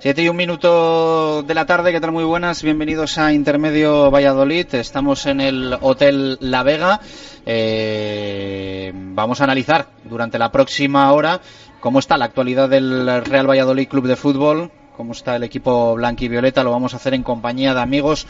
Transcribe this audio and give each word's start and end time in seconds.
Siete 0.00 0.22
y 0.22 0.30
un 0.30 0.36
minuto 0.36 1.42
de 1.42 1.52
la 1.52 1.66
tarde, 1.66 1.92
¿qué 1.92 2.00
tal? 2.00 2.10
Muy 2.10 2.24
buenas, 2.24 2.62
bienvenidos 2.62 3.18
a 3.18 3.34
Intermedio 3.34 4.10
Valladolid. 4.10 4.74
Estamos 4.76 5.26
en 5.26 5.42
el 5.42 5.76
Hotel 5.78 6.38
La 6.40 6.62
Vega. 6.62 7.02
Eh, 7.44 8.92
vamos 8.94 9.42
a 9.42 9.44
analizar 9.44 9.88
durante 10.04 10.38
la 10.38 10.50
próxima 10.50 11.12
hora 11.12 11.42
cómo 11.80 11.98
está 11.98 12.16
la 12.16 12.24
actualidad 12.24 12.70
del 12.70 13.22
Real 13.26 13.46
Valladolid 13.46 13.88
Club 13.88 14.06
de 14.06 14.16
Fútbol, 14.16 14.70
cómo 14.96 15.12
está 15.12 15.36
el 15.36 15.42
equipo 15.42 15.94
blanco 15.96 16.24
y 16.24 16.28
violeta. 16.28 16.64
Lo 16.64 16.70
vamos 16.70 16.94
a 16.94 16.96
hacer 16.96 17.12
en 17.12 17.22
compañía 17.22 17.74
de 17.74 17.82
amigos 17.82 18.26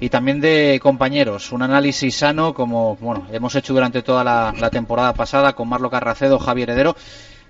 y 0.00 0.10
también 0.10 0.42
de 0.42 0.78
compañeros. 0.82 1.52
Un 1.52 1.62
análisis 1.62 2.16
sano, 2.16 2.52
como 2.52 2.96
bueno, 2.96 3.26
hemos 3.32 3.54
hecho 3.54 3.72
durante 3.72 4.02
toda 4.02 4.24
la, 4.24 4.52
la 4.60 4.68
temporada 4.68 5.14
pasada 5.14 5.54
con 5.54 5.70
Marlo 5.70 5.88
Carracedo, 5.88 6.38
Javier 6.38 6.68
Heredero 6.68 6.94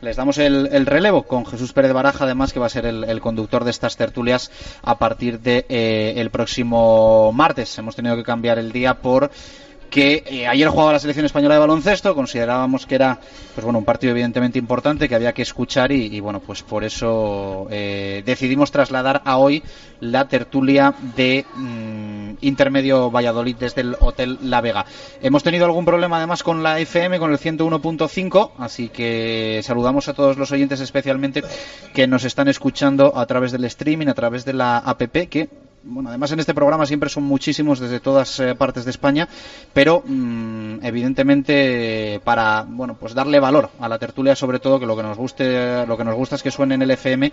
les 0.04 0.16
damos 0.16 0.38
el, 0.38 0.68
el, 0.70 0.86
relevo 0.86 1.22
con 1.22 1.46
Jesús 1.46 1.72
Pérez 1.72 1.92
Baraja, 1.92 2.24
además 2.24 2.52
que 2.52 2.60
va 2.60 2.66
a 2.66 2.70
ser 2.70 2.84
el, 2.86 3.04
el 3.04 3.20
conductor 3.20 3.64
de 3.64 3.70
estas 3.70 3.96
tertulias 3.96 4.50
a 4.82 4.98
partir 4.98 5.40
de 5.40 5.64
eh, 5.68 6.14
el 6.16 6.30
próximo 6.30 7.32
martes. 7.32 7.76
Hemos 7.78 7.96
tenido 7.96 8.14
que 8.14 8.22
cambiar 8.22 8.58
el 8.58 8.70
día 8.70 8.94
por 9.00 9.30
que 9.90 10.24
eh, 10.26 10.46
ayer 10.46 10.68
jugaba 10.68 10.92
la 10.92 10.98
selección 10.98 11.26
española 11.26 11.54
de 11.54 11.60
baloncesto, 11.60 12.14
considerábamos 12.14 12.86
que 12.86 12.94
era 12.94 13.18
pues 13.54 13.64
bueno 13.64 13.78
un 13.78 13.84
partido 13.84 14.10
evidentemente 14.12 14.58
importante 14.58 15.08
que 15.08 15.14
había 15.14 15.32
que 15.32 15.42
escuchar 15.42 15.92
y, 15.92 16.18
bueno 16.20 16.40
pues 16.40 16.62
por 16.62 16.84
eso 16.84 17.66
eh, 17.70 18.22
decidimos 18.24 18.70
trasladar 18.70 19.22
a 19.24 19.36
hoy 19.38 19.62
la 20.00 20.28
tertulia 20.28 20.94
de 21.16 21.44
mmm, 21.54 22.34
Intermedio 22.40 23.10
Valladolid 23.10 23.56
desde 23.56 23.82
el 23.82 23.96
Hotel 24.00 24.38
La 24.42 24.60
Vega. 24.60 24.84
Hemos 25.22 25.42
tenido 25.42 25.64
algún 25.64 25.84
problema 25.84 26.18
además 26.18 26.42
con 26.42 26.62
la 26.62 26.78
FM, 26.78 27.18
con 27.18 27.32
el 27.32 27.38
101.5, 27.38 28.50
así 28.58 28.88
que 28.88 29.60
saludamos 29.62 30.08
a 30.08 30.14
todos 30.14 30.36
los 30.36 30.50
oyentes 30.52 30.80
especialmente 30.80 31.42
que 31.94 32.06
nos 32.06 32.24
están 32.24 32.48
escuchando 32.48 33.16
a 33.16 33.26
través 33.26 33.52
del 33.52 33.64
streaming, 33.64 34.08
a 34.08 34.14
través 34.14 34.44
de 34.44 34.52
la 34.52 34.78
app 34.78 35.02
que 35.28 35.48
bueno, 35.84 36.08
además 36.08 36.32
en 36.32 36.40
este 36.40 36.54
programa 36.54 36.86
siempre 36.86 37.08
son 37.08 37.24
muchísimos 37.24 37.78
desde 37.78 38.00
todas 38.00 38.40
eh, 38.40 38.54
partes 38.54 38.84
de 38.84 38.90
España, 38.90 39.28
pero 39.72 40.02
mmm, 40.06 40.78
evidentemente 40.82 42.20
para 42.24 42.64
bueno 42.66 42.96
pues 42.98 43.14
darle 43.14 43.40
valor 43.40 43.70
a 43.78 43.88
la 43.88 43.98
tertulia 43.98 44.34
sobre 44.34 44.58
todo 44.58 44.80
que 44.80 44.86
lo 44.86 44.96
que 44.96 45.02
nos 45.02 45.16
guste 45.16 45.86
lo 45.86 45.96
que 45.96 46.04
nos 46.04 46.14
gusta 46.14 46.36
es 46.36 46.42
que 46.42 46.50
suene 46.50 46.74
en 46.74 46.82
el 46.82 46.90
FM 46.90 47.30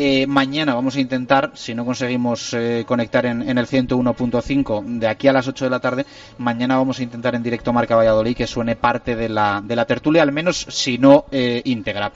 eh, 0.00 0.28
mañana 0.28 0.76
vamos 0.76 0.94
a 0.94 1.00
intentar, 1.00 1.50
si 1.54 1.74
no 1.74 1.84
conseguimos 1.84 2.54
eh, 2.54 2.84
conectar 2.86 3.26
en, 3.26 3.42
en 3.42 3.58
el 3.58 3.66
101.5 3.66 4.84
de 5.00 5.08
aquí 5.08 5.26
a 5.26 5.32
las 5.32 5.48
8 5.48 5.64
de 5.64 5.70
la 5.70 5.80
tarde, 5.80 6.06
mañana 6.38 6.76
vamos 6.76 7.00
a 7.00 7.02
intentar 7.02 7.34
en 7.34 7.42
directo 7.42 7.72
Marca 7.72 7.96
Valladolid 7.96 8.36
que 8.36 8.46
suene 8.46 8.76
parte 8.76 9.16
de 9.16 9.28
la, 9.28 9.60
de 9.64 9.74
la 9.74 9.86
tertulia, 9.86 10.22
al 10.22 10.30
menos 10.30 10.66
si 10.68 10.98
no 10.98 11.24
eh, 11.32 11.62
íntegra. 11.64 12.12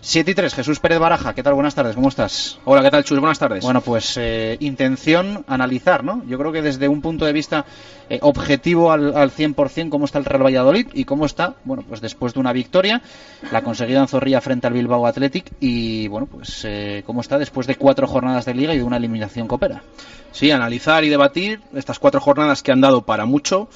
7 0.00 0.30
y 0.30 0.34
3, 0.34 0.54
Jesús 0.54 0.78
Pérez 0.78 1.00
Baraja, 1.00 1.34
¿qué 1.34 1.42
tal? 1.42 1.54
Buenas 1.54 1.74
tardes, 1.74 1.96
¿cómo 1.96 2.08
estás? 2.08 2.60
Hola, 2.64 2.80
¿qué 2.80 2.92
tal, 2.92 3.02
Chus? 3.02 3.18
Buenas 3.18 3.40
tardes. 3.40 3.64
Bueno, 3.64 3.80
pues 3.80 4.16
eh, 4.16 4.56
intención 4.60 5.44
analizar, 5.48 6.04
¿no? 6.04 6.22
Yo 6.28 6.38
creo 6.38 6.52
que 6.52 6.62
desde 6.62 6.86
un 6.86 7.02
punto 7.02 7.24
de 7.24 7.32
vista 7.32 7.66
eh, 8.08 8.20
objetivo 8.22 8.92
al, 8.92 9.16
al 9.16 9.32
100% 9.32 9.88
cómo 9.88 10.04
está 10.04 10.20
el 10.20 10.24
Real 10.24 10.44
Valladolid 10.44 10.86
y 10.94 11.04
cómo 11.04 11.26
está, 11.26 11.56
bueno, 11.64 11.82
pues 11.86 12.00
después 12.00 12.34
de 12.34 12.40
una 12.40 12.52
victoria, 12.52 13.02
la 13.50 13.62
conseguida 13.62 14.00
en 14.00 14.06
Zorrilla 14.06 14.40
frente 14.40 14.68
al 14.68 14.74
Bilbao 14.74 15.06
Athletic 15.06 15.52
y, 15.58 16.06
bueno, 16.06 16.26
pues 16.26 16.64
cómo 17.04 17.20
está 17.26 17.38
después 17.38 17.66
de 17.66 17.74
cuatro 17.74 18.06
jornadas 18.06 18.44
de 18.44 18.54
liga 18.54 18.72
y 18.72 18.78
de 18.78 18.84
una 18.84 18.98
eliminación 18.98 19.48
copera. 19.48 19.82
Sí, 20.30 20.52
analizar 20.52 21.02
y 21.02 21.08
debatir 21.08 21.60
estas 21.74 21.98
cuatro 21.98 22.20
jornadas 22.20 22.62
que 22.62 22.70
han 22.70 22.80
dado 22.80 23.02
para 23.02 23.26
mucho, 23.26 23.68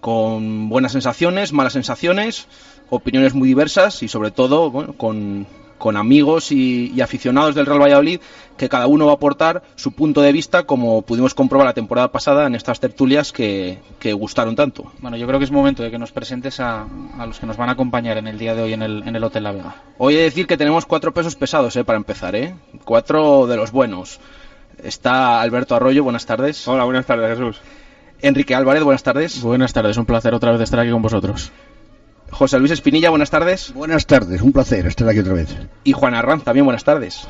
con 0.00 0.70
buenas 0.70 0.92
sensaciones, 0.92 1.52
malas 1.52 1.74
sensaciones, 1.74 2.46
opiniones 2.88 3.34
muy 3.34 3.46
diversas 3.46 4.02
y 4.02 4.08
sobre 4.08 4.30
todo, 4.30 4.70
bueno, 4.70 4.94
con 4.94 5.46
con 5.82 5.96
amigos 5.96 6.52
y, 6.52 6.92
y, 6.94 7.00
aficionados 7.00 7.56
del 7.56 7.66
Real 7.66 7.82
Valladolid 7.82 8.20
que 8.56 8.68
cada 8.68 8.86
uno 8.86 9.06
va 9.06 9.12
a 9.12 9.14
aportar 9.16 9.64
su 9.74 9.90
punto 9.90 10.22
de 10.22 10.30
vista 10.30 10.62
como 10.62 11.02
pudimos 11.02 11.34
comprobar 11.34 11.66
la 11.66 11.74
temporada 11.74 12.12
pasada 12.12 12.46
en 12.46 12.54
estas 12.54 12.78
tertulias 12.78 13.32
que, 13.32 13.80
que 13.98 14.12
gustaron 14.12 14.54
tanto. 14.54 14.92
Bueno, 15.00 15.16
yo 15.16 15.26
creo 15.26 15.40
que 15.40 15.44
es 15.44 15.50
momento 15.50 15.82
de 15.82 15.90
que 15.90 15.98
nos 15.98 16.12
presentes 16.12 16.60
a, 16.60 16.86
a, 17.18 17.26
los 17.26 17.40
que 17.40 17.46
nos 17.46 17.56
van 17.56 17.68
a 17.68 17.72
acompañar 17.72 18.16
en 18.16 18.28
el 18.28 18.38
día 18.38 18.54
de 18.54 18.62
hoy 18.62 18.74
en 18.74 18.82
el, 18.82 19.02
en 19.08 19.16
el 19.16 19.24
Hotel 19.24 19.42
La 19.42 19.50
Vega. 19.50 19.74
Hoy 19.98 20.14
he 20.14 20.18
de 20.18 20.22
decir 20.22 20.46
que 20.46 20.56
tenemos 20.56 20.86
cuatro 20.86 21.12
pesos 21.12 21.34
pesados 21.34 21.74
eh, 21.74 21.82
para 21.82 21.96
empezar, 21.96 22.36
¿eh? 22.36 22.54
cuatro 22.84 23.48
de 23.48 23.56
los 23.56 23.72
buenos. 23.72 24.20
Está 24.84 25.40
Alberto 25.40 25.74
Arroyo, 25.74 26.04
buenas 26.04 26.26
tardes. 26.26 26.68
Hola, 26.68 26.84
buenas 26.84 27.06
tardes 27.06 27.36
Jesús. 27.36 27.60
Enrique 28.20 28.54
Álvarez, 28.54 28.84
buenas 28.84 29.02
tardes. 29.02 29.42
Buenas 29.42 29.72
tardes, 29.72 29.96
un 29.96 30.06
placer 30.06 30.32
otra 30.32 30.52
vez 30.52 30.60
estar 30.60 30.78
aquí 30.78 30.92
con 30.92 31.02
vosotros. 31.02 31.50
José 32.32 32.58
Luis 32.58 32.72
Espinilla, 32.72 33.10
buenas 33.10 33.30
tardes. 33.30 33.72
Buenas 33.74 34.06
tardes, 34.06 34.40
un 34.40 34.52
placer 34.52 34.86
estar 34.86 35.08
aquí 35.08 35.18
otra 35.18 35.34
vez. 35.34 35.54
Y 35.84 35.92
Juan 35.92 36.14
Arranz, 36.14 36.44
también 36.44 36.64
buenas 36.64 36.82
tardes. 36.82 37.28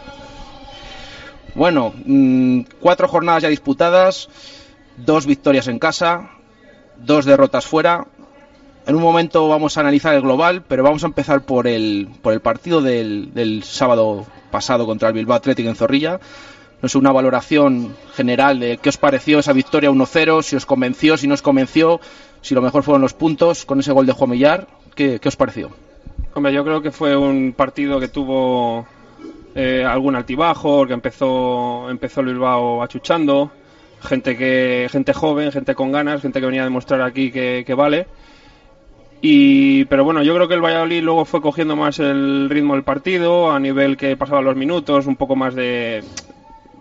Bueno, 1.54 1.92
mmm, 2.06 2.60
cuatro 2.80 3.08
jornadas 3.08 3.42
ya 3.42 3.48
disputadas, 3.48 4.28
dos 4.96 5.26
victorias 5.26 5.68
en 5.68 5.78
casa, 5.78 6.30
dos 6.96 7.24
derrotas 7.24 7.66
fuera. 7.66 8.06
En 8.86 8.94
un 8.94 9.02
momento 9.02 9.48
vamos 9.48 9.76
a 9.76 9.80
analizar 9.80 10.14
el 10.14 10.22
global, 10.22 10.64
pero 10.66 10.82
vamos 10.82 11.02
a 11.02 11.08
empezar 11.08 11.42
por 11.42 11.66
el, 11.66 12.08
por 12.22 12.32
el 12.32 12.40
partido 12.40 12.80
del, 12.80 13.34
del 13.34 13.64
sábado 13.64 14.26
pasado 14.50 14.86
contra 14.86 15.08
el 15.08 15.14
Bilbao 15.14 15.36
Athletic 15.36 15.66
en 15.66 15.76
Zorrilla. 15.76 16.20
No 16.80 16.88
sé, 16.88 16.98
una 16.98 17.12
valoración 17.12 17.94
general 18.14 18.58
de 18.60 18.78
qué 18.78 18.88
os 18.88 18.96
pareció 18.96 19.38
esa 19.40 19.52
victoria 19.52 19.90
1-0, 19.90 20.42
si 20.42 20.56
os 20.56 20.66
convenció, 20.66 21.16
si 21.16 21.28
no 21.28 21.34
os 21.34 21.42
convenció, 21.42 22.00
si 22.40 22.54
lo 22.54 22.62
mejor 22.62 22.82
fueron 22.82 23.02
los 23.02 23.14
puntos 23.14 23.64
con 23.64 23.78
ese 23.80 23.92
gol 23.92 24.06
de 24.06 24.12
Juan 24.12 24.30
Millar. 24.30 24.68
¿Qué, 24.94 25.18
¿Qué, 25.20 25.28
os 25.28 25.36
pareció? 25.36 25.70
Hombre, 26.34 26.52
yo 26.52 26.64
creo 26.64 26.82
que 26.82 26.90
fue 26.90 27.16
un 27.16 27.54
partido 27.56 27.98
que 27.98 28.08
tuvo 28.08 28.86
eh, 29.54 29.84
algún 29.86 30.16
altibajo, 30.16 30.86
que 30.86 30.92
empezó, 30.92 31.88
empezó 31.90 32.20
el 32.20 32.26
Bilbao 32.26 32.82
achuchando, 32.82 33.50
gente, 34.02 34.36
que, 34.36 34.88
gente 34.90 35.12
joven, 35.12 35.52
gente 35.52 35.74
con 35.74 35.92
ganas, 35.92 36.22
gente 36.22 36.40
que 36.40 36.46
venía 36.46 36.62
a 36.62 36.64
demostrar 36.64 37.02
aquí 37.02 37.30
que, 37.30 37.64
que 37.66 37.74
vale. 37.74 38.06
Y, 39.20 39.84
pero 39.84 40.04
bueno, 40.04 40.22
yo 40.22 40.34
creo 40.34 40.48
que 40.48 40.54
el 40.54 40.60
Valladolid 40.60 41.02
luego 41.02 41.24
fue 41.24 41.40
cogiendo 41.40 41.76
más 41.76 42.00
el 42.00 42.50
ritmo 42.50 42.74
del 42.74 42.82
partido, 42.82 43.52
a 43.52 43.60
nivel 43.60 43.96
que 43.96 44.16
pasaban 44.16 44.44
los 44.44 44.56
minutos, 44.56 45.06
un 45.06 45.14
poco 45.16 45.36
más 45.36 45.54
de, 45.54 46.02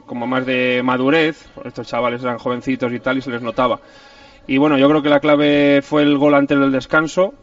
como 0.07 0.25
más 0.25 0.45
de 0.45 0.81
madurez. 0.83 1.47
Estos 1.63 1.88
chavales 1.88 2.23
eran 2.23 2.39
jovencitos 2.39 2.91
y 2.91 3.00
tal, 3.00 3.19
y 3.19 3.21
se 3.21 3.29
les 3.29 3.44
notaba. 3.44 3.79
Y 4.47 4.57
bueno, 4.57 4.77
yo 4.77 4.89
creo 4.89 5.03
que 5.03 5.09
la 5.09 5.19
clave 5.19 5.81
fue 5.83 6.01
el 6.01 6.17
gol 6.17 6.33
antes 6.33 6.59
del 6.59 6.71
descanso, 6.71 7.35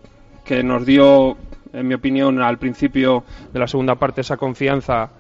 que 0.49 0.63
nos 0.63 0.87
dio, 0.87 1.37
en 1.75 1.87
mi 1.87 1.93
opinión, 1.93 2.41
al 2.41 2.57
principio 2.57 3.23
de 3.53 3.59
la 3.59 3.69
segunda 3.69 3.97
parte 3.97 4.23
esa 4.23 4.39
confianza 4.39 5.11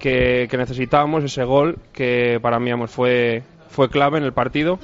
que, 0.00 0.48
necesitábamos, 0.52 1.22
ese 1.22 1.44
gol 1.44 1.78
que 1.92 2.40
para 2.42 2.58
mí 2.58 2.72
fue, 2.88 3.44
fue 3.68 3.88
clave 3.88 4.18
en 4.18 4.24
el 4.24 4.32
partido. 4.32 4.80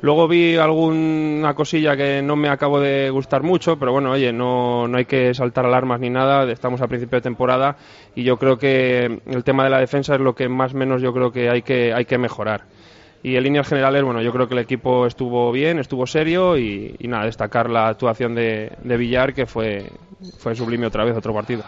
Luego 0.00 0.28
vi 0.28 0.56
alguna 0.56 1.54
cosilla 1.54 1.96
que 1.96 2.22
no 2.22 2.36
me 2.36 2.48
acabo 2.48 2.78
de 2.78 3.10
gustar 3.10 3.42
mucho, 3.42 3.80
pero 3.80 3.90
bueno, 3.90 4.12
oye, 4.12 4.32
no, 4.32 4.86
no 4.86 4.96
hay 4.96 5.06
que 5.06 5.34
saltar 5.34 5.66
alarmas 5.66 5.98
ni 5.98 6.10
nada, 6.10 6.48
estamos 6.50 6.80
a 6.82 6.86
principio 6.86 7.18
de 7.18 7.22
temporada 7.22 7.76
y 8.14 8.22
yo 8.22 8.36
creo 8.36 8.58
que 8.58 9.22
el 9.26 9.42
tema 9.42 9.64
de 9.64 9.70
la 9.70 9.80
defensa 9.80 10.14
es 10.14 10.20
lo 10.20 10.36
que 10.36 10.48
más 10.48 10.72
menos 10.72 11.02
yo 11.02 11.12
creo 11.12 11.32
que 11.32 11.50
hay 11.50 11.62
que, 11.62 11.92
hay 11.92 12.04
que 12.04 12.18
mejorar. 12.18 12.62
Y 13.22 13.36
en 13.36 13.42
líneas 13.44 13.68
generales, 13.68 14.02
bueno, 14.02 14.20
yo 14.20 14.32
creo 14.32 14.48
que 14.48 14.54
el 14.54 14.60
equipo 14.60 15.06
estuvo 15.06 15.52
bien, 15.52 15.78
estuvo 15.78 16.06
serio 16.06 16.58
y, 16.58 16.96
y 16.98 17.06
nada, 17.08 17.26
destacar 17.26 17.70
la 17.70 17.88
actuación 17.88 18.34
de, 18.34 18.72
de 18.82 18.96
Villar, 18.96 19.32
que 19.32 19.46
fue, 19.46 19.90
fue 20.38 20.54
sublime 20.56 20.86
otra 20.86 21.04
vez, 21.04 21.16
otro 21.16 21.32
partido. 21.32 21.62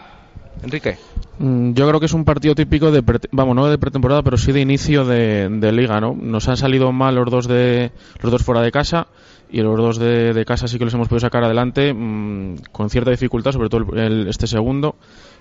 Enrique. 0.63 0.97
Mm, 1.39 1.73
Yo 1.73 1.87
creo 1.87 1.99
que 1.99 2.05
es 2.07 2.13
un 2.13 2.25
partido 2.25 2.55
típico 2.55 2.91
de, 2.91 3.03
vamos, 3.31 3.55
no 3.55 3.67
de 3.67 3.77
pretemporada, 3.77 4.21
pero 4.23 4.37
sí 4.37 4.51
de 4.51 4.61
inicio 4.61 5.05
de, 5.05 5.47
de 5.49 5.71
liga, 5.71 5.99
¿no? 6.01 6.13
Nos 6.13 6.47
han 6.49 6.57
salido 6.57 6.91
mal 6.91 7.15
los 7.15 7.29
dos 7.29 7.47
de 7.47 7.91
los 8.21 8.31
dos 8.31 8.43
fuera 8.43 8.61
de 8.61 8.71
casa 8.71 9.07
y 9.49 9.61
los 9.61 9.77
dos 9.77 9.97
de, 9.99 10.33
de 10.33 10.45
casa 10.45 10.67
sí 10.67 10.77
que 10.77 10.85
los 10.85 10.93
hemos 10.93 11.07
podido 11.07 11.21
sacar 11.21 11.43
adelante 11.43 11.93
mm, 11.93 12.55
con 12.71 12.89
cierta 12.89 13.11
dificultad, 13.11 13.51
sobre 13.51 13.69
todo 13.69 13.85
el- 13.93 13.99
el- 13.99 14.27
este 14.27 14.47
segundo. 14.47 14.95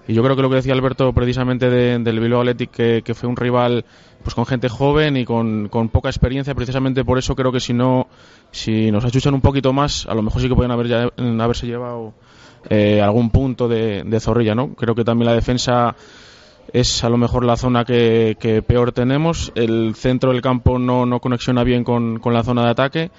Y 0.06 0.12
yo 0.14 0.22
creo 0.22 0.36
que 0.36 0.42
lo 0.42 0.50
que 0.50 0.56
decía 0.56 0.74
Alberto 0.74 1.12
precisamente 1.12 1.70
de- 1.70 1.98
del 1.98 2.20
Bilbao 2.20 2.40
Athletic, 2.42 2.70
que, 3.02 3.14
fue 3.14 3.28
un 3.28 3.36
rival 3.36 3.84
pues 4.22 4.34
con 4.34 4.44
gente 4.46 4.68
joven 4.68 5.16
y 5.16 5.24
con, 5.24 5.68
con 5.68 5.88
poca 5.88 6.08
experiencia, 6.08 6.54
precisamente 6.54 7.04
por 7.04 7.18
eso 7.18 7.34
creo 7.34 7.52
que 7.52 7.60
si 7.60 7.72
no, 7.74 8.06
si 8.50 8.90
nos 8.90 9.04
achuchan 9.04 9.34
un 9.34 9.40
poquito 9.40 9.72
más, 9.72 10.06
a 10.06 10.14
lo 10.14 10.22
mejor 10.22 10.40
sí 10.42 10.48
que 10.48 10.54
pueden 10.54 10.70
haber 10.72 10.88
ya- 10.88 11.10
haberse 11.42 11.66
llevado 11.66 12.12
eh, 12.70 13.00
algún 13.02 13.30
punto 13.30 13.68
de, 13.68 14.02
de 14.04 14.20
zorrilla, 14.20 14.54
¿no? 14.54 14.74
Creo 14.74 14.94
que 14.94 15.04
también 15.04 15.26
la 15.26 15.34
defensa 15.34 15.94
es 16.72 17.04
a 17.04 17.08
lo 17.10 17.18
mejor 17.18 17.44
la 17.44 17.56
zona 17.56 17.84
que, 17.84 18.36
que 18.40 18.62
peor 18.62 18.92
tenemos. 18.92 19.52
El 19.54 19.94
centro 19.94 20.32
del 20.32 20.40
campo 20.40 20.78
no, 20.78 21.04
no 21.06 21.20
conexiona 21.20 21.62
bien 21.62 21.84
con, 21.84 22.18
con 22.20 22.32
la 22.32 22.42
zona 22.42 22.64
de 22.64 22.70
ataque. 22.70 23.10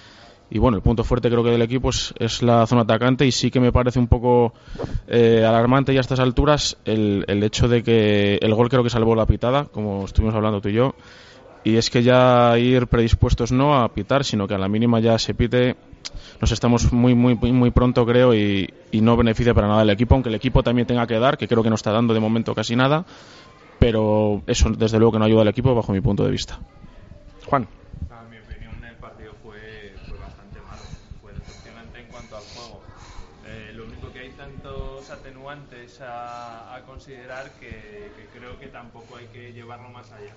Y 0.50 0.60
bueno, 0.60 0.78
el 0.78 0.84
punto 0.84 1.04
fuerte 1.04 1.30
creo 1.30 1.44
que 1.44 1.50
del 1.50 1.62
equipo 1.62 1.90
es, 1.90 2.42
la 2.44 2.68
zona 2.68 2.82
atacante 2.82 3.26
y 3.26 3.32
sí 3.32 3.50
que 3.50 3.60
me 3.60 3.72
parece 3.72 3.98
un 3.98 4.08
poco 4.08 4.54
eh, 5.08 5.44
alarmante 5.46 5.94
ya 5.94 6.00
a 6.00 6.02
estas 6.02 6.20
alturas 6.20 6.78
el, 6.86 7.26
el 7.28 7.44
hecho 7.44 7.68
de 7.68 7.82
que 7.82 8.36
el 8.36 8.54
gol 8.54 8.70
creo 8.70 8.84
que 8.84 8.90
salvó 8.90 9.16
la 9.16 9.26
pitada, 9.26 9.66
como 9.66 10.06
estuvimos 10.06 10.36
hablando 10.36 10.62
tú 10.62 10.70
y 10.70 10.74
yo. 10.74 10.96
Y 11.66 11.78
es 11.78 11.90
que 11.90 12.04
ya 12.04 12.60
ir 12.60 12.86
predispuestos 12.86 13.52
no 13.52 13.76
a 13.76 13.90
pitar, 13.90 14.24
sino 14.24 14.48
que 14.48 14.54
a 14.54 14.60
la 14.60 14.68
mínima 14.68 15.00
ya 15.00 15.18
se 15.18 15.34
pite. 15.34 15.76
Nos 16.40 16.52
estamos 16.52 16.94
muy, 16.94 17.16
muy, 17.16 17.34
muy, 17.34 17.52
muy 17.52 17.72
pronto, 17.72 18.06
creo, 18.06 18.36
y, 18.36 18.72
y 18.92 19.02
no 19.02 19.18
beneficia 19.18 19.56
para 19.56 19.68
nada 19.68 19.82
el 19.82 19.90
equipo, 19.90 20.14
aunque 20.14 20.30
el 20.30 20.36
equipo 20.36 20.62
también 20.62 20.86
tenga 20.86 21.08
que 21.08 21.18
dar, 21.18 21.40
que 21.40 21.48
creo 21.48 21.64
que 21.64 21.70
no 21.70 21.76
está 21.76 21.92
dando 21.92 22.14
de 22.14 22.20
momento 22.20 22.54
casi 22.54 22.76
nada. 22.76 23.04
Pero 23.80 24.44
eso, 24.46 24.70
desde 24.70 25.00
luego, 25.00 25.14
que 25.14 25.20
no 25.20 25.26
ayuda 25.26 25.42
al 25.42 25.48
equipo, 25.48 25.74
bajo 25.74 25.92
mi 25.92 26.02
punto 26.02 26.24
de 26.24 26.30
vista. 26.30 26.60
Juan. 27.48 27.68
A 28.12 28.24
mi 28.30 28.38
opinión, 28.38 28.86
el 28.86 28.96
partido 28.98 29.34
fue, 29.42 29.96
fue 30.08 30.20
bastante 30.20 30.60
malo. 30.62 30.84
Fue 31.20 31.34
decepcionante 31.34 32.00
en 32.00 32.06
cuanto 32.08 32.38
al 32.38 32.44
juego. 32.44 32.82
Eh, 33.48 33.74
lo 33.74 33.86
único 33.86 34.12
que 34.14 34.20
hay 34.20 34.30
tantos 34.30 35.10
atenuantes 35.10 35.95
a, 36.08 36.82
considerar 36.86 37.52
que, 37.60 38.12
creo 38.34 38.60
que 38.60 38.68
tampoco 38.68 39.18
hay 39.18 39.26
que 39.28 39.54
llevarlo 39.54 39.90
más 39.90 40.12
allá. 40.12 40.34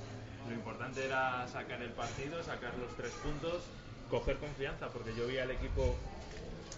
Lo 0.48 0.54
importante 0.54 1.04
era 1.04 1.46
sacar 1.48 1.82
el 1.82 1.90
partido, 1.90 2.42
sacar 2.42 2.76
los 2.78 2.94
tres 2.96 3.12
puntos, 3.22 3.62
coger 4.10 4.38
confianza, 4.38 4.88
porque 4.88 5.14
yo 5.14 5.26
vi 5.26 5.38
al 5.38 5.50
equipo 5.50 5.96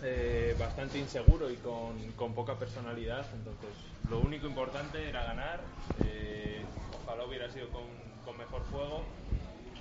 eh, 0.03 0.57
bastante 0.59 0.99
inseguro 0.99 1.51
y 1.51 1.57
con, 1.57 2.35
poca 2.35 2.57
personalidad. 2.57 3.27
Entonces, 3.35 3.71
lo 4.09 4.21
único 4.21 4.47
importante 4.47 5.09
era 5.09 5.25
ganar. 5.25 5.61
eh, 6.05 6.63
ojalá 7.05 7.25
hubiera 7.25 7.51
sido 7.51 7.69
con, 7.71 7.85
con 8.25 8.37
mejor 8.37 8.63
juego, 8.71 9.05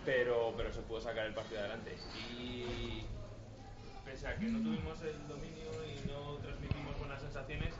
pero, 0.05 0.53
pero 0.55 0.73
se 0.73 0.81
pudo 0.81 1.01
sacar 1.01 1.25
el 1.25 1.33
partido 1.33 1.59
adelante. 1.59 1.95
Y 2.37 3.05
pese 4.05 4.27
a 4.27 4.35
que 4.35 4.45
no 4.45 4.59
tuvimos 4.59 5.01
el 5.01 5.27
dominio 5.27 5.69
y 5.85 6.07
no 6.07 6.37
transmitimos 6.37 6.97
buenas 6.97 7.21
sensaciones, 7.21 7.73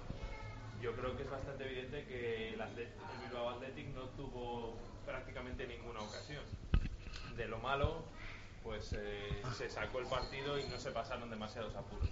yo 0.82 0.94
creo 0.96 1.16
que 1.18 1.24
es 1.24 1.30
bastante 1.30 1.66
evidente 1.66 2.06
que 2.06 2.50
el, 2.54 2.60
Atlet- 2.60 2.94
el 2.94 3.28
Bilbao 3.28 3.50
Athletic 3.50 3.88
no 3.94 4.04
tuvo 4.18 4.76
prácticamente 5.06 5.68
ninguna 5.68 6.00
ocasión. 6.02 6.44
De 7.38 7.48
lo 7.48 7.60
malo, 7.60 8.04
pues 8.64 8.94
eh, 8.98 9.42
se 9.58 9.70
sacó 9.70 10.00
el 10.00 10.06
partido 10.06 10.58
y 10.60 10.64
no 10.70 10.80
se 10.80 10.92
pasaron 10.92 11.30
demasiados 11.30 11.76
apuros. 11.76 12.10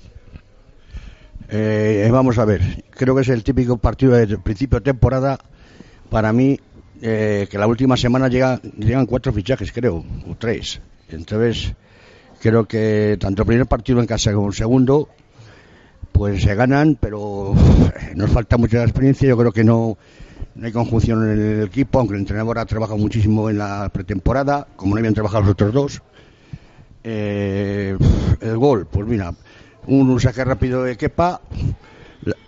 Eh, 1.49 2.09
vamos 2.11 2.37
a 2.39 2.45
ver, 2.45 2.61
creo 2.89 3.15
que 3.15 3.21
es 3.21 3.29
el 3.29 3.43
típico 3.43 3.77
partido 3.77 4.13
de 4.13 4.37
principio 4.37 4.79
de 4.79 4.85
temporada. 4.85 5.37
Para 6.09 6.33
mí, 6.33 6.59
eh, 7.01 7.47
que 7.49 7.57
la 7.57 7.67
última 7.67 7.95
semana 7.97 8.27
llega, 8.27 8.59
llegan 8.77 9.05
cuatro 9.05 9.31
fichajes, 9.33 9.71
creo, 9.71 10.03
o 10.29 10.35
tres. 10.37 10.81
Entonces, 11.09 11.73
creo 12.41 12.65
que 12.65 13.17
tanto 13.19 13.43
el 13.43 13.47
primer 13.47 13.65
partido 13.67 13.99
en 13.99 14.07
casa 14.07 14.33
como 14.33 14.47
el 14.47 14.53
segundo, 14.53 15.09
pues 16.17 16.41
se 16.41 16.55
ganan, 16.55 16.97
pero 16.99 17.53
eh, 17.53 18.13
nos 18.15 18.31
falta 18.31 18.57
mucha 18.57 18.81
experiencia. 18.81 19.29
Yo 19.29 19.37
creo 19.37 19.51
que 19.51 19.63
no, 19.63 19.97
no 20.55 20.65
hay 20.65 20.71
conjunción 20.71 21.23
en 21.23 21.59
el 21.59 21.63
equipo, 21.65 21.99
aunque 21.99 22.15
el 22.15 22.21
entrenador 22.21 22.57
ha 22.57 22.65
trabajado 22.65 22.97
muchísimo 22.97 23.51
en 23.51 23.59
la 23.59 23.89
pretemporada, 23.93 24.67
como 24.75 24.95
no 24.95 24.99
habían 24.99 25.13
trabajado 25.13 25.43
los 25.43 25.51
otros 25.51 25.73
dos. 25.73 26.01
Eh, 27.03 27.95
el 28.41 28.57
gol, 28.57 28.87
pues 28.87 29.07
mira, 29.07 29.31
un 29.85 30.19
saque 30.19 30.43
rápido 30.43 30.83
de 30.83 30.97
Kepa, 30.97 31.39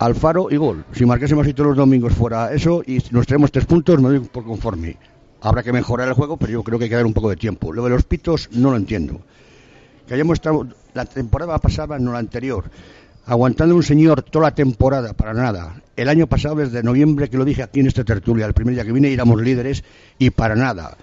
Alfaro 0.00 0.48
y 0.50 0.56
gol. 0.56 0.84
Si 0.92 1.06
marcásemos 1.06 1.46
así 1.46 1.54
todos 1.54 1.68
los 1.68 1.76
domingos 1.76 2.12
fuera 2.12 2.52
eso 2.52 2.82
y 2.84 3.00
nos 3.12 3.26
traemos 3.28 3.52
tres 3.52 3.66
puntos, 3.66 4.02
me 4.02 4.08
doy 4.08 4.18
por 4.18 4.44
conforme. 4.44 4.96
Habrá 5.42 5.62
que 5.62 5.72
mejorar 5.72 6.08
el 6.08 6.14
juego, 6.14 6.36
pero 6.36 6.52
yo 6.52 6.64
creo 6.64 6.78
que 6.78 6.84
hay 6.84 6.90
que 6.90 6.96
dar 6.96 7.06
un 7.06 7.14
poco 7.14 7.30
de 7.30 7.36
tiempo. 7.36 7.72
Lo 7.72 7.84
de 7.84 7.90
los 7.90 8.02
pitos 8.02 8.50
no 8.52 8.72
lo 8.72 8.76
entiendo. 8.76 9.20
Que 10.06 10.14
hayamos 10.14 10.34
estado 10.34 10.66
la 10.92 11.04
temporada 11.04 11.56
pasada, 11.58 11.98
no 12.00 12.12
la 12.12 12.18
anterior, 12.18 12.64
aguantando 13.26 13.74
un 13.76 13.82
señor 13.82 14.22
toda 14.22 14.46
la 14.46 14.54
temporada 14.54 15.12
para 15.12 15.32
nada. 15.34 15.82
El 15.96 16.08
año 16.08 16.26
pasado, 16.26 16.56
desde 16.56 16.82
noviembre, 16.82 17.28
que 17.28 17.36
lo 17.36 17.44
dije 17.44 17.62
aquí 17.62 17.80
en 17.80 17.86
esta 17.86 18.04
tertulia, 18.04 18.46
el 18.46 18.54
primer 18.54 18.74
día 18.74 18.84
que 18.84 18.92
vine, 18.92 19.12
éramos 19.12 19.40
líderes 19.40 19.84
y 20.18 20.30
para 20.30 20.54
nada. 20.56 20.96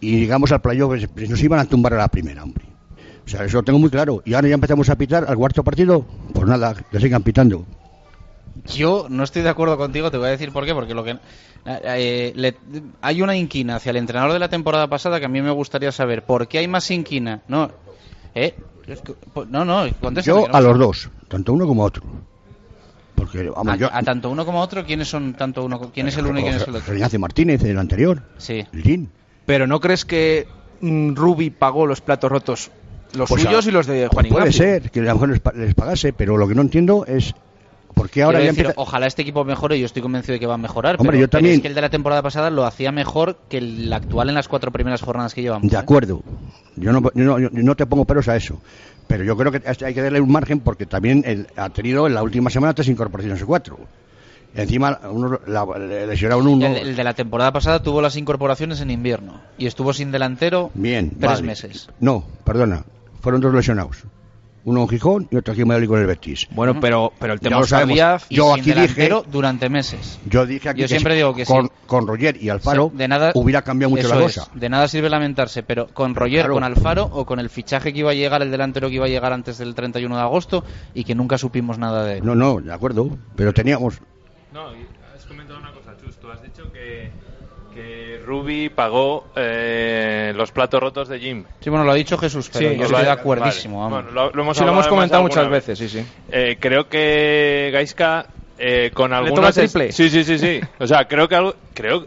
Y 0.00 0.18
llegamos 0.20 0.52
al 0.52 0.60
playoff, 0.60 0.92
nos 1.28 1.42
iban 1.42 1.60
a 1.60 1.64
tumbar 1.64 1.94
a 1.94 1.98
la 1.98 2.08
primera, 2.08 2.42
hombre. 2.42 2.64
O 3.24 3.28
sea, 3.28 3.44
eso 3.44 3.56
lo 3.58 3.62
tengo 3.62 3.78
muy 3.78 3.88
claro. 3.88 4.22
Y 4.26 4.34
ahora 4.34 4.48
ya 4.48 4.54
empezamos 4.54 4.88
a 4.90 4.96
pitar 4.98 5.24
al 5.26 5.36
cuarto 5.36 5.64
partido, 5.64 6.04
pues 6.34 6.46
nada, 6.46 6.74
que 6.90 7.00
sigan 7.00 7.22
pitando. 7.22 7.64
Yo 8.66 9.06
no 9.08 9.24
estoy 9.24 9.42
de 9.42 9.48
acuerdo 9.48 9.76
contigo, 9.78 10.10
te 10.10 10.18
voy 10.18 10.28
a 10.28 10.30
decir 10.30 10.52
por 10.52 10.64
qué, 10.64 10.74
porque 10.74 10.94
lo 10.94 11.02
que 11.04 11.18
eh, 11.66 12.32
le- 12.36 12.54
hay 13.00 13.22
una 13.22 13.34
inquina 13.36 13.76
hacia 13.76 13.90
el 13.90 13.96
entrenador 13.96 14.32
de 14.32 14.38
la 14.38 14.48
temporada 14.48 14.86
pasada 14.88 15.18
que 15.18 15.26
a 15.26 15.30
mí 15.30 15.40
me 15.42 15.50
gustaría 15.50 15.90
saber 15.90 16.24
por 16.24 16.46
qué 16.48 16.58
hay 16.58 16.68
más 16.68 16.90
inquina. 16.90 17.42
No, 17.48 17.70
eh, 18.34 18.54
no, 19.48 19.64
no, 19.64 19.86
Yo 19.86 20.46
no 20.48 20.54
a 20.56 20.60
sé. 20.60 20.68
los 20.68 20.78
dos, 20.78 21.10
tanto 21.28 21.52
uno 21.52 21.66
como 21.66 21.82
otro. 21.84 22.02
Porque, 23.14 23.48
vamos, 23.48 23.74
a, 23.74 23.76
yo, 23.76 23.88
a 23.92 24.02
tanto 24.02 24.28
uno 24.30 24.44
como 24.44 24.60
otro, 24.60 24.84
¿quiénes 24.84 25.08
son 25.08 25.34
tanto 25.34 25.64
uno? 25.64 25.80
¿Quién 25.92 26.08
es 26.08 26.16
el 26.16 26.26
uno 26.26 26.40
y 26.40 26.42
quién 26.42 26.56
es 26.56 26.66
el 26.66 26.74
otro? 26.74 26.94
Ignacio 26.94 27.18
Martínez, 27.20 27.62
el 27.62 27.78
anterior, 27.78 28.22
Sí. 28.38 28.66
Lin. 28.72 29.08
Pero 29.46 29.66
¿no 29.66 29.80
crees 29.80 30.04
que 30.04 30.48
mm, 30.80 31.14
Rubi 31.14 31.50
pagó 31.50 31.86
los 31.86 32.00
platos 32.00 32.30
rotos? 32.30 32.70
Los 33.14 33.28
Pues 33.28 33.42
suyos 33.42 33.64
a- 33.64 33.68
y 33.68 33.72
los 33.72 33.86
de 33.86 34.08
Juan 34.08 34.26
Puede 34.26 34.40
Ignacio. 34.50 34.64
ser 34.64 34.90
que 34.90 35.00
a 35.00 35.02
lo 35.04 35.14
mejor 35.14 35.54
les 35.56 35.74
pagase, 35.74 36.12
pero 36.12 36.36
lo 36.36 36.48
que 36.48 36.54
no 36.56 36.62
entiendo 36.62 37.04
es 37.06 37.34
por 37.94 38.10
qué 38.10 38.22
ahora 38.22 38.38
Quiero 38.38 38.44
ya 38.46 38.52
decir, 38.52 38.66
empieza. 38.66 38.80
Ojalá 38.80 39.06
este 39.06 39.22
equipo 39.22 39.44
mejore, 39.44 39.78
yo 39.78 39.86
estoy 39.86 40.02
convencido 40.02 40.34
de 40.34 40.40
que 40.40 40.46
va 40.46 40.54
a 40.54 40.58
mejorar. 40.58 40.96
Hombre, 40.98 41.12
pero, 41.12 41.20
yo 41.20 41.28
pero 41.28 41.38
también- 41.38 41.54
es 41.56 41.60
que 41.62 41.68
el 41.68 41.74
de 41.74 41.80
la 41.80 41.90
temporada 41.90 42.22
pasada 42.22 42.50
lo 42.50 42.64
hacía 42.64 42.92
mejor 42.92 43.38
que 43.48 43.58
el 43.58 43.92
actual 43.92 44.28
en 44.28 44.34
las 44.34 44.48
cuatro 44.48 44.70
primeras 44.72 45.00
jornadas 45.02 45.32
que 45.34 45.42
llevamos. 45.42 45.70
De 45.70 45.76
¿eh? 45.76 45.80
acuerdo. 45.80 46.22
Yo 46.76 46.92
no, 46.92 47.00
yo 47.14 47.24
no, 47.24 47.38
yo 47.38 47.48
no 47.52 47.74
te 47.76 47.86
pongo 47.86 48.04
peros 48.04 48.28
a 48.28 48.36
eso. 48.36 48.60
Pero 49.06 49.22
yo 49.22 49.36
creo 49.36 49.52
que 49.52 49.62
hay 49.84 49.94
que 49.94 50.02
darle 50.02 50.20
un 50.20 50.32
margen 50.32 50.60
porque 50.60 50.86
también 50.86 51.22
él 51.26 51.46
ha 51.56 51.68
tenido 51.70 52.06
en 52.06 52.14
la 52.14 52.22
última 52.22 52.50
semana 52.50 52.72
tres 52.74 52.88
incorporaciones 52.88 53.42
o 53.42 53.46
cuatro. 53.46 53.78
Encima, 54.56 55.00
uno, 55.10 55.40
la, 55.46 55.66
le 55.78 56.06
lesionaron 56.06 56.46
uno. 56.46 56.66
El, 56.66 56.76
el 56.76 56.96
de 56.96 57.04
la 57.04 57.12
temporada 57.12 57.52
pasada 57.52 57.82
tuvo 57.82 58.00
las 58.00 58.16
incorporaciones 58.16 58.80
en 58.80 58.90
invierno 58.90 59.40
y 59.58 59.66
estuvo 59.66 59.92
sin 59.92 60.12
delantero 60.12 60.70
Bien, 60.74 61.10
tres 61.10 61.32
vale. 61.32 61.42
meses. 61.42 61.88
No, 62.00 62.24
perdona. 62.44 62.84
Fueron 63.20 63.40
dos 63.40 63.52
lesionados. 63.52 64.04
Uno 64.66 64.80
en 64.82 64.88
Gijón 64.88 65.28
y 65.30 65.36
otro 65.36 65.52
aquí 65.52 65.60
en 65.62 65.68
Madrid 65.68 65.86
con 65.88 66.00
el 66.00 66.06
Betis. 66.06 66.48
Bueno, 66.50 66.80
pero, 66.80 67.12
pero 67.18 67.34
el 67.34 67.40
tema 67.40 67.58
lo 67.58 67.66
sabemos. 67.66 67.94
Díaz... 67.94 68.26
Y 68.30 68.36
Yo 68.36 68.54
sin 68.54 68.60
aquí 68.62 68.70
dije- 68.72 68.74
delantero 68.80 69.24
durante 69.30 69.68
meses. 69.68 70.18
Yo 70.24 70.46
dije 70.46 70.70
aquí 70.70 70.80
Yo 70.80 70.84
que 70.84 70.88
siempre 70.88 71.12
si- 71.12 71.16
digo 71.18 71.34
que 71.34 71.44
con, 71.44 71.66
sí. 71.66 71.72
con 71.86 72.06
Roger 72.06 72.42
y 72.42 72.48
Alfaro 72.48 72.90
de 72.94 73.06
nada, 73.06 73.32
hubiera 73.34 73.60
cambiado 73.62 73.90
mucho 73.90 74.08
la 74.08 74.16
es, 74.16 74.22
cosa. 74.38 74.48
de 74.54 74.68
nada 74.70 74.88
sirve 74.88 75.10
lamentarse, 75.10 75.62
pero 75.62 75.88
con 75.88 76.14
Roger, 76.14 76.40
Claro. 76.40 76.54
con 76.54 76.64
Alfaro 76.64 77.04
o 77.12 77.26
con 77.26 77.40
el 77.40 77.50
fichaje 77.50 77.92
que 77.92 77.98
iba 77.98 78.10
a 78.10 78.14
llegar, 78.14 78.40
el 78.40 78.50
delantero 78.50 78.88
que 78.88 78.94
iba 78.94 79.04
a 79.04 79.08
llegar 79.08 79.34
antes 79.34 79.58
del 79.58 79.74
31 79.74 80.16
de 80.16 80.22
agosto 80.22 80.64
y 80.94 81.04
que 81.04 81.14
nunca 81.14 81.36
supimos 81.36 81.78
nada 81.78 82.04
de 82.04 82.18
él. 82.18 82.24
No, 82.24 82.34
no, 82.34 82.60
de 82.60 82.72
acuerdo. 82.72 83.18
Pero 83.36 83.52
teníamos. 83.52 84.00
No, 84.52 84.74
y 84.74 84.86
has 85.14 85.26
comentado 85.26 85.58
una 85.58 85.72
cosa, 85.72 85.94
Chus. 86.02 86.16
Tú 86.16 86.30
has 86.30 86.42
dicho 86.42 86.72
que, 86.72 87.10
que 87.74 88.13
Ruby 88.24 88.68
pagó 88.68 89.26
eh, 89.36 90.32
los 90.34 90.50
platos 90.52 90.80
rotos 90.80 91.08
de 91.08 91.18
Jim. 91.20 91.44
Sí, 91.60 91.70
bueno, 91.70 91.84
lo 91.84 91.92
ha 91.92 91.94
dicho 91.94 92.16
Jesús, 92.18 92.50
pero 92.52 92.70
Sí, 92.70 92.76
yo 92.76 92.84
estoy 92.84 92.98
lo- 93.00 93.04
de 93.04 93.10
acuerdísimo. 93.10 93.78
vale. 93.88 93.94
vamos. 93.94 94.12
Bueno, 94.14 94.28
lo, 94.28 94.32
lo 94.34 94.42
hemos, 94.42 94.56
Sí, 94.56 94.64
lo 94.64 94.70
hemos 94.70 94.86
comentado 94.88 95.22
muchas 95.22 95.48
veces, 95.48 95.78
sí, 95.78 95.88
sí. 95.88 96.04
Eh, 96.30 96.56
creo 96.60 96.88
que 96.88 97.70
Gaiska 97.72 98.26
eh, 98.58 98.90
con 98.94 99.12
algunas 99.12 99.56
el 99.58 99.64
triple? 99.70 99.90
sí 99.92 100.08
sí 100.10 100.22
sí 100.24 100.38
sí 100.38 100.60
o 100.78 100.86
sea 100.86 101.06
creo 101.08 101.28
que 101.28 101.34
algo 101.34 101.56
creo 101.74 102.06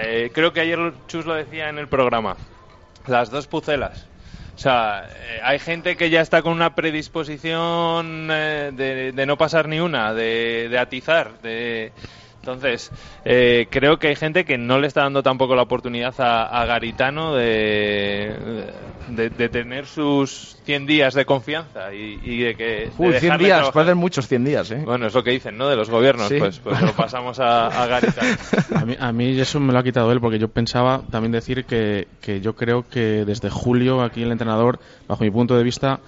eh, 0.00 0.30
creo 0.32 0.52
que 0.52 0.60
ayer 0.60 0.78
Chus 1.08 1.26
lo 1.26 1.34
decía 1.34 1.68
en 1.68 1.78
el 1.78 1.88
programa 1.88 2.36
las 3.08 3.30
dos 3.30 3.48
pucelas 3.48 4.06
o 4.54 4.58
sea 4.60 5.08
eh, 5.12 5.40
hay 5.42 5.58
gente 5.58 5.96
que 5.96 6.08
ya 6.08 6.20
está 6.20 6.40
con 6.42 6.52
una 6.52 6.76
predisposición 6.76 8.28
eh, 8.30 8.70
de, 8.72 9.10
de 9.12 9.26
no 9.26 9.36
pasar 9.36 9.68
ni 9.68 9.80
una 9.80 10.14
de, 10.14 10.68
de 10.70 10.78
atizar 10.78 11.40
de 11.40 11.92
Entonces, 12.46 12.92
eh, 13.24 13.66
creo 13.70 13.98
que 13.98 14.08
hay 14.08 14.16
gente 14.16 14.44
que 14.44 14.56
no 14.56 14.78
le 14.78 14.86
está 14.86 15.02
dando 15.02 15.22
tampoco 15.22 15.56
la 15.56 15.62
oportunidad 15.62 16.14
a, 16.20 16.44
a 16.62 16.64
Garitano 16.64 17.34
de, 17.34 18.66
de, 19.08 19.30
de 19.30 19.48
tener 19.48 19.86
sus 19.86 20.56
100 20.64 20.86
días 20.86 21.14
de 21.14 21.24
confianza 21.24 21.92
y, 21.92 22.20
y 22.22 22.38
de 22.42 22.54
que. 22.56 22.64
de 22.64 22.90
Uy, 22.98 23.08
100 23.08 23.12
dejarle 23.12 23.44
días, 23.44 23.56
trabajar. 23.58 23.72
parecen 23.74 23.98
muchos 23.98 24.28
100 24.28 24.44
días, 24.44 24.70
¿eh? 24.70 24.82
Bueno, 24.84 25.06
es 25.08 25.14
lo 25.14 25.24
que 25.24 25.32
dicen, 25.32 25.58
¿no? 25.58 25.68
De 25.68 25.74
los 25.76 25.90
gobiernos, 25.90 26.28
Sí. 26.28 26.36
pues, 26.38 26.60
pues 26.60 26.80
lo 26.80 26.92
pasamos 26.96 27.40
a, 27.40 27.66
a 27.66 27.86
Garitano. 27.86 28.36
A 28.76 28.84
mí, 28.84 28.96
a 28.98 29.12
mí 29.12 29.40
eso 29.40 29.58
me 29.58 29.72
lo 29.72 29.78
ha 29.80 29.82
quitado 29.82 30.12
él 30.12 30.20
porque 30.20 30.38
yo 30.38 30.46
pensaba 30.48 31.02
también 31.10 31.32
decir 31.32 31.64
que, 31.64 32.06
que 32.20 32.40
yo 32.40 32.54
creo 32.54 32.84
que 32.88 33.24
desde 33.24 33.50
julio 33.50 34.02
aquí 34.02 34.22
el 34.22 34.30
entrenador, 34.30 34.78
bajo 35.08 35.24
mi 35.24 35.30
punto 35.30 35.56
de 35.56 35.64
vista, 35.64 35.98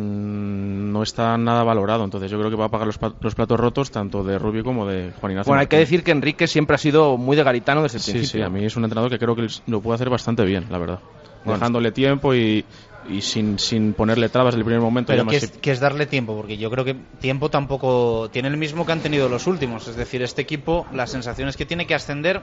mm, 0.00 0.92
no 0.92 1.02
está 1.02 1.36
nada 1.38 1.64
valorado. 1.64 2.04
Entonces 2.04 2.30
yo 2.30 2.38
creo 2.38 2.50
que 2.50 2.56
va 2.56 2.66
a 2.66 2.70
pagar 2.70 2.86
los, 2.86 2.98
pa- 2.98 3.14
los 3.20 3.34
platos 3.34 3.58
rotos 3.58 3.90
tanto 3.90 4.22
de 4.22 4.38
Rubio 4.38 4.62
como 4.64 4.86
de 4.86 5.12
Juan 5.20 5.32
Ignacio. 5.32 5.50
Bueno, 5.50 5.60
hay 5.60 5.66
que 5.66 5.78
decir 5.78 6.02
que 6.04 6.10
Enrique 6.10 6.46
siempre 6.46 6.74
ha 6.74 6.78
sido 6.78 7.16
muy 7.16 7.36
de 7.36 7.42
Garitano 7.42 7.82
desde 7.82 7.98
el 7.98 8.02
Sí, 8.02 8.12
principio. 8.12 8.40
sí, 8.40 8.44
a 8.46 8.50
mí 8.50 8.64
es 8.64 8.76
un 8.76 8.84
entrenador 8.84 9.10
que 9.10 9.18
creo 9.18 9.34
que 9.34 9.46
lo 9.66 9.80
puede 9.80 9.94
hacer 9.96 10.10
bastante 10.10 10.44
bien, 10.44 10.66
la 10.70 10.78
verdad. 10.78 11.00
Dejándole 11.44 11.92
tiempo 11.92 12.34
y, 12.34 12.64
y 13.08 13.20
sin, 13.22 13.58
sin 13.60 13.94
ponerle 13.94 14.28
trabas 14.28 14.54
en 14.54 14.58
el 14.60 14.64
primer 14.64 14.80
momento. 14.80 15.12
Pero 15.12 15.26
que 15.26 15.36
es, 15.36 15.50
que 15.52 15.70
es 15.70 15.78
darle 15.78 16.06
tiempo, 16.06 16.34
porque 16.36 16.56
yo 16.56 16.70
creo 16.70 16.84
que 16.84 16.94
tiempo 17.20 17.50
tampoco 17.50 18.28
tiene 18.32 18.48
el 18.48 18.56
mismo 18.56 18.84
que 18.84 18.90
han 18.92 19.00
tenido 19.00 19.28
los 19.28 19.46
últimos. 19.46 19.86
Es 19.86 19.94
decir, 19.94 20.22
este 20.22 20.42
equipo, 20.42 20.86
la 20.92 21.06
sensación 21.06 21.48
es 21.48 21.56
que 21.56 21.64
tiene 21.66 21.86
que 21.86 21.94
ascender 21.94 22.42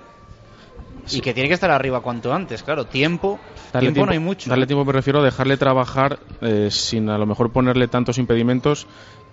y 1.12 1.22
que 1.22 1.34
tiene 1.34 1.50
que 1.50 1.56
estar 1.56 1.72
arriba 1.72 2.02
cuanto 2.02 2.34
antes. 2.34 2.64
Claro, 2.64 2.86
tiempo, 2.86 3.40
Darle 3.72 3.92
tiempo, 3.92 4.06
no 4.06 4.12
hay 4.12 4.20
mucho. 4.20 4.50
Darle 4.50 4.68
tiempo 4.68 4.86
me 4.86 4.94
refiero 4.94 5.20
a 5.20 5.24
dejarle 5.24 5.58
trabajar 5.58 6.20
eh, 6.42 6.70
sin 6.72 7.10
a 7.10 7.18
lo 7.18 7.26
mejor 7.26 7.52
ponerle 7.52 7.88
tantos 7.88 8.18
impedimentos, 8.18 8.88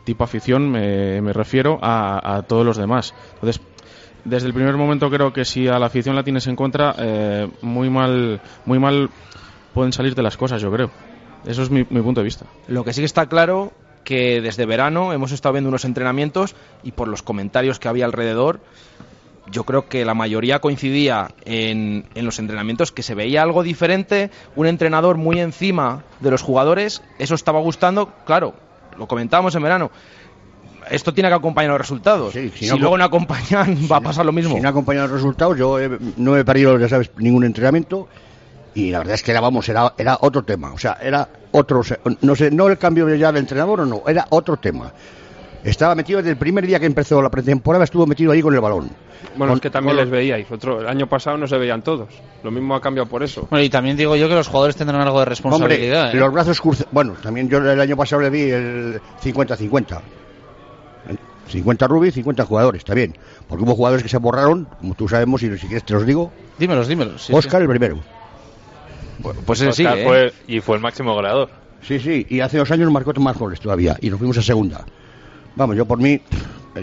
tipo 0.05 0.25
afición, 0.25 0.71
me, 0.71 1.21
me 1.21 1.33
refiero 1.33 1.79
a, 1.83 2.37
a 2.37 2.43
todos 2.43 2.65
los 2.65 2.77
demás. 2.77 3.15
Entonces, 3.35 3.61
desde 4.25 4.49
el 4.49 4.55
primer 4.55 4.77
momento 4.77 5.11
creo 5.11 5.33
que 5.33 5.45
si 5.45 5.69
a 5.69 5.79
la 5.79 5.87
afición 5.87 6.17
la 6.17 6.23
tienes 6.23 6.47
en 6.47 6.57
contra, 6.57 6.95
eh, 6.99 7.49
muy 7.63 7.89
mal, 7.89 8.41
muy 8.65 8.79
mal 8.79 9.11
pueden 9.73 9.93
salirte 9.93 10.23
las 10.23 10.37
cosas, 10.37 10.61
yo 10.61 10.71
creo. 10.71 10.91
Eso 11.47 11.63
es 11.63 11.71
mi, 11.71 11.87
mi 11.89 12.03
punto 12.03 12.21
de 12.21 12.25
vista. 12.25 12.47
Lo 12.69 12.85
que 12.85 12.93
sí 12.93 13.01
que 13.01 13.07
está 13.07 13.27
claro 13.27 13.73
que 14.05 14.41
desde 14.41 14.67
verano 14.67 15.13
hemos 15.13 15.33
estado 15.33 15.53
viendo 15.53 15.69
unos 15.69 15.85
entrenamientos 15.85 16.55
y 16.83 16.93
por 16.93 17.09
los 17.09 17.23
comentarios 17.23 17.79
que 17.79 17.89
había 17.89 18.05
alrededor, 18.05 18.61
yo 19.51 19.65
creo 19.65 19.89
que 19.89 20.05
la 20.05 20.15
mayoría 20.15 20.59
coincidía 20.61 21.31
en, 21.45 22.07
en 22.15 22.25
los 22.25 22.39
entrenamientos 22.39 22.93
que 22.93 23.03
se 23.03 23.15
veía 23.15 23.43
algo 23.43 23.63
diferente, 23.63 24.31
un 24.57 24.67
entrenador 24.67 25.17
muy 25.17 25.41
encima 25.41 26.05
de 26.21 26.31
los 26.31 26.43
jugadores, 26.43 27.03
eso 27.19 27.35
estaba 27.35 27.61
gustando, 27.61 28.13
claro, 28.27 28.55
lo 28.99 29.07
comentábamos 29.09 29.55
en 29.55 29.63
verano. 29.63 29.91
Esto 30.91 31.13
tiene 31.15 31.29
que 31.29 31.35
acompañar 31.35 31.71
los 31.73 31.81
resultados. 31.81 32.33
Sí, 32.33 32.51
si 32.55 32.65
si 32.65 32.71
no- 32.71 32.79
luego 32.79 32.99
no 32.99 33.05
acompañan, 33.05 33.77
va 33.91 33.97
a 33.97 34.01
pasar 34.01 34.25
lo 34.27 34.33
mismo. 34.33 34.55
Si 34.57 34.61
no 34.61 34.69
acompañan 34.69 35.03
los 35.05 35.13
resultados, 35.13 35.57
yo 35.59 35.79
he- 35.79 35.99
no 36.17 36.37
he 36.37 36.45
perdido, 36.45 36.79
ya 36.79 36.89
sabes, 36.89 37.11
ningún 37.19 37.45
entrenamiento. 37.45 38.09
Y 38.75 38.91
la 38.91 38.99
verdad 38.99 39.15
es 39.15 39.23
que 39.23 39.31
era, 39.33 39.41
vamos, 39.41 39.69
era, 39.69 39.95
era 39.99 40.17
otro 40.21 40.43
tema. 40.43 40.73
O 40.73 40.79
sea, 40.79 40.97
era 41.03 41.29
otro. 41.53 41.83
No 42.23 42.35
sé, 42.37 42.51
no 42.51 42.69
el 42.69 42.79
cambio 42.79 43.13
ya 43.15 43.31
de 43.33 43.41
entrenador 43.41 43.81
o 43.81 43.87
no, 43.87 44.03
era 44.07 44.27
otro 44.31 44.57
tema. 44.57 44.93
Estaba 45.63 45.95
metido 45.95 46.19
desde 46.19 46.31
el 46.31 46.37
primer 46.39 46.67
día 46.67 46.81
que 46.81 46.87
empezó 46.87 47.21
la 47.21 47.31
pretemporada, 47.31 47.85
estuvo 47.85 48.07
metido 48.07 48.33
ahí 48.33 48.41
con 48.41 48.55
el 48.55 48.61
balón. 48.61 48.91
Bueno, 49.37 49.53
Con- 49.53 49.59
es 49.59 49.61
que 49.61 49.71
también 49.71 49.97
les 49.97 50.09
veíais. 50.09 50.51
Otro, 50.51 50.81
el 50.81 50.89
año 50.89 51.07
pasado 51.07 51.37
no 51.37 51.47
se 51.47 51.59
veían 51.59 51.83
todos. 51.83 52.09
Lo 52.43 52.51
mismo 52.51 52.75
ha 52.75 52.81
cambiado 52.81 53.07
por 53.09 53.23
eso. 53.23 53.47
Bueno, 53.51 53.63
y 53.65 53.69
también 53.69 53.97
digo 53.97 54.17
yo 54.17 54.29
que 54.29 54.35
los 54.35 54.49
jugadores 54.49 54.77
tendrán 54.77 55.03
algo 55.03 55.19
de 55.19 55.27
responsabilidad. 55.27 56.05
Hombre, 56.07 56.19
¿eh? 56.19 56.21
los 56.21 56.33
brazos 56.33 56.61
cruzados. 56.61 56.91
Bueno, 56.93 57.13
también 57.23 57.49
yo 57.51 57.59
el 57.59 57.79
año 57.81 57.97
pasado 57.97 58.23
le 58.23 58.31
vi 58.31 58.43
el 58.51 59.01
50-50. 59.23 60.01
50 61.49 61.87
Rubi, 61.89 62.11
50 62.13 62.45
jugadores, 62.45 62.79
está 62.81 62.95
bien. 62.95 63.17
Porque 63.49 63.65
hubo 63.65 63.75
jugadores 63.75 64.03
que 64.05 64.09
se 64.09 64.19
borraron, 64.19 64.69
como 64.81 64.95
tú 64.95 65.09
sabemos, 65.09 65.43
y 65.43 65.51
si 65.59 65.67
quieres 65.67 65.85
te 65.85 65.93
los 65.95 66.07
digo. 66.07 66.33
Dímelos, 66.59 66.87
dímelos. 66.89 67.23
sí, 67.25 67.33
Oscar 67.35 67.61
el 67.63 67.69
primero. 67.69 67.99
Pues 69.45 69.59
sí, 69.59 69.67
Oscar 69.67 69.99
¿eh? 69.99 70.05
fue- 70.05 70.33
y 70.47 70.61
fue 70.61 70.77
el 70.77 70.83
máximo 70.83 71.13
goleador. 71.13 71.51
Sí, 71.83 71.99
sí, 71.99 72.27
y 72.29 72.41
hace 72.41 72.59
dos 72.59 72.71
años 72.71 72.91
marcó 72.93 73.13
más 73.21 73.37
goles 73.37 73.59
todavía, 73.61 73.97
y 74.01 74.11
nos 74.11 74.19
fuimos 74.19 74.39
a 74.39 74.43
segunda. 74.43 74.85
Vamos, 75.57 75.77
yo 75.77 75.85
por 75.87 75.99
mí, 75.99 76.21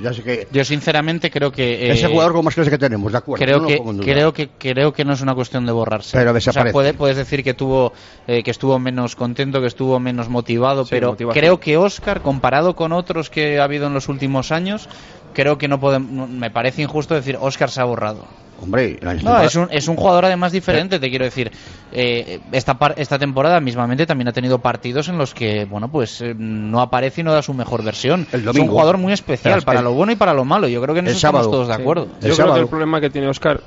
ya 0.01 0.13
sé 0.13 0.21
que. 0.23 0.47
Yo 0.51 0.63
sinceramente 0.65 1.31
creo 1.31 1.51
que... 1.51 1.87
eh, 1.87 1.91
ese 1.91 2.07
jugador 2.07 2.33
con 2.33 2.43
más 2.45 2.53
clase 2.53 2.69
que 2.69 2.77
tenemos, 2.77 3.11
de 3.11 3.17
acuerdo. 3.17 3.43
creo 3.45 3.59
no 3.61 3.67
que 3.67 4.03
creo 4.11 4.33
que 4.33 4.49
creo 4.49 4.91
que 4.93 5.05
no 5.05 5.13
es 5.13 5.21
una 5.21 5.33
cuestión 5.33 5.65
de 5.65 5.71
borrarse 5.71 6.17
Pero 6.17 6.31
o 6.35 6.39
sea, 6.39 6.71
puede- 6.71 6.93
puedes 6.93 7.17
decir 7.17 7.43
que 7.43 7.53
tuvo 7.53 7.93
eh, 8.27 8.43
que 8.43 8.51
estuvo 8.51 8.77
menos 8.79 9.15
contento 9.15 9.61
que 9.61 9.67
estuvo 9.67 9.99
menos 9.99 10.27
motivado 10.29 10.83
Sí, 10.83 10.89
pero 10.91 11.11
motivación. 11.11 11.41
creo 11.41 11.59
que 11.59 11.77
Oscar 11.77 12.21
comparado 12.21 12.75
con 12.75 12.91
otros 12.91 13.29
que 13.29 13.59
ha 13.59 13.63
habido 13.63 13.87
en 13.87 13.93
los 13.93 14.09
últimos 14.09 14.51
años 14.51 14.89
creo 15.33 15.57
que 15.57 15.67
no 15.67 15.79
podemos 15.79 16.29
me 16.29 16.51
parece 16.51 16.81
injusto 16.81 17.15
decir 17.15 17.37
Oscar 17.39 17.69
se 17.71 17.79
ha 17.81 17.85
borrado 17.85 18.25
Hombre, 18.59 18.97
la 19.01 19.13
no 19.13 19.39
es 19.41 19.55
un 19.55 19.67
es 19.71 19.87
un 19.87 19.95
jugador 19.95 20.25
además 20.25 20.51
diferente 20.51 20.99
te 20.99 21.09
quiero 21.09 21.25
decir 21.25 21.51
Eh, 21.91 22.39
esta 22.51 22.77
par- 22.77 22.95
esta 22.97 23.17
temporada 23.17 23.61
mismamente 23.61 24.05
también 24.05 24.27
ha 24.27 24.33
tenido 24.33 24.59
partidos 24.59 25.07
en 25.07 25.17
los 25.17 25.33
que 25.33 25.63
bueno 25.65 25.89
pues 25.89 26.19
eh, 26.21 26.33
no 26.35 26.81
aparece 26.81 27.21
y 27.21 27.23
no 27.23 27.31
da 27.31 27.41
su 27.41 27.53
mejor 27.53 27.81
versión. 27.83 28.27
El 28.33 28.41
es 28.47 28.55
un 28.57 28.67
jugador 28.67 28.97
muy 28.97 29.13
especial 29.13 29.59
El- 29.59 29.63
para 29.65 29.81
lo 29.81 29.93
bueno 29.93 30.11
y 30.11 30.15
para 30.17 30.33
lo 30.33 30.43
malo 30.43 30.67
yo 30.67 30.81
creo 30.81 30.93
que 30.93 30.99
en 30.99 31.07
eso 31.07 31.15
estamos 31.15 31.49
todos 31.49 31.67
de 31.69 31.75
acuerdo. 31.75 32.03
El 32.05 32.09
Yo 32.11 32.19
creo 32.19 32.35
sábado. 32.35 32.55
que 32.55 32.61
el 32.61 32.67
problema 32.67 32.99
que 32.99 33.09
tiene 33.09 33.27
Oscar 33.29 33.61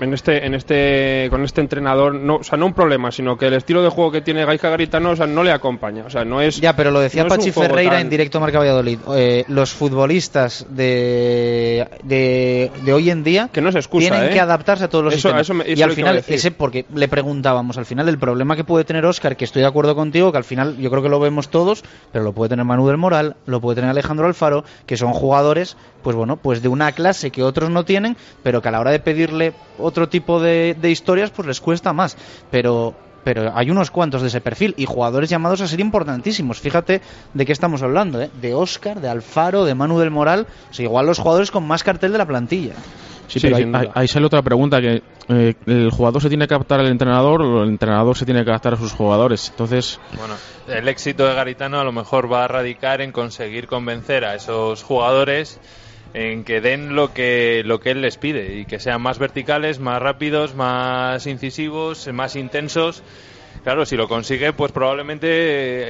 en 0.00 0.14
este, 0.14 0.46
en 0.46 0.54
este, 0.54 1.28
con 1.30 1.44
este 1.44 1.60
entrenador, 1.60 2.14
no, 2.14 2.36
o 2.36 2.42
sea, 2.44 2.56
no 2.58 2.66
un 2.66 2.72
problema, 2.74 3.10
sino 3.12 3.36
que 3.36 3.46
el 3.46 3.54
estilo 3.54 3.82
de 3.82 3.88
juego 3.90 4.10
que 4.12 4.20
tiene 4.22 4.44
Gaisca 4.44 4.70
Garitano, 4.70 5.10
o 5.10 5.16
sea, 5.16 5.26
no 5.26 5.42
le 5.44 5.52
acompaña, 5.52 6.04
o 6.06 6.10
sea, 6.10 6.24
no 6.24 6.40
es. 6.40 6.60
Ya, 6.60 6.74
pero 6.76 6.90
lo 6.90 7.00
decía 7.00 7.22
no 7.24 7.28
Pachi 7.28 7.52
Ferreira 7.52 7.92
tan- 7.92 8.00
en 8.02 8.10
directo 8.10 8.40
Marca 8.40 8.58
Valladolid. 8.58 8.98
Eh, 9.16 9.44
los 9.48 9.72
futbolistas 9.72 10.66
de, 10.70 11.86
de, 12.02 12.70
de 12.84 12.92
hoy 12.92 13.10
en 13.10 13.24
día 13.24 13.48
Que 13.52 13.60
no 13.60 13.68
es 13.68 13.74
excusa, 13.74 14.08
tienen 14.10 14.30
¿eh? 14.30 14.32
que 14.32 14.40
adaptarse 14.40 14.84
a 14.84 14.88
todos 14.88 15.04
los 15.04 15.14
Eso- 15.14 15.28
sistemas. 15.28 15.42
eso 15.42 15.54
me- 15.54 15.64
eso 15.64 15.78
y 15.78 15.82
al 15.82 15.92
final, 15.92 16.24
ese 16.26 16.50
porque 16.50 16.86
le 16.94 17.08
preguntábamos, 17.08 17.78
al 17.78 17.86
final 17.86 18.08
el 18.08 18.18
problema 18.18 18.56
que 18.56 18.64
puede 18.64 18.84
tener 18.84 19.04
Oscar, 19.06 19.36
que 19.36 19.44
estoy 19.44 19.62
de 19.62 19.68
acuerdo 19.68 19.94
contigo, 19.94 20.32
que 20.32 20.38
al 20.38 20.44
final 20.44 20.76
yo 20.78 20.90
creo 20.90 21.02
que 21.02 21.08
lo 21.08 21.20
vemos 21.20 21.48
todos, 21.48 21.84
pero 22.12 22.24
lo 22.24 22.32
puede 22.32 22.50
tener 22.50 22.64
Manu 22.64 22.86
del 22.88 22.96
Moral, 22.96 23.36
lo 23.46 23.60
puede 23.60 23.76
tener 23.76 23.90
Alejandro 23.90 24.26
Alfaro, 24.26 24.64
que 24.86 24.96
son 24.96 25.12
jugadores, 25.12 25.76
pues 26.02 26.16
bueno, 26.16 26.36
pues 26.36 26.62
de 26.62 26.68
una 26.68 26.92
clase 26.92 27.30
que 27.30 27.42
otros 27.42 27.70
no 27.70 27.84
tienen, 27.84 28.16
pero 28.42 28.60
que 28.62 28.68
a 28.68 28.70
la 28.72 28.80
hora 28.80 28.90
de 28.90 28.98
pedirle 29.00 29.52
otro 29.78 30.08
tipo 30.08 30.40
de, 30.40 30.76
de 30.80 30.90
historias, 30.90 31.30
pues 31.30 31.48
les 31.48 31.60
cuesta 31.60 31.92
más. 31.92 32.16
Pero 32.50 32.94
pero 33.24 33.50
hay 33.56 33.70
unos 33.70 33.90
cuantos 33.90 34.20
de 34.22 34.28
ese 34.28 34.40
perfil 34.40 34.74
y 34.76 34.84
jugadores 34.84 35.30
llamados 35.30 35.62
a 35.62 35.66
ser 35.66 35.80
importantísimos. 35.80 36.60
Fíjate 36.60 37.00
de 37.32 37.46
qué 37.46 37.52
estamos 37.52 37.82
hablando, 37.82 38.20
¿eh? 38.20 38.30
de 38.40 38.54
Oscar, 38.54 39.00
de 39.00 39.08
Alfaro, 39.08 39.64
de 39.64 39.74
Manu 39.74 39.98
del 39.98 40.10
Moral, 40.10 40.46
o 40.70 40.74
sea, 40.74 40.84
igual 40.84 41.06
los 41.06 41.18
jugadores 41.18 41.50
con 41.50 41.66
más 41.66 41.82
cartel 41.82 42.12
de 42.12 42.18
la 42.18 42.26
plantilla. 42.26 42.74
Sí, 43.26 43.40
Sí, 43.40 43.48
pero 43.48 43.56
ahí, 43.56 43.88
ahí 43.94 44.06
sale 44.06 44.26
otra 44.26 44.42
pregunta, 44.42 44.82
que 44.82 45.02
eh, 45.28 45.54
el 45.64 45.90
jugador 45.90 46.20
se 46.20 46.28
tiene 46.28 46.46
que 46.46 46.52
adaptar 46.52 46.80
al 46.80 46.88
entrenador 46.88 47.40
o 47.40 47.62
el 47.62 47.70
entrenador 47.70 48.14
se 48.18 48.26
tiene 48.26 48.44
que 48.44 48.50
adaptar 48.50 48.74
a 48.74 48.76
sus 48.76 48.92
jugadores. 48.92 49.48
Entonces, 49.48 49.98
Bueno, 50.18 50.34
el 50.68 50.86
éxito 50.88 51.26
de 51.26 51.34
Garitano 51.34 51.80
a 51.80 51.84
lo 51.84 51.92
mejor 51.92 52.30
va 52.30 52.44
a 52.44 52.48
radicar 52.48 53.00
en 53.00 53.12
conseguir 53.12 53.66
convencer 53.66 54.26
a 54.26 54.34
esos 54.34 54.82
jugadores 54.82 55.58
en 56.14 56.44
que 56.44 56.60
den 56.60 56.94
lo 56.94 57.12
que 57.12 57.62
lo 57.64 57.80
que 57.80 57.90
él 57.90 58.00
les 58.00 58.16
pide 58.16 58.54
y 58.56 58.64
que 58.66 58.78
sean 58.78 59.02
más 59.02 59.18
verticales, 59.18 59.80
más 59.80 60.00
rápidos, 60.00 60.54
más 60.54 61.26
incisivos, 61.26 62.08
más 62.12 62.36
intensos. 62.36 63.02
Claro, 63.64 63.86
si 63.86 63.96
lo 63.96 64.08
consigue, 64.08 64.52
pues 64.52 64.72
probablemente 64.72 65.28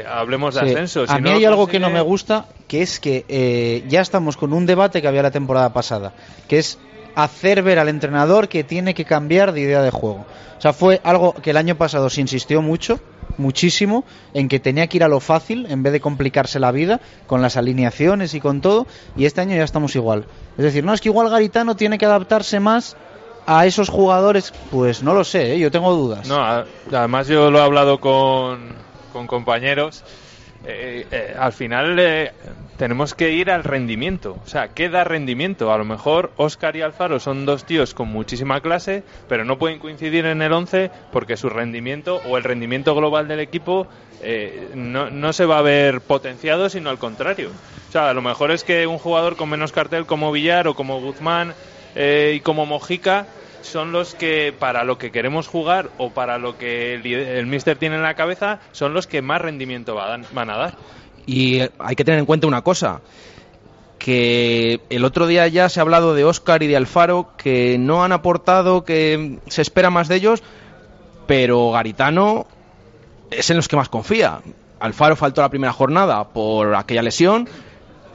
eh, 0.00 0.06
hablemos 0.06 0.54
de 0.54 0.60
Sí. 0.62 0.66
ascenso. 0.70 1.06
Si 1.06 1.12
a 1.12 1.16
mí 1.16 1.22
no 1.30 1.36
hay 1.36 1.44
algo 1.44 1.66
que 1.66 1.78
no 1.80 1.90
me 1.90 2.00
gusta, 2.00 2.46
que 2.68 2.82
es 2.82 3.00
que 3.00 3.24
eh, 3.28 3.84
ya 3.88 4.00
estamos 4.00 4.36
con 4.36 4.52
un 4.52 4.64
debate 4.64 5.02
que 5.02 5.08
había 5.08 5.22
la 5.22 5.30
temporada 5.32 5.72
pasada, 5.72 6.12
que 6.48 6.58
es 6.58 6.78
hacer 7.16 7.62
ver 7.62 7.78
al 7.78 7.88
entrenador 7.88 8.48
que 8.48 8.64
tiene 8.64 8.94
que 8.94 9.04
cambiar 9.04 9.52
de 9.52 9.60
idea 9.60 9.82
de 9.82 9.90
juego. 9.90 10.24
O 10.56 10.60
sea, 10.60 10.72
fue 10.72 11.00
algo 11.04 11.34
que 11.34 11.50
el 11.50 11.56
año 11.56 11.74
pasado 11.76 12.08
se 12.10 12.20
insistió 12.20 12.62
mucho, 12.62 13.00
muchísimo, 13.38 14.04
en 14.32 14.48
que 14.48 14.60
tenía 14.60 14.86
que 14.86 14.98
ir 14.98 15.04
a 15.04 15.08
lo 15.08 15.20
fácil 15.20 15.66
en 15.68 15.82
vez 15.82 15.92
de 15.92 16.00
complicarse 16.00 16.58
la 16.58 16.72
vida 16.72 17.00
con 17.26 17.42
las 17.42 17.56
alineaciones 17.56 18.34
y 18.34 18.40
con 18.40 18.60
todo, 18.60 18.86
y 19.16 19.24
este 19.24 19.40
año 19.40 19.56
ya 19.56 19.64
estamos 19.64 19.94
igual. 19.96 20.26
Es 20.56 20.64
decir, 20.64 20.84
no 20.84 20.94
es 20.94 21.00
que 21.00 21.08
igual 21.08 21.30
Garitano 21.30 21.76
tiene 21.76 21.98
que 21.98 22.06
adaptarse 22.06 22.60
más 22.60 22.96
a 23.46 23.66
esos 23.66 23.88
jugadores, 23.88 24.52
pues 24.70 25.02
no 25.02 25.14
lo 25.14 25.24
sé, 25.24 25.54
¿eh? 25.54 25.58
yo 25.58 25.70
tengo 25.70 25.92
dudas. 25.94 26.26
No, 26.28 26.64
además 26.92 27.28
yo 27.28 27.50
lo 27.50 27.58
he 27.58 27.62
hablado 27.62 28.00
con, 28.00 28.74
con 29.12 29.26
compañeros. 29.26 30.04
Eh, 30.66 31.06
eh, 31.10 31.34
al 31.38 31.52
final 31.52 31.98
eh, 31.98 32.32
tenemos 32.76 33.14
que 33.14 33.32
ir 33.32 33.50
al 33.50 33.64
rendimiento. 33.64 34.38
O 34.44 34.48
sea, 34.48 34.68
¿qué 34.68 34.88
da 34.88 35.04
rendimiento? 35.04 35.72
A 35.72 35.78
lo 35.78 35.84
mejor 35.84 36.32
Oscar 36.36 36.76
y 36.76 36.82
Alfaro 36.82 37.20
son 37.20 37.46
dos 37.46 37.64
tíos 37.64 37.94
con 37.94 38.08
muchísima 38.08 38.60
clase, 38.60 39.02
pero 39.28 39.44
no 39.44 39.58
pueden 39.58 39.78
coincidir 39.78 40.26
en 40.26 40.42
el 40.42 40.52
11 40.52 40.90
porque 41.12 41.36
su 41.36 41.48
rendimiento 41.48 42.20
o 42.28 42.36
el 42.36 42.44
rendimiento 42.44 42.94
global 42.94 43.28
del 43.28 43.40
equipo 43.40 43.86
eh, 44.22 44.70
no, 44.74 45.10
no 45.10 45.32
se 45.32 45.44
va 45.44 45.58
a 45.58 45.62
ver 45.62 46.00
potenciado, 46.00 46.68
sino 46.68 46.90
al 46.90 46.98
contrario. 46.98 47.50
O 47.88 47.92
sea, 47.92 48.10
a 48.10 48.14
lo 48.14 48.22
mejor 48.22 48.50
es 48.50 48.64
que 48.64 48.86
un 48.86 48.98
jugador 48.98 49.36
con 49.36 49.50
menos 49.50 49.72
cartel 49.72 50.06
como 50.06 50.32
Villar 50.32 50.66
o 50.66 50.74
como 50.74 51.00
Guzmán 51.00 51.54
eh, 51.94 52.34
y 52.36 52.40
como 52.40 52.66
Mojica 52.66 53.26
son 53.64 53.90
los 53.92 54.14
que 54.14 54.54
para 54.56 54.84
lo 54.84 54.98
que 54.98 55.10
queremos 55.10 55.48
jugar 55.48 55.90
o 55.98 56.10
para 56.10 56.38
lo 56.38 56.56
que 56.56 56.94
el, 56.94 57.46
míster 57.46 57.76
tiene 57.78 57.96
en 57.96 58.02
la 58.02 58.14
cabeza 58.14 58.60
son 58.72 58.94
los 58.94 59.06
que 59.06 59.22
más 59.22 59.40
rendimiento 59.40 59.94
va 59.94 60.06
a 60.06 60.08
dan- 60.10 60.26
van 60.32 60.50
a 60.50 60.56
dar. 60.56 60.74
Y 61.26 61.60
eh, 61.60 61.70
hay 61.78 61.96
que 61.96 62.04
tener 62.04 62.20
en 62.20 62.26
cuenta 62.26 62.46
una 62.46 62.62
cosa, 62.62 63.00
que 63.98 64.80
el 64.90 65.04
otro 65.04 65.26
día 65.26 65.48
ya 65.48 65.68
se 65.68 65.80
ha 65.80 65.82
hablado 65.82 66.14
de 66.14 66.24
Oscar 66.24 66.62
y 66.62 66.66
de 66.66 66.76
Alfaro, 66.76 67.30
que 67.38 67.78
no 67.78 68.04
han 68.04 68.12
aportado, 68.12 68.84
que 68.84 69.38
se 69.48 69.62
espera 69.62 69.90
más 69.90 70.08
de 70.08 70.16
ellos, 70.16 70.42
pero 71.26 71.70
Garitano 71.70 72.46
es 73.30 73.48
en 73.50 73.56
los 73.56 73.68
que 73.68 73.76
más 73.76 73.88
confía. 73.88 74.40
Alfaro 74.80 75.16
faltó 75.16 75.40
la 75.40 75.48
primera 75.48 75.72
jornada 75.72 76.28
por 76.28 76.74
aquella 76.74 77.02
lesión, 77.02 77.48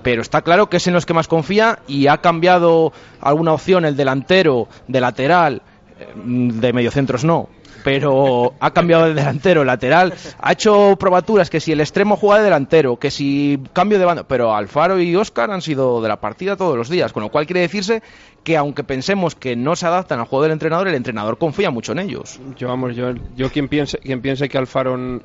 pero 0.01 0.21
está 0.21 0.41
claro 0.41 0.69
que 0.69 0.77
es 0.77 0.87
en 0.87 0.93
los 0.93 1.05
que 1.05 1.13
más 1.13 1.27
confía 1.27 1.79
y 1.87 2.07
ha 2.07 2.17
cambiado 2.17 2.93
alguna 3.21 3.53
opción 3.53 3.85
el 3.85 3.95
delantero, 3.95 4.67
de 4.87 5.01
lateral, 5.01 5.61
eh, 5.99 6.07
de 6.15 6.73
mediocentros 6.73 7.23
no, 7.23 7.49
pero 7.83 8.53
ha 8.59 8.71
cambiado 8.71 9.05
de 9.05 9.13
delantero, 9.13 9.63
lateral, 9.63 10.13
ha 10.39 10.51
hecho 10.51 10.95
probaturas 10.99 11.49
que 11.49 11.59
si 11.59 11.71
el 11.71 11.81
extremo 11.81 12.15
juega 12.15 12.37
de 12.37 12.45
delantero, 12.45 12.97
que 12.97 13.11
si 13.11 13.59
cambio 13.73 13.99
de 13.99 14.05
banda, 14.05 14.23
pero 14.27 14.55
Alfaro 14.55 14.99
y 14.99 15.15
Oscar 15.15 15.51
han 15.51 15.61
sido 15.61 16.01
de 16.01 16.07
la 16.07 16.19
partida 16.19 16.55
todos 16.55 16.77
los 16.77 16.89
días, 16.89 17.13
con 17.13 17.23
lo 17.23 17.29
cual 17.29 17.45
quiere 17.45 17.61
decirse 17.61 18.01
que 18.43 18.57
aunque 18.57 18.83
pensemos 18.83 19.35
que 19.35 19.55
no 19.55 19.75
se 19.75 19.85
adaptan 19.85 20.19
al 20.19 20.25
juego 20.25 20.43
del 20.43 20.53
entrenador, 20.53 20.87
el 20.87 20.95
entrenador 20.95 21.37
confía 21.37 21.71
mucho 21.71 21.91
en 21.91 21.99
ellos. 21.99 22.39
Yo 22.57 22.67
vamos, 22.67 22.95
yo, 22.95 23.13
yo 23.35 23.49
quien 23.51 23.67
piense, 23.67 23.97
quien 23.97 24.21
piense 24.21 24.47
que 24.49 24.57
Alfaro 24.57 25.21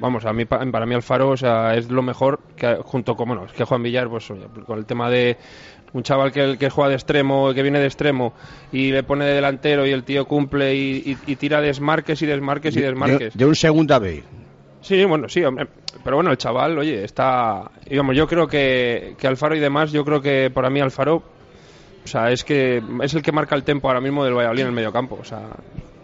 vamos, 0.00 0.24
a 0.24 0.32
mí 0.32 0.44
pa- 0.44 0.64
para 0.70 0.86
mí 0.86 0.94
Alfaro, 0.94 1.30
o 1.30 1.36
sea, 1.36 1.74
es 1.74 1.90
lo 1.90 2.02
mejor 2.02 2.40
que 2.56 2.76
junto 2.82 3.14
con 3.16 3.28
bueno, 3.28 3.44
es 3.46 3.52
que 3.52 3.64
Juan 3.64 3.82
Villar 3.82 4.08
pues 4.08 4.30
oye, 4.30 4.46
con 4.66 4.78
el 4.78 4.86
tema 4.86 5.10
de 5.10 5.36
un 5.92 6.02
chaval 6.02 6.32
que, 6.32 6.56
que 6.58 6.68
juega 6.70 6.90
de 6.90 6.94
extremo, 6.96 7.52
que 7.54 7.62
viene 7.62 7.78
de 7.80 7.86
extremo 7.86 8.34
y 8.72 8.90
le 8.92 9.02
pone 9.02 9.24
de 9.24 9.32
delantero 9.34 9.86
y 9.86 9.90
el 9.90 10.04
tío 10.04 10.26
cumple 10.26 10.74
y, 10.74 11.02
y- 11.26 11.32
y 11.32 11.36
tira 11.36 11.60
desmarques 11.60 12.20
y 12.22 12.26
desmarques 12.26 12.76
y 12.76 12.80
De, 12.80 12.86
desmarques. 12.88 13.34
de 13.36 13.44
un 13.46 13.54
segunda 13.54 13.98
B. 13.98 14.22
Sí, 14.80 15.04
bueno, 15.04 15.28
sí, 15.28 15.42
hombre. 15.44 15.66
Pero 16.04 16.16
bueno, 16.16 16.30
el 16.30 16.36
chaval, 16.38 16.78
oye, 16.78 17.02
está. 17.04 17.70
Digamos, 17.84 18.16
yo 18.16 18.26
creo 18.28 18.46
que, 18.46 19.14
que 19.18 19.26
Alfaro 19.26 19.56
y 19.56 19.60
demás, 19.60 19.90
yo 19.90 20.04
creo 20.04 20.20
que 20.20 20.50
para 20.54 20.70
mí 20.70 20.78
Alfaro, 20.80 21.16
o 22.04 22.06
sea, 22.06 22.30
es 22.30 22.44
que 22.44 22.80
es 23.02 23.14
el 23.14 23.22
que 23.22 23.32
marca 23.32 23.56
el 23.56 23.64
tempo 23.64 23.88
ahora 23.88 24.00
mismo 24.00 24.24
del 24.24 24.34
Valladolid 24.34 24.60
en 24.62 24.66
el 24.68 24.72
medio 24.74 24.92
campo. 24.92 25.18
O 25.20 25.24
sea, 25.24 25.40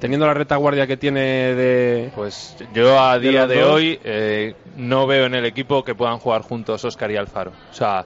teniendo 0.05 0.27
la 0.27 0.35
retaguardia 0.35 0.87
que 0.87 0.99
tiene 0.99 1.55
de. 1.55 2.11
Pues 2.15 2.55
yo 2.75 3.01
a 3.01 3.19
De 3.19 3.31
día 3.31 3.47
de 3.47 3.61
dos. 3.63 3.71
hoy 3.73 3.99
eh, 4.05 4.55
no 4.77 5.07
veo 5.07 5.25
en 5.25 5.35
el 5.35 5.47
equipo 5.47 5.83
que 5.83 5.95
puedan 5.95 6.19
jugar 6.19 6.43
juntos 6.43 6.85
Oscar 6.85 7.11
y 7.11 7.17
Alfaro. 7.17 7.53
O 7.71 7.75
sea, 7.75 8.05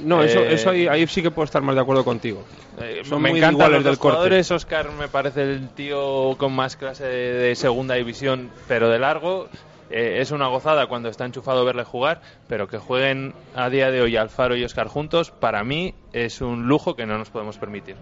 No, 0.00 0.24
eso, 0.24 0.40
eh, 0.40 0.54
eso 0.54 0.70
ahí, 0.70 0.88
ahí 0.88 1.06
sí 1.06 1.22
que 1.22 1.30
puedo 1.30 1.44
estar 1.44 1.62
más 1.62 1.76
de 1.76 1.82
acuerdo 1.82 2.04
contigo. 2.04 2.42
Eh, 2.80 3.02
Son 3.04 3.22
me 3.22 3.30
muy 3.30 3.38
encantan 3.38 3.70
los 3.70 3.84
del 3.84 3.92
dos 3.92 3.98
corte. 4.00 4.16
jugadores. 4.16 4.50
Oscar 4.50 4.90
me 4.90 5.06
parece 5.06 5.42
el 5.42 5.68
tío 5.68 6.34
con 6.36 6.52
más 6.52 6.74
clase 6.76 7.04
de, 7.04 7.32
de 7.34 7.54
segunda 7.54 7.94
división, 7.94 8.50
pero 8.66 8.88
de 8.88 8.98
largo. 8.98 9.46
Eh, 9.88 10.16
es 10.20 10.32
una 10.32 10.48
gozada 10.48 10.88
cuando 10.88 11.08
está 11.10 11.26
enchufado 11.26 11.64
verle 11.64 11.84
jugar, 11.84 12.22
pero 12.48 12.66
que 12.66 12.78
jueguen 12.78 13.34
a 13.54 13.70
día 13.70 13.92
de 13.92 14.00
hoy 14.00 14.16
Alfaro 14.16 14.56
y 14.56 14.64
Oscar 14.64 14.88
juntos, 14.88 15.30
para 15.30 15.62
mí 15.62 15.94
es 16.12 16.40
un 16.40 16.66
lujo 16.66 16.96
que 16.96 17.06
no 17.06 17.16
nos 17.18 17.30
podemos 17.30 17.56
permitir. 17.56 17.94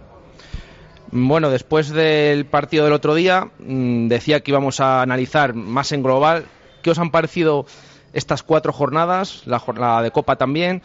Bueno, 1.11 1.49
después 1.49 1.89
del 1.89 2.45
partido 2.45 2.83
del 2.83 2.93
otro 2.93 3.15
día, 3.15 3.49
mm, 3.59 4.07
decía 4.07 4.41
que 4.41 4.51
íbamos 4.51 4.79
a 4.79 5.01
analizar 5.01 5.53
más 5.53 5.91
en 5.91 6.03
global. 6.03 6.45
¿Qué 6.81 6.91
os 6.91 6.99
han 6.99 7.11
parecido 7.11 7.65
estas 8.13 8.43
cuatro 8.43 8.73
jornadas? 8.73 9.43
La 9.45 9.59
jornada 9.59 10.01
de 10.01 10.11
Copa 10.11 10.35
también. 10.35 10.81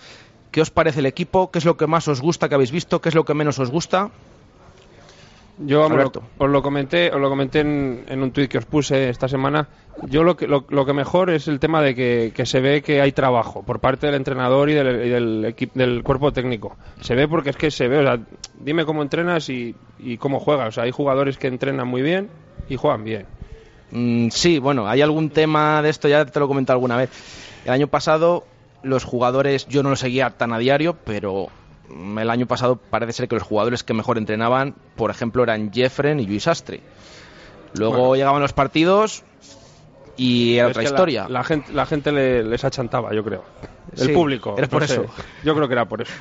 ¿Qué 0.50 0.60
os 0.60 0.70
parece 0.70 1.00
el 1.00 1.06
equipo? 1.06 1.50
¿Qué 1.50 1.58
es 1.58 1.64
lo 1.64 1.76
que 1.76 1.86
más 1.86 2.08
os 2.08 2.20
gusta 2.20 2.48
que 2.48 2.54
habéis 2.54 2.72
visto? 2.72 3.00
¿Qué 3.00 3.08
es 3.08 3.14
lo 3.14 3.24
que 3.24 3.34
menos 3.34 3.58
os 3.58 3.70
gusta? 3.70 4.10
Yo 5.62 5.84
Alberto. 5.84 6.22
os 6.38 6.48
lo 6.48 6.62
comenté, 6.62 7.10
os 7.12 7.20
lo 7.20 7.28
comenté 7.28 7.60
en, 7.60 8.04
en 8.08 8.22
un 8.22 8.32
tuit 8.32 8.50
que 8.50 8.58
os 8.58 8.64
puse 8.64 9.10
esta 9.10 9.28
semana. 9.28 9.68
Yo 10.08 10.24
lo 10.24 10.34
que, 10.34 10.46
lo, 10.46 10.64
lo 10.70 10.86
que 10.86 10.94
mejor 10.94 11.28
es 11.28 11.48
el 11.48 11.60
tema 11.60 11.82
de 11.82 11.94
que, 11.94 12.32
que 12.34 12.46
se 12.46 12.60
ve 12.60 12.80
que 12.80 13.02
hay 13.02 13.12
trabajo 13.12 13.62
por 13.62 13.80
parte 13.80 14.06
del 14.06 14.14
entrenador 14.14 14.70
y 14.70 14.74
del, 14.74 15.54
y 15.56 15.66
del, 15.74 16.02
cuerpo 16.02 16.32
técnico. 16.32 16.76
Se 17.00 17.14
ve 17.14 17.28
porque 17.28 17.50
es 17.50 17.56
que 17.56 17.70
se 17.70 17.88
ve, 17.88 17.98
o 17.98 18.02
sea, 18.02 18.18
dime 18.58 18.86
cómo 18.86 19.02
entrenas 19.02 19.50
y, 19.50 19.74
y 19.98 20.16
cómo 20.16 20.40
juegas. 20.40 20.68
O 20.68 20.72
sea, 20.72 20.84
hay 20.84 20.92
jugadores 20.92 21.36
que 21.36 21.48
entrenan 21.48 21.86
muy 21.86 22.00
bien 22.00 22.30
y 22.68 22.76
juegan 22.76 23.04
bien. 23.04 23.26
Mm, 23.90 24.28
sí, 24.30 24.58
bueno, 24.58 24.88
hay 24.88 25.02
algún 25.02 25.28
tema 25.28 25.82
de 25.82 25.90
esto, 25.90 26.08
ya 26.08 26.24
te 26.24 26.38
lo 26.38 26.46
he 26.46 26.48
comentado 26.48 26.76
alguna 26.76 26.96
vez. 26.96 27.10
El 27.66 27.72
año 27.72 27.88
pasado 27.88 28.44
los 28.82 29.04
jugadores, 29.04 29.66
yo 29.68 29.82
no 29.82 29.90
lo 29.90 29.96
seguía 29.96 30.30
tan 30.30 30.54
a 30.54 30.58
diario, 30.58 30.96
pero 31.04 31.48
el 32.18 32.30
año 32.30 32.47
pasado 32.47 32.76
parece 32.76 33.12
ser 33.12 33.28
que 33.28 33.35
los 33.37 33.42
jugadores 33.44 33.82
que 33.82 33.94
mejor 33.94 34.18
entrenaban, 34.18 34.75
por 34.97 35.11
ejemplo, 35.11 35.42
eran 35.42 35.73
Jeffren 35.73 36.20
y 36.20 36.26
Luis 36.26 36.47
Astre. 36.49 36.80
Luego 37.75 37.97
Bueno. 37.99 38.14
llegaban 38.16 38.42
los 38.42 38.52
partidos 38.52 39.23
y 40.16 40.56
era 40.56 40.68
otra 40.68 40.82
la- 40.82 40.88
historia. 40.88 41.26
La, 41.28 41.44
gente, 41.44 41.73
la 41.73 41.87
gente 41.87 42.12
le- 42.12 42.42
les 42.44 42.64
achantaba, 42.64 43.14
yo 43.14 43.23
creo. 43.25 43.44
El 43.97 44.06
Sí, 44.06 44.12
público. 44.12 44.54
por 44.54 44.80
no 44.82 44.87
sé. 44.87 44.94
eso. 44.94 45.06
Yo 45.44 45.54
creo 45.54 45.66
que 45.66 45.75
era 45.75 45.87
por 45.87 46.02
eso. 46.02 46.12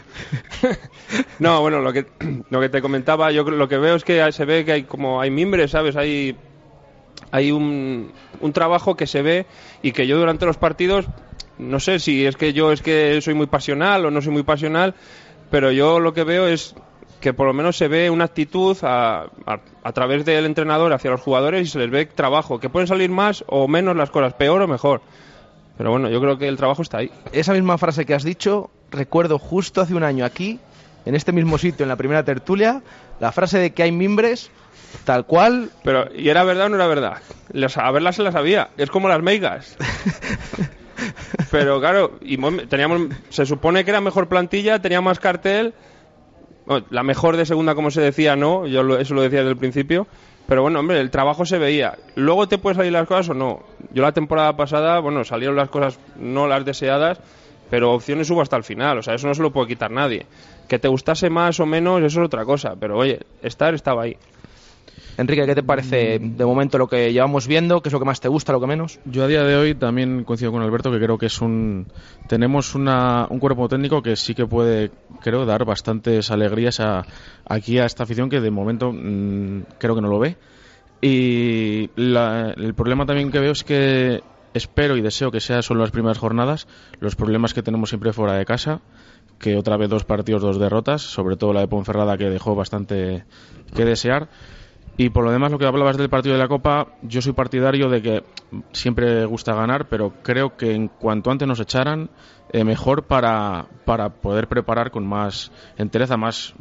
no, 1.40 1.62
bueno, 1.62 1.80
lo 1.82 1.94
que, 1.94 2.06
lo 2.50 2.60
que 2.60 2.70
te 2.70 2.82
comentaba, 2.82 3.32
yo 3.32 3.44
lo 3.44 3.68
que 3.68 3.78
veo 3.78 3.96
es 3.96 4.04
que 4.04 4.32
se 4.32 4.46
ve 4.46 4.66
que 4.66 4.72
hay 4.72 4.84
como 4.84 5.22
hay 5.22 5.30
mimbres, 5.30 5.72
¿sabes? 5.72 5.96
Hay, 5.96 6.36
hay 7.32 7.52
un, 7.52 8.12
un 8.42 8.54
trabajo 8.54 8.96
que 8.96 9.06
se 9.08 9.22
ve 9.22 9.46
y 9.84 9.92
que 9.92 10.08
yo 10.08 10.18
durante 10.18 10.46
los 10.46 10.58
partidos, 10.58 11.06
no 11.58 11.80
sé 11.80 12.00
si 12.00 12.26
es 12.26 12.38
que 12.38 12.54
yo 12.54 12.72
es 12.72 12.82
que 12.82 13.22
soy 13.22 13.34
muy 13.34 13.48
pasional 13.48 14.06
o 14.06 14.12
no 14.12 14.22
soy 14.22 14.32
muy 14.34 14.44
pasional, 14.44 14.96
pero 15.50 15.72
yo 15.72 16.00
lo 16.00 16.14
que 16.14 16.24
veo 16.24 16.48
es 16.48 16.76
que 17.22 17.34
por 17.34 17.48
lo 17.48 17.54
menos 17.54 17.76
se 17.78 17.88
ve 17.90 18.10
una 18.10 18.26
actitud 18.26 18.78
a, 18.82 19.26
a, 19.46 19.60
a 19.84 19.92
través 19.92 20.24
del 20.26 20.46
entrenador 20.46 20.94
hacia 20.94 21.12
los 21.12 21.20
jugadores 21.22 21.68
y 21.68 21.70
se 21.70 21.80
les 21.80 21.90
ve 21.90 22.06
trabajo, 22.06 22.60
que 22.60 22.70
pueden 22.70 22.88
salir 22.88 23.10
más 23.10 23.44
o 23.48 23.68
menos 23.68 23.96
las 23.96 24.10
cosas, 24.10 24.34
peor 24.34 24.62
o 24.62 24.68
mejor. 24.68 25.02
Pero 25.78 25.92
bueno, 25.92 26.10
yo 26.10 26.20
creo 26.22 26.38
que 26.38 26.48
el 26.48 26.58
trabajo 26.58 26.82
está 26.82 27.00
ahí. 27.00 27.12
Esa 27.32 27.54
misma 27.54 27.78
frase 27.78 28.06
que 28.06 28.14
has 28.14 28.24
dicho, 28.24 28.70
recuerdo 28.92 29.38
justo 29.40 29.82
hace 29.82 29.96
un 29.96 30.04
año 30.04 30.24
aquí, 30.26 30.60
en 31.06 31.16
este 31.16 31.32
mismo 31.32 31.58
sitio, 31.58 31.84
en 31.84 31.90
la 31.90 31.96
primera 31.96 32.24
tertulia, 32.24 32.82
la 33.20 33.32
frase 33.32 33.58
de 33.60 33.72
que 33.72 33.84
hay 33.84 33.92
mimbres, 33.92 34.52
tal 35.06 35.26
cual, 35.26 35.72
Pero, 35.84 36.08
¿y 36.16 36.30
era 36.30 36.44
verdad 36.44 36.68
o 36.68 36.70
no 36.70 36.76
era 36.76 36.88
verdad? 36.88 37.18
Las- 37.52 37.78
a 37.78 37.90
verlas 37.92 38.16
se 38.16 38.24
las 38.24 38.34
sabía. 38.34 38.70
Es 38.78 38.90
como 38.90 39.08
las 39.10 39.22
meigas. 39.22 39.76
Pero 41.52 41.80
claro, 41.80 42.12
y 42.22 42.38
mo- 42.38 42.52
teníamos, 42.68 43.02
se 43.30 43.46
supone 43.46 43.84
que 43.84 43.92
era 43.92 44.02
mejor 44.02 44.28
plantilla, 44.28 44.80
tenía 44.80 45.02
más 45.02 45.20
cartel. 45.20 45.74
La 46.92 47.02
mejor 47.04 47.36
de 47.36 47.46
segunda, 47.46 47.74
como 47.74 47.90
se 47.90 48.02
decía, 48.02 48.36
no. 48.36 48.68
Yo 48.68 48.84
lo- 48.84 49.00
eso 49.00 49.14
lo 49.16 49.22
decía 49.22 49.40
desde 49.40 49.52
el 49.52 49.58
principio. 49.58 50.08
Pero 50.48 50.62
bueno, 50.64 50.80
hombre, 50.80 51.00
el 51.00 51.12
trabajo 51.12 51.46
se 51.46 51.58
veía. 51.60 51.98
Luego 52.16 52.48
te 52.48 52.58
pueden 52.58 52.78
salir 52.78 52.92
las 52.92 53.08
cosas 53.08 53.30
o 53.30 53.34
no. 53.34 53.62
Yo 53.92 54.02
la 54.02 54.12
temporada 54.12 54.56
pasada, 54.58 55.00
bueno, 55.00 55.24
salieron 55.24 55.56
las 55.56 55.70
cosas 55.70 56.00
no 56.20 56.48
las 56.48 56.66
deseadas, 56.66 57.20
pero 57.70 57.92
opciones 57.94 58.30
hubo 58.32 58.42
hasta 58.42 58.56
el 58.58 58.64
final. 58.64 58.98
O 58.98 59.04
sea, 59.04 59.14
eso 59.16 59.28
no 59.28 59.36
se 59.36 59.42
lo 59.44 59.52
puede 59.52 59.68
quitar 59.68 59.92
nadie. 59.92 60.26
Que 60.68 60.80
te 60.80 60.88
gustase 60.88 61.30
más 61.30 61.60
o 61.60 61.66
menos, 61.68 62.02
eso 62.02 62.22
es 62.22 62.26
otra 62.26 62.46
cosa. 62.46 62.76
Pero 62.80 62.98
oye, 62.98 63.20
estar 63.44 63.74
estaba 63.76 64.04
ahí. 64.04 64.18
Enrique, 65.20 65.46
¿qué 65.46 65.56
te 65.56 65.64
parece 65.64 66.18
de 66.20 66.46
momento 66.46 66.78
lo 66.78 66.88
que 66.88 67.12
llevamos 67.12 67.46
viendo? 67.48 67.82
¿Qué 67.82 67.90
es 67.90 67.94
lo 67.94 68.00
que 68.00 68.06
más 68.06 68.22
te 68.22 68.30
gusta, 68.30 68.54
lo 68.54 68.60
que 68.62 68.68
menos? 68.68 69.00
Yo 69.06 69.24
a 69.24 69.28
día 69.28 69.44
de 69.44 69.56
hoy 69.56 69.76
también 69.76 70.24
coincido 70.24 70.52
con 70.52 70.62
Alberto 70.62 70.92
que 70.92 70.98
creo 71.00 71.18
que 71.18 71.26
es 71.26 71.42
un 71.42 71.88
tenemos 72.28 72.74
una, 72.76 73.28
un 73.30 73.40
cuerpo 73.40 73.68
técnico 73.68 74.02
que 74.02 74.16
sí 74.16 74.34
que 74.34 74.46
puede 74.46 74.92
creo 75.22 75.46
dar 75.46 75.66
bastantes 75.66 76.32
alegrías 76.32 76.80
a, 76.80 77.06
aquí 77.46 77.78
a 77.80 77.86
esta 77.86 78.04
afición 78.04 78.30
que 78.30 78.40
de 78.40 78.50
momento 78.50 78.92
mm, 78.94 79.64
creo 79.78 79.96
que 79.96 80.02
no 80.02 80.08
lo 80.08 80.20
ve 80.20 80.38
y 81.02 81.90
la- 81.96 82.54
el 82.56 82.74
problema 82.74 83.06
también 83.06 83.32
que 83.32 83.40
veo 83.40 83.52
es 83.52 83.64
que 83.64 84.22
espero 84.54 84.98
y 84.98 85.02
deseo 85.02 85.32
que 85.32 85.40
sea 85.40 85.62
solo 85.62 85.82
las 85.82 85.92
primeras 85.92 86.18
jornadas 86.18 86.68
los 87.00 87.16
problemas 87.16 87.54
que 87.54 87.62
tenemos 87.64 87.90
siempre 87.90 88.14
fuera 88.14 88.34
de 88.34 88.46
casa 88.46 88.80
que 89.38 89.56
otra 89.56 89.78
vez 89.78 89.90
dos 89.90 90.04
partidos 90.06 90.42
dos 90.42 90.60
derrotas 90.60 91.02
sobre 91.02 91.36
todo 91.38 91.54
la 91.54 91.62
de 91.62 91.68
Ponferrada 91.68 92.18
que 92.18 92.30
dejó 92.30 92.56
bastante 92.56 93.24
que 93.76 93.86
desear 93.86 94.28
y 95.02 95.10
por 95.10 95.24
lo 95.24 95.32
demás, 95.32 95.50
lo 95.50 95.58
que 95.58 95.66
hablabas 95.66 95.96
del 95.96 96.10
partido 96.10 96.34
de 96.36 96.40
la 96.40 96.50
Copa, 96.50 96.88
yo 97.04 97.22
soy 97.22 97.32
partidario 97.32 97.88
de 97.90 98.02
que 98.02 98.24
siempre 98.74 99.24
gusta 99.24 99.54
ganar, 99.54 99.88
pero 99.88 100.12
creo 100.24 100.58
que 100.58 100.74
en 100.74 100.90
cuanto 100.90 101.32
antes 101.32 101.48
nos 101.48 101.60
echaran, 101.62 102.10
eh, 102.52 102.66
mejor 102.66 103.04
para, 103.04 103.68
para 103.86 104.10
poder 104.10 104.48
preparar 104.50 104.92
con 104.92 105.08
más 105.08 105.52
entereza, 105.78 106.18
más, 106.18 106.54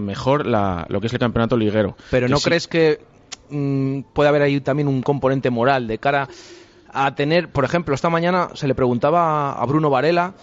mejor 0.00 0.44
la- 0.44 0.86
lo 0.88 1.00
que 1.00 1.06
es 1.06 1.12
el 1.12 1.20
campeonato 1.20 1.56
liguero. 1.56 1.96
Pero 2.10 2.26
Que 2.26 2.32
¿no 2.32 2.38
sí- 2.38 2.44
crees 2.44 2.66
que 2.66 3.00
mm, 3.50 4.00
puede 4.12 4.28
haber 4.28 4.42
ahí 4.42 4.60
también 4.60 4.88
un 4.88 5.00
componente 5.02 5.50
moral 5.50 5.86
de 5.86 5.98
cara 5.98 6.26
a 6.92 7.14
tener, 7.14 7.48
por 7.52 7.64
ejemplo, 7.64 7.94
esta 7.94 8.10
mañana 8.10 8.48
se 8.54 8.66
le 8.66 8.74
preguntaba 8.74 9.52
a 9.52 9.64
Bruno 9.66 9.88
Varela, 9.90 10.34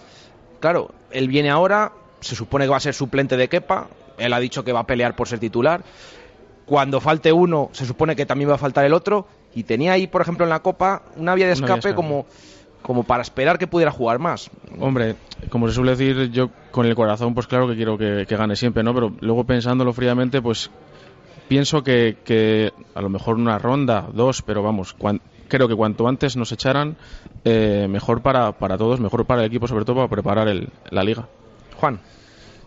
claro, 0.60 0.90
él 1.10 1.28
viene 1.28 1.50
ahora, 1.50 1.92
se 2.20 2.34
supone 2.34 2.64
que 2.64 2.70
va 2.70 2.76
a 2.78 2.80
ser 2.80 2.94
suplente 2.94 3.36
de 3.36 3.48
Kepa, 3.48 3.88
él 4.16 4.32
ha 4.32 4.38
dicho 4.40 4.64
que 4.64 4.72
va 4.72 4.80
a 4.80 4.86
pelear 4.86 5.16
por 5.16 5.28
ser 5.28 5.38
titular, 5.38 5.82
cuando 6.66 7.00
falte 7.00 7.32
uno, 7.32 7.70
se 7.72 7.86
supone 7.86 8.16
que 8.16 8.26
también 8.26 8.50
va 8.50 8.54
a 8.54 8.58
faltar 8.58 8.84
el 8.84 8.94
otro, 8.94 9.26
y 9.54 9.64
tenía 9.64 9.92
ahí, 9.92 10.06
por 10.06 10.22
ejemplo, 10.22 10.44
en 10.44 10.50
la 10.50 10.60
Copa 10.60 11.02
una 11.16 11.34
vía 11.34 11.46
de 11.46 11.52
vía 11.54 11.64
escape 11.64 11.78
escape. 11.80 11.94
como, 11.94 12.26
como 12.82 13.04
para 13.04 13.22
esperar 13.22 13.58
que 13.58 13.66
pudiera 13.66 13.90
jugar 13.90 14.18
más. 14.18 14.50
Hombre, 14.80 15.16
como 15.50 15.68
se 15.68 15.74
suele 15.74 15.90
decir, 15.96 16.30
yo 16.30 16.50
con 16.70 16.86
el 16.86 16.94
corazón, 16.94 17.34
pues 17.34 17.46
claro 17.46 17.68
que 17.68 17.76
quiero 17.76 17.98
que, 17.98 18.24
que 18.26 18.36
gane 18.36 18.56
siempre, 18.56 18.82
¿no? 18.82 18.94
Pero 18.94 19.12
luego 19.20 19.44
pensándolo 19.44 19.92
fríamente, 19.92 20.40
pues 20.40 20.70
pienso 21.48 21.82
que, 21.82 22.16
que 22.24 22.72
a 22.94 23.02
lo 23.02 23.08
mejor 23.08 23.36
una 23.36 23.58
ronda, 23.58 24.06
dos, 24.12 24.42
pero 24.42 24.62
vamos, 24.62 24.94
cuan- 24.94 25.20
creo 25.48 25.68
que 25.68 25.74
cuanto 25.76 26.08
antes 26.08 26.36
nos 26.36 26.50
echaran, 26.52 26.96
eh, 27.44 27.86
mejor 27.90 28.22
para, 28.22 28.52
para 28.52 28.78
todos, 28.78 29.00
mejor 29.00 29.26
para 29.26 29.42
el 29.42 29.48
equipo, 29.48 29.66
sobre 29.68 29.84
todo 29.84 29.96
para 29.96 30.08
preparar 30.08 30.48
el- 30.48 30.70
la 30.90 31.02
liga. 31.04 31.28
Juan. 31.78 32.00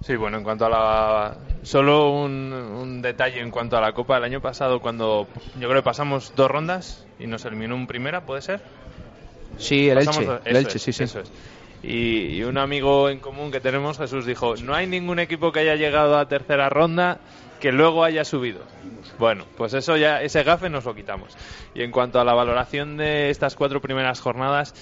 Sí, 0.06 0.16
bueno, 0.16 0.38
en 0.38 0.44
cuanto 0.44 0.66
a 0.68 0.70
la... 0.70 1.36
Solo 1.64 2.12
un, 2.12 2.54
un 2.54 3.02
detalle 3.02 3.40
en 3.42 3.50
cuanto 3.50 3.76
a 3.76 3.82
la 3.82 3.94
Copa 3.94 4.16
del 4.16 4.26
año 4.26 4.40
pasado, 4.40 4.80
cuando 4.80 5.28
yo 5.60 5.68
creo 5.68 5.82
que 5.82 5.86
pasamos 5.86 6.34
dos 6.36 6.52
rondas 6.52 7.06
y 7.18 7.26
nos 7.26 7.44
eliminó 7.46 7.74
un 7.76 7.88
primera, 7.88 8.22
¿puede 8.22 8.44
ser? 8.44 8.62
Sí, 9.58 9.90
el 9.90 9.96
Pasamos 9.98 10.18
Elche. 10.20 10.32
dos- 10.32 10.42
El 10.46 10.56
Elche, 10.58 10.78
es, 10.78 10.84
sí, 10.84 10.94
sí. 10.94 11.04
eso 11.06 11.22
es. 11.22 11.32
Y, 11.82 12.36
y 12.38 12.44
un 12.44 12.58
amigo 12.60 13.10
en 13.10 13.20
común 13.20 13.52
que 13.52 13.60
tenemos, 13.62 13.98
Jesús, 13.98 14.26
dijo, 14.28 14.56
no 14.58 14.76
hay 14.76 14.86
ningún 14.86 15.18
equipo 15.18 15.52
que 15.52 15.62
haya 15.62 15.76
llegado 15.76 16.20
a 16.20 16.28
tercera 16.28 16.70
ronda 16.70 17.18
que 17.60 17.72
luego 17.72 18.04
haya 18.04 18.26
subido. 18.26 18.62
Bueno, 19.18 19.46
pues 19.58 19.74
eso 19.74 19.98
ya, 19.98 20.22
ese 20.22 20.44
gafe 20.44 20.70
nos 20.70 20.86
lo 20.86 20.94
quitamos. 20.94 21.36
Y 21.74 21.82
en 21.82 21.90
cuanto 21.92 22.20
a 22.20 22.24
la 22.26 22.34
valoración 22.34 22.98
de 22.98 23.30
estas 23.32 23.56
cuatro 23.56 23.82
primeras 23.82 24.20
jornadas, 24.20 24.74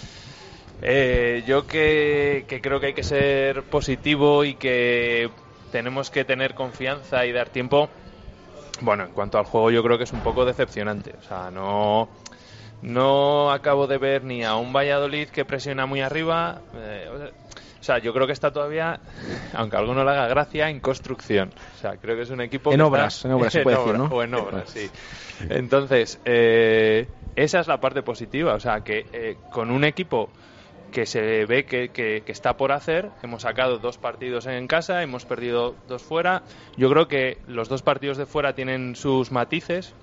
eh, 0.83 1.43
yo 1.47 1.65
que, 1.65 2.45
que 2.47 2.61
creo 2.61 2.79
que 2.79 2.87
hay 2.87 2.93
que 2.93 3.03
ser 3.03 3.63
positivo 3.63 4.43
y 4.43 4.55
que 4.55 5.31
tenemos 5.71 6.09
que 6.11 6.25
tener 6.25 6.53
confianza 6.53 7.25
y 7.25 7.31
dar 7.31 7.49
tiempo. 7.49 7.89
Bueno, 8.81 9.03
en 9.05 9.11
cuanto 9.11 9.37
al 9.37 9.45
juego, 9.45 9.71
yo 9.71 9.83
creo 9.83 9.97
que 9.97 10.03
es 10.03 10.13
un 10.13 10.21
poco 10.21 10.45
decepcionante. 10.45 11.13
O 11.17 11.23
sea, 11.23 11.49
no, 11.51 12.09
no 12.81 13.51
acabo 13.51 13.87
de 13.87 13.97
ver 13.97 14.23
ni 14.23 14.43
a 14.43 14.55
un 14.55 14.73
Valladolid 14.73 15.29
que 15.29 15.45
presiona 15.45 15.85
muy 15.85 16.01
arriba. 16.01 16.61
eh, 16.73 17.09
o 17.09 17.85
sea, 17.85 17.97
yo 17.99 18.13
creo 18.13 18.27
que 18.27 18.33
está 18.33 18.51
todavía, 18.51 18.99
aunque 19.53 19.75
a 19.75 19.79
alguno 19.79 20.03
le 20.03 20.11
haga 20.11 20.27
gracia, 20.27 20.69
en 20.69 20.79
construcción. 20.79 21.53
O 21.75 21.77
sea, 21.79 21.97
creo 21.97 22.15
que 22.15 22.23
es 22.23 22.29
un 22.29 22.41
equipo 22.41 22.71
En 22.71 22.77
que 22.77 22.83
obras, 22.83 23.15
está- 23.17 23.27
en 23.29 23.33
obras 23.35 23.53
se 23.53 23.59
puede 23.63 23.77
decir, 23.77 23.95
obras, 23.95 24.09
¿no? 24.11 24.17
O 24.17 24.23
en 24.23 24.33
obras, 24.33 24.69
sí. 24.69 24.89
Entonces, 25.49 26.19
eh, 26.25 27.07
esa 27.35 27.59
es 27.59 27.67
la 27.67 27.79
parte 27.79 28.01
positiva. 28.03 28.53
O 28.53 28.59
sea, 28.59 28.81
que 28.81 29.05
eh, 29.13 29.37
con 29.49 29.71
un 29.71 29.83
equipo 29.83 30.31
que 30.93 31.05
se 31.05 31.45
ve 31.45 31.65
que, 31.65 31.89
que- 31.89 32.23
está 32.27 32.55
por 32.55 32.71
hacer. 32.71 33.09
Hemos 33.23 33.41
sacado 33.41 33.79
dos 33.79 33.97
partidos 33.97 34.45
en 34.45 34.67
casa, 34.67 35.01
hemos 35.03 35.25
perdido 35.25 35.75
dos 35.87 36.03
fuera. 36.03 36.43
Yo 36.77 36.89
creo 36.89 37.07
que 37.07 37.39
los 37.47 37.67
dos 37.67 37.81
partidos 37.81 38.17
de 38.17 38.25
fuera 38.25 38.53
tienen 38.53 38.95
sus 38.95 39.31
matices. 39.31 39.93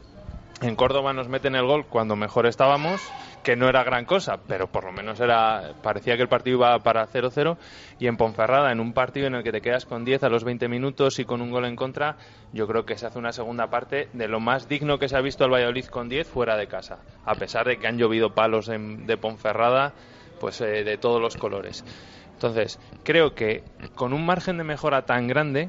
En 0.63 0.77
Córdoba 0.77 1.15
nos 1.15 1.29
meten 1.29 1.55
el 1.55 1.65
gol 1.65 1.87
cuando 1.87 2.17
mejor 2.17 2.45
estábamos, 2.47 3.01
que 3.43 3.57
no 3.57 3.67
era 3.71 3.83
gran 3.83 4.05
cosa, 4.05 4.41
pero 4.47 4.67
por 4.67 4.85
lo 4.85 4.93
menos 4.93 5.19
era 5.19 5.73
parecía 5.83 6.17
que 6.17 6.23
el 6.23 6.29
partido 6.29 6.59
iba 6.59 6.79
para 6.81 7.07
0-0. 7.07 7.57
Y 7.99 8.07
en 8.09 8.19
Ponferrada, 8.19 8.71
en 8.71 8.79
un 8.81 8.93
partido 8.93 9.27
en 9.27 9.37
el 9.37 9.43
que 9.43 9.53
te 9.53 9.63
quedas 9.63 9.87
con 9.87 10.05
10 10.05 10.23
a 10.25 10.29
los 10.29 10.45
20 10.45 10.69
minutos 10.69 11.19
y 11.19 11.25
con 11.25 11.41
un 11.41 11.51
gol 11.51 11.65
en 11.65 11.77
contra, 11.77 12.17
yo 12.53 12.67
creo 12.67 12.85
que 12.85 12.99
se 12.99 13.07
hace 13.07 13.19
una 13.19 13.33
segunda 13.33 13.69
parte 13.71 14.09
de 14.13 14.29
lo 14.29 14.39
más 14.39 14.69
digno 14.69 14.99
que 14.99 15.09
se 15.09 15.17
ha 15.17 15.23
visto 15.23 15.45
al 15.45 15.51
Valladolid 15.53 15.87
con 15.87 16.11
10 16.11 16.29
fuera 16.29 16.57
de 16.59 16.67
casa. 16.67 16.99
A 17.25 17.37
pesar 17.37 17.67
de 17.67 17.79
que 17.79 17.87
han 17.87 17.97
llovido 17.97 18.35
palos 18.35 18.69
en- 18.69 19.07
de 19.07 19.17
Ponferrada, 19.17 19.95
pues 20.41 20.61
eh, 20.61 20.83
de 20.83 20.99
todos 20.99 21.21
los 21.21 21.37
colores. 21.37 21.85
Entonces, 22.33 22.81
creo 23.05 23.35
que 23.35 23.63
con 23.95 24.13
un 24.13 24.25
margen 24.27 24.57
de 24.57 24.65
mejora 24.65 25.05
tan 25.05 25.29
grande 25.29 25.69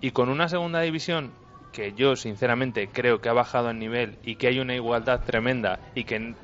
y 0.00 0.10
con 0.10 0.30
una 0.30 0.48
segunda 0.48 0.80
división 0.80 1.32
que 1.72 1.92
yo 1.92 2.16
sinceramente 2.16 2.88
creo 2.88 3.20
que 3.20 3.28
ha 3.28 3.34
bajado 3.34 3.70
el 3.70 3.78
nivel 3.78 4.16
y 4.24 4.36
que 4.36 4.48
hay 4.48 4.58
una 4.58 4.74
igualdad 4.74 5.20
tremenda 5.24 5.78
y 5.94 6.04
que 6.04 6.34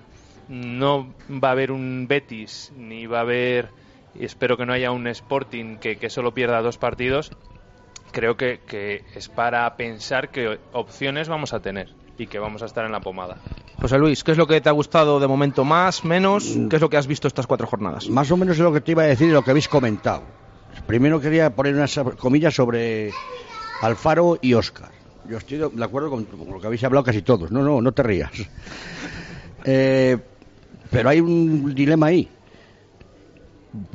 no 0.48 1.14
va 1.31 1.48
a 1.48 1.53
haber 1.53 1.72
un 1.72 2.07
Betis 2.07 2.72
ni 2.77 3.07
va 3.07 3.18
a 3.18 3.22
haber 3.22 3.70
espero 4.14 4.57
que 4.57 4.66
no 4.66 4.74
haya 4.74 4.90
un 4.90 5.07
Sporting 5.07 5.79
que, 5.79 5.96
que 5.96 6.11
solo 6.11 6.35
pierda 6.35 6.61
dos 6.61 6.77
partidos 6.77 7.33
creo 8.12 8.37
que, 8.37 8.61
que 8.66 9.03
es 9.14 9.29
para 9.29 9.74
pensar 9.77 10.29
que 10.29 10.61
opciones 10.72 11.29
vamos 11.29 11.55
a 11.55 11.61
tener 11.61 11.88
y 12.18 12.27
que 12.27 12.38
vamos 12.38 12.62
a 12.62 12.66
estar 12.66 12.85
en 12.85 12.92
la 12.92 13.00
pomada 13.00 13.37
José 13.81 13.98
Luis, 13.98 14.22
¿qué 14.24 14.33
es 14.33 14.38
lo 14.38 14.46
que 14.46 14.61
te 14.61 14.68
ha 14.68 14.72
gustado 14.72 15.20
de 15.20 15.27
momento 15.27 15.64
más, 15.64 16.05
menos? 16.05 16.57
¿Qué 16.70 16.77
es 16.77 16.83
lo 16.83 16.88
que 16.88 16.96
has 16.96 17.07
visto 17.07 17.29
estas 17.29 17.46
cuatro 17.46 17.66
jornadas? 17.66 18.09
Más 18.09 18.31
o 18.31 18.37
menos 18.37 18.57
es 18.57 18.62
lo 18.62 18.72
que 18.72 18.81
te 18.81 18.92
iba 18.92 19.03
a 19.03 19.07
decir 19.07 19.29
y 19.29 19.33
lo 19.33 19.42
que 19.42 19.50
habéis 19.50 19.68
comentado. 19.68 20.22
Primero 20.87 21.20
quería 21.20 21.55
poner 21.55 21.74
unas 21.74 21.98
comillas 22.18 22.55
sobre 22.55 23.11
Alfaro 23.83 24.38
y 24.40 24.55
Oscar. 24.55 24.90
Yo 25.29 25.38
estoy 25.38 25.59
de 25.59 25.85
acuerdo 25.85 26.11
con, 26.11 26.24
con 26.24 26.50
lo 26.50 26.61
que 26.61 26.66
habéis 26.66 26.85
hablado 26.85 27.05
casi 27.05 27.22
todos. 27.22 27.50
No, 27.50 27.62
no, 27.62 27.81
no 27.81 27.92
te 27.92 28.03
rías. 28.03 28.31
Eh, 29.66 30.18
pero 30.90 31.09
hay 31.09 31.20
un 31.20 31.74
dilema 31.74 32.09
ahí. 32.09 32.29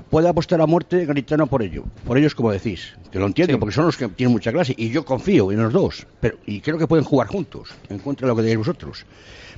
Puede 0.10 0.28
apostar 0.28 0.60
a 0.62 0.65
muerte 0.65 1.06
Garitano 1.06 1.48
por 1.48 1.63
ello. 1.63 1.84
Por 2.06 2.18
ellos, 2.18 2.36
como 2.36 2.52
decís. 2.52 2.96
Que 3.12 3.20
lo 3.20 3.26
entiendo, 3.28 3.54
Sí. 3.54 3.60
porque 3.60 3.74
son 3.76 3.86
los 3.86 3.96
que 3.98 4.08
tienen 4.10 4.34
mucha 4.34 4.52
clase. 4.52 4.74
Y 4.78 4.89
yo 4.89 5.06
confío 5.06 5.52
en 5.52 5.62
los 5.63 5.72
dos. 5.72 6.06
Pero, 6.20 6.38
y 6.46 6.60
creo 6.62 6.78
que 6.78 6.86
pueden 6.88 7.06
jugar 7.06 7.28
juntos, 7.28 7.70
en 7.89 8.00
contra 8.00 8.26
de 8.26 8.30
lo 8.32 8.36
que 8.36 8.42
digáis 8.42 8.58
vosotros. 8.58 9.06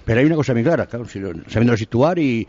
Pero 0.06 0.20
hay 0.20 0.26
una 0.26 0.36
cosa 0.36 0.54
muy 0.54 0.64
clara, 0.64 0.86
claro, 0.86 1.06
si 1.08 1.20
lo- 1.20 1.32
sabiendo 1.48 1.76
situar 1.78 2.20
y 2.20 2.48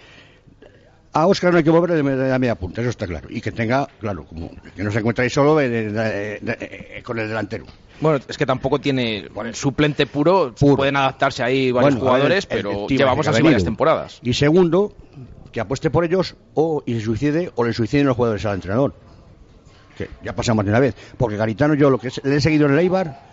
a 1.15 1.27
Oscar 1.27 1.53
no 1.53 1.59
hay 1.59 1.65
que 1.65 1.71
moverle 1.71 2.03
de, 2.03 2.29
la 2.29 2.39
media 2.39 2.55
punta, 2.55 2.81
eso 2.81 2.91
está 2.91 3.07
claro. 3.07 3.29
Y 3.31 3.41
que 3.41 3.53
tenga, 3.53 3.87
claro, 4.01 4.25
como 4.25 4.51
que 4.75 4.83
no 4.83 4.91
se 4.91 4.99
encuentre 4.99 5.25
ahí 5.25 5.31
solo 5.31 5.57
de- 5.57 5.69
de- 5.69 5.91
de- 5.93 6.39
de- 6.41 7.03
con 7.05 7.19
el 7.19 7.29
delantero. 7.29 7.65
Bueno, 8.01 8.19
es 8.27 8.37
que 8.37 8.47
tampoco 8.47 8.81
tiene 8.81 9.29
suplente 9.53 10.07
puro, 10.07 10.55
Puro. 10.59 10.77
pueden 10.77 10.97
adaptarse 10.97 11.43
ahí 11.43 11.71
varios 11.71 11.95
Bueno, 11.95 12.01
jugadores, 12.11 12.47
el- 12.51 12.57
el- 12.59 12.63
pero 12.65 12.81
el 12.83 12.87
Tiva, 12.87 12.99
llevamos 12.99 13.29
así 13.29 13.43
varias 13.43 13.65
temporadas. 13.65 14.19
Y 14.23 14.33
segundo, 14.33 14.95
que 15.53 15.61
apueste 15.61 15.91
por 15.91 16.05
ellos 16.05 16.35
o 16.55 16.83
y 16.87 16.95
se 16.95 17.01
suicide 17.03 17.53
o 17.55 17.65
le 17.65 17.73
suiciden 17.73 18.07
los 18.07 18.17
jugadores 18.17 18.45
al 18.47 18.55
entrenador. 18.55 18.95
Que 19.97 20.09
ya 20.25 20.35
pasamos 20.35 20.65
de 20.65 20.71
una 20.71 20.81
vez. 20.81 20.95
Porque 21.19 21.37
Garitano, 21.37 21.75
yo 21.75 21.91
lo 21.91 21.99
que 21.99 22.11
le 22.25 22.37
he 22.37 22.41
seguido 22.41 22.67
en 22.67 22.73
el 22.73 22.79
Eibar 22.79 23.31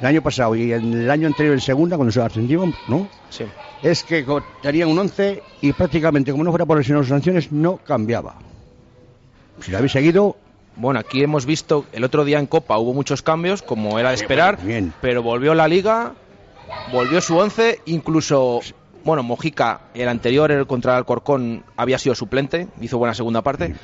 el 0.00 0.06
año 0.06 0.22
pasado 0.22 0.54
y 0.54 0.72
en 0.72 0.92
el 0.92 1.10
año 1.10 1.26
anterior 1.26 1.54
en 1.54 1.60
segunda, 1.60 1.96
cuando 1.96 2.12
se 2.12 2.20
ascendieron, 2.20 2.74
¿no? 2.86 3.08
Sí. 3.30 3.44
Es 3.82 4.02
que 4.04 4.24
tenían 4.62 4.88
un 4.88 4.98
11 4.98 5.42
y 5.62 5.72
prácticamente, 5.72 6.30
como 6.32 6.44
no 6.44 6.50
fuera 6.50 6.66
por 6.66 6.76
lesiones 6.78 7.06
o 7.06 7.08
sanciones, 7.08 7.50
no 7.50 7.78
cambiaba. 7.78 8.36
Si 9.60 9.70
lo 9.70 9.78
habéis 9.78 9.92
seguido, 9.92 10.36
Bueno, 10.76 11.00
aquí 11.00 11.22
hemos 11.22 11.46
visto, 11.46 11.86
el 11.92 12.04
otro 12.04 12.24
día 12.26 12.38
en 12.38 12.46
Copa 12.46 12.76
hubo 12.76 12.92
muchos 12.92 13.22
cambios, 13.22 13.62
como 13.62 13.98
era 13.98 14.10
de 14.10 14.16
esperar, 14.16 14.62
bien. 14.62 14.92
pero 15.00 15.22
volvió 15.22 15.54
la 15.54 15.66
Liga, 15.66 16.12
volvió 16.92 17.22
su 17.22 17.34
once, 17.38 17.80
incluso, 17.86 18.60
bueno, 19.06 19.22
Mojica, 19.22 19.80
el 19.94 20.08
anterior, 20.08 20.50
el 20.52 20.66
contra 20.66 20.92
el 20.92 20.98
Alcorcón, 20.98 21.64
había 21.76 21.96
sido 21.98 22.14
suplente, 22.14 22.68
hizo 22.80 22.98
buena 22.98 23.14
segunda 23.14 23.40
parte, 23.40 23.74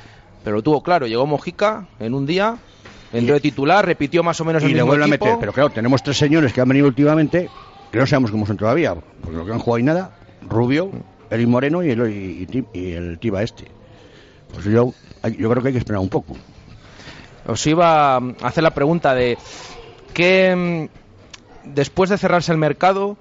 pero 0.43 0.57
lo 0.57 0.61
tuvo 0.61 0.83
claro, 0.83 1.07
llegó 1.07 1.25
Mojica 1.25 1.87
en 1.99 2.13
un 2.13 2.25
día, 2.27 2.57
entró 3.11 3.33
de 3.33 3.41
titular, 3.41 3.85
repitió 3.85 4.21
más 4.21 4.39
o 4.41 4.45
menos 4.45 4.61
el 4.63 4.69
y 4.69 4.73
le 4.73 4.81
mismo 4.81 4.87
vuelven 4.89 5.05
a 5.11 5.15
equipo. 5.15 5.25
meter. 5.25 5.39
Pero 5.39 5.53
claro, 5.53 5.69
tenemos 5.71 6.03
tres 6.03 6.17
señores 6.17 6.53
que 6.53 6.61
han 6.61 6.67
venido 6.67 6.85
últimamente, 6.87 7.49
que 7.91 7.97
no 7.97 8.05
sabemos 8.05 8.29
cómo 8.31 8.45
son 8.45 8.57
todavía, 8.57 8.93
porque 8.93 9.37
lo 9.37 9.45
que 9.45 9.53
han 9.53 9.59
jugado 9.59 9.79
y 9.79 9.83
nada, 9.83 10.11
Rubio, 10.47 10.91
Eli 11.29 11.45
Moreno 11.45 11.81
y 11.83 11.89
el, 11.91 12.11
y, 12.11 12.47
y- 12.73 12.79
y 12.79 12.91
el 12.91 13.17
Tiba 13.17 13.41
este. 13.41 13.65
Pues 14.53 14.65
yo, 14.65 14.93
yo 15.37 15.49
creo 15.49 15.61
que 15.63 15.69
hay 15.69 15.73
que 15.73 15.79
esperar 15.79 15.99
un 16.01 16.09
poco. 16.09 16.35
Os 17.47 17.65
iba 17.65 18.15
a 18.17 18.21
hacer 18.43 18.61
la 18.63 18.71
pregunta 18.71 19.15
de 19.15 19.37
que 20.13 20.89
después 21.63 22.09
de 22.09 22.17
cerrarse 22.17 22.51
el 22.51 22.57
mercado 22.57 23.17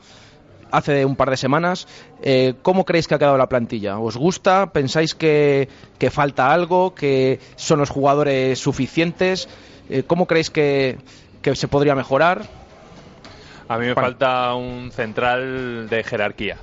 hace 0.72 1.04
un 1.04 1.14
par 1.14 1.30
de 1.30 1.36
semanas, 1.36 1.86
eh, 2.22 2.54
¿cómo 2.62 2.84
creéis 2.84 3.06
que 3.06 3.14
ha 3.14 3.18
quedado 3.18 3.38
la 3.38 3.48
plantilla? 3.48 3.98
¿Os 3.98 4.16
gusta? 4.16 4.72
¿Pensáis 4.72 5.14
que, 5.14 5.68
que 5.98 6.10
falta 6.10 6.52
algo? 6.52 6.94
¿Que 6.94 7.38
son 7.56 7.78
los 7.78 7.90
jugadores 7.90 8.58
suficientes? 8.58 9.48
Eh, 9.88 10.02
¿Cómo 10.04 10.26
creéis 10.26 10.50
que, 10.50 10.98
que 11.42 11.54
se 11.54 11.68
podría 11.68 11.94
mejorar? 11.94 12.42
A 13.68 13.78
mí 13.78 13.86
me 13.86 13.94
falta 13.94 14.54
un 14.54 14.90
central 14.90 15.88
de 15.88 16.02
jerarquía. 16.02 16.56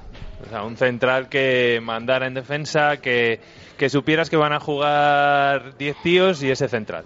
O 0.45 0.49
sea, 0.49 0.63
un 0.63 0.77
central 0.77 1.29
que 1.29 1.79
mandara 1.81 2.27
en 2.27 2.33
defensa, 2.33 2.97
que, 2.97 3.39
que 3.77 3.89
supieras 3.89 4.29
que 4.29 4.37
van 4.37 4.53
a 4.53 4.59
jugar 4.59 5.77
10 5.77 5.97
tíos 6.01 6.43
y 6.43 6.51
ese 6.51 6.67
central. 6.67 7.05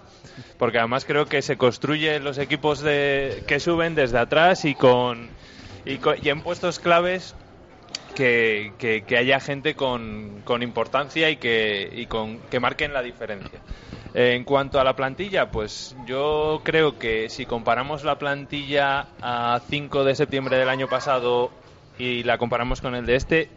Porque 0.58 0.78
además 0.78 1.04
creo 1.04 1.26
que 1.26 1.42
se 1.42 1.56
construyen 1.56 2.24
los 2.24 2.38
equipos 2.38 2.80
de, 2.80 3.44
que 3.46 3.60
suben 3.60 3.94
desde 3.94 4.18
atrás 4.18 4.64
y 4.64 4.74
con 4.74 5.28
y, 5.84 6.00
y 6.22 6.28
en 6.28 6.42
puestos 6.42 6.78
claves 6.78 7.34
que, 8.14 9.04
haya 9.18 9.40
gente 9.40 9.74
con, 9.74 10.42
con 10.44 10.62
importancia 10.62 11.30
y 11.30 11.36
que, 11.36 11.90
y 11.92 12.06
con, 12.06 12.38
que 12.50 12.60
marquen 12.60 12.92
la 12.92 13.02
diferencia. 13.02 13.60
Eh, 14.14 14.34
en 14.34 14.44
cuanto 14.44 14.80
a 14.80 14.84
la 14.84 14.94
plantilla, 14.94 15.50
pues 15.50 15.96
yo 16.06 16.60
creo 16.62 16.98
que 16.98 17.28
si 17.28 17.46
comparamos 17.46 18.04
la 18.04 18.18
plantilla 18.18 19.08
a 19.20 19.60
5 19.68 20.04
de 20.04 20.14
septiembre 20.14 20.56
del 20.56 20.68
año 20.68 20.88
pasado 20.88 21.50
y 21.98 22.22
la 22.22 22.38
comparamos 22.38 22.80
con 22.80 22.94
el 22.94 23.06
de 23.06 23.16
este, 23.16 23.48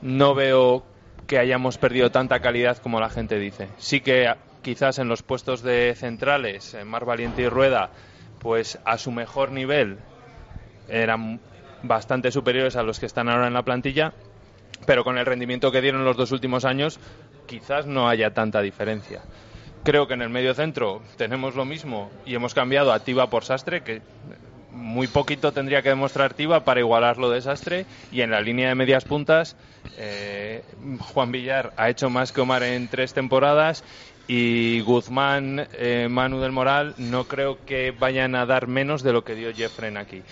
no 0.00 0.34
veo 0.34 0.84
que 1.26 1.38
hayamos 1.38 1.76
perdido 1.76 2.10
tanta 2.10 2.40
calidad 2.40 2.78
como 2.78 3.00
la 3.00 3.10
gente 3.10 3.38
dice. 3.38 3.68
Sí 3.76 4.00
que 4.00 4.34
quizás 4.62 4.98
en 4.98 5.08
los 5.08 5.22
puestos 5.22 5.62
de 5.62 5.94
centrales, 5.94 6.72
en 6.72 6.88
Mar 6.88 7.04
Valiente 7.04 7.42
y 7.42 7.48
Rueda, 7.48 7.90
pues 8.38 8.78
a 8.86 8.96
su 8.96 9.12
mejor 9.12 9.50
nivel 9.50 9.98
eran 10.88 11.40
bastante 11.82 12.30
superiores 12.30 12.76
a 12.76 12.82
los 12.82 12.98
que 12.98 13.06
están 13.06 13.28
ahora 13.28 13.46
en 13.46 13.54
la 13.54 13.62
plantilla, 13.62 14.12
pero 14.86 15.04
con 15.04 15.18
el 15.18 15.26
rendimiento 15.26 15.72
que 15.72 15.80
dieron 15.80 16.04
los 16.04 16.16
dos 16.16 16.32
últimos 16.32 16.64
años, 16.64 16.98
quizás 17.46 17.86
no 17.86 18.08
haya 18.08 18.34
tanta 18.34 18.60
diferencia. 18.60 19.22
Creo 19.84 20.06
que 20.06 20.14
en 20.14 20.22
el 20.22 20.28
medio 20.28 20.54
centro 20.54 21.02
tenemos 21.16 21.54
lo 21.54 21.64
mismo 21.64 22.10
y 22.26 22.34
hemos 22.34 22.54
cambiado 22.54 22.92
a 22.92 23.00
Tiba 23.00 23.30
por 23.30 23.44
Sastre, 23.44 23.82
que 23.82 24.02
muy 24.70 25.06
poquito 25.06 25.52
tendría 25.52 25.82
que 25.82 25.88
demostrar 25.88 26.34
Tiba 26.34 26.64
para 26.64 26.80
igualarlo 26.80 27.30
de 27.30 27.40
Sastre, 27.40 27.86
y 28.12 28.20
en 28.20 28.30
la 28.30 28.40
línea 28.40 28.68
de 28.68 28.74
medias 28.74 29.04
puntas, 29.04 29.56
eh, 29.96 30.62
Juan 31.12 31.32
Villar 31.32 31.72
ha 31.76 31.88
hecho 31.88 32.10
más 32.10 32.32
que 32.32 32.40
Omar 32.40 32.62
en 32.62 32.88
tres 32.88 33.14
temporadas 33.14 33.84
y 34.26 34.80
Guzmán, 34.82 35.66
eh, 35.72 36.08
Manu 36.10 36.40
del 36.40 36.52
Moral, 36.52 36.94
no 36.98 37.24
creo 37.24 37.64
que 37.64 37.92
vayan 37.92 38.34
a 38.34 38.44
dar 38.44 38.66
menos 38.66 39.02
de 39.02 39.12
lo 39.12 39.24
que 39.24 39.34
dio 39.34 39.54
Jeffren 39.54 39.96
aquí. 39.96 40.22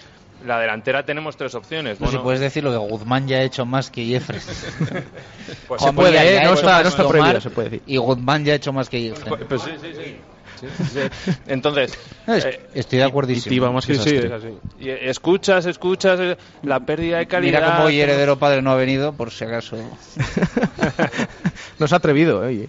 La 0.46 0.61
delantera 0.61 1.04
tenemos 1.04 1.37
tres 1.37 1.54
opciones. 1.54 2.00
No, 2.00 2.06
si 2.06 2.12
Bueno, 2.12 2.22
puedes 2.24 2.40
decir 2.40 2.62
lo 2.62 2.70
que 2.70 2.76
Guzmán 2.78 3.26
ya 3.26 3.38
ha 3.38 3.42
hecho 3.42 3.66
más 3.66 3.90
que 3.90 4.04
Jeffrey. 4.06 4.38
pues 5.66 5.80
Juan 5.80 5.80
se 5.80 5.92
puede, 5.96 6.37
¿eh? 6.37 6.44
No 6.44 6.54
está- 6.54 6.82
no 6.82 6.88
está 6.88 7.02
que 7.02 7.09
prohibido, 7.09 7.30
Omar 7.32 7.42
se 7.42 7.50
puede 7.50 7.70
decir. 7.70 7.82
Y 7.87 7.96
Guzmán 7.96 8.44
ya 8.44 8.52
ha 8.52 8.56
hecho 8.56 8.72
más 8.72 8.88
que 8.88 9.00
Jeffrey. 9.00 9.35
Pues, 9.37 9.44
pues 9.48 9.62
sí, 9.62 9.70
sí, 9.80 9.92
sí. 9.94 10.16
Sí, 10.61 10.66
sí. 10.92 11.32
Entonces, 11.48 11.98
eh, 12.28 12.66
estoy 12.74 12.98
de 13.00 13.04
acuerdísimo. 13.04 13.80
Sí, 13.82 13.94
sí, 13.96 14.16
es 14.16 14.30
así. 14.32 14.48
y 14.80 14.88
escuchas, 14.88 15.66
escuchas 15.66 16.18
eh, 16.18 16.38
la 16.62 16.80
pérdida 16.80 17.18
de 17.18 17.26
calidad. 17.26 17.61
Mira 17.61 17.74
cómo 17.74 17.87
hoy 17.88 18.00
heredero 18.00 18.38
padre 18.38 18.62
no 18.62 18.70
ha 18.70 18.76
venido, 18.76 19.12
por 19.12 19.30
si 19.30 19.44
acaso. 19.44 19.76
No 21.78 21.87
se 21.87 21.94
ha 21.94 21.98
atrevido, 21.98 22.42
eh, 22.44 22.48
oye. 22.48 22.68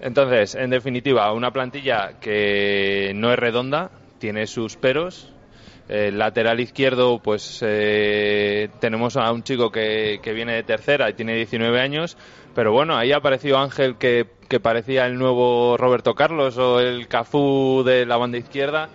Entonces, 0.00 0.56
en 0.56 0.70
definitiva, 0.70 1.32
una 1.32 1.52
plantilla 1.52 2.14
que 2.20 3.12
no 3.14 3.32
es 3.32 3.38
redonda, 3.38 3.92
tiene 4.18 4.48
sus 4.48 4.76
peros. 4.76 5.32
El 5.92 6.18
lateral 6.18 6.58
izquierdo, 6.58 7.18
pues 7.18 7.60
eh, 7.60 8.70
tenemos 8.80 9.18
a 9.18 9.30
un 9.30 9.42
chico 9.42 9.70
que, 9.70 10.20
que 10.22 10.32
viene 10.32 10.54
de 10.54 10.62
tercera 10.62 11.10
y 11.10 11.12
tiene 11.12 11.34
19 11.34 11.78
años, 11.78 12.16
pero 12.54 12.72
bueno, 12.72 12.96
ahí 12.96 13.12
ha 13.12 13.18
aparecido 13.18 13.58
Ángel 13.58 13.96
que, 13.96 14.26
que 14.48 14.58
parecía 14.58 15.04
el 15.04 15.18
nuevo 15.18 15.76
Roberto 15.76 16.14
Carlos 16.14 16.56
o 16.56 16.80
el 16.80 17.08
Cafú 17.08 17.82
de 17.84 18.06
la 18.06 18.16
banda 18.16 18.38
izquierda. 18.38 18.88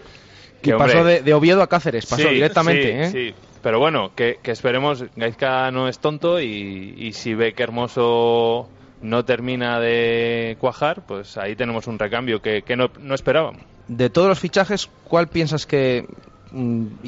Y 0.61 0.71
Que, 0.71 0.73
pasó 0.73 0.97
hombre, 0.97 1.13
de, 1.17 1.21
de 1.21 1.33
Oviedo 1.35 1.61
a 1.61 1.67
Cáceres, 1.67 2.07
pasó 2.07 2.29
Sí, 2.29 2.33
directamente, 2.33 3.09
sí, 3.11 3.17
¿eh? 3.19 3.29
sí. 3.29 3.35
Pero 3.61 3.79
bueno, 3.79 4.13
que, 4.15 4.39
que 4.41 4.49
esperemos. 4.49 5.05
Gaizka 5.15 5.69
no 5.69 5.87
es 5.87 5.99
tonto 5.99 6.39
y, 6.41 6.95
y 6.97 7.13
si 7.13 7.35
ve 7.35 7.53
que 7.53 7.61
Hermoso 7.61 8.69
no 9.03 9.23
termina 9.23 9.79
de 9.79 10.57
cuajar, 10.59 11.05
pues 11.05 11.37
ahí 11.37 11.55
tenemos 11.55 11.85
un 11.85 11.99
recambio 11.99 12.41
que, 12.41 12.63
que 12.63 12.75
no, 12.75 12.87
no 12.99 13.13
esperábamos. 13.13 13.61
De 13.87 14.09
todos 14.09 14.27
los 14.29 14.39
fichajes, 14.39 14.89
¿cuál 15.03 15.27
piensas 15.27 15.67
que 15.67 16.05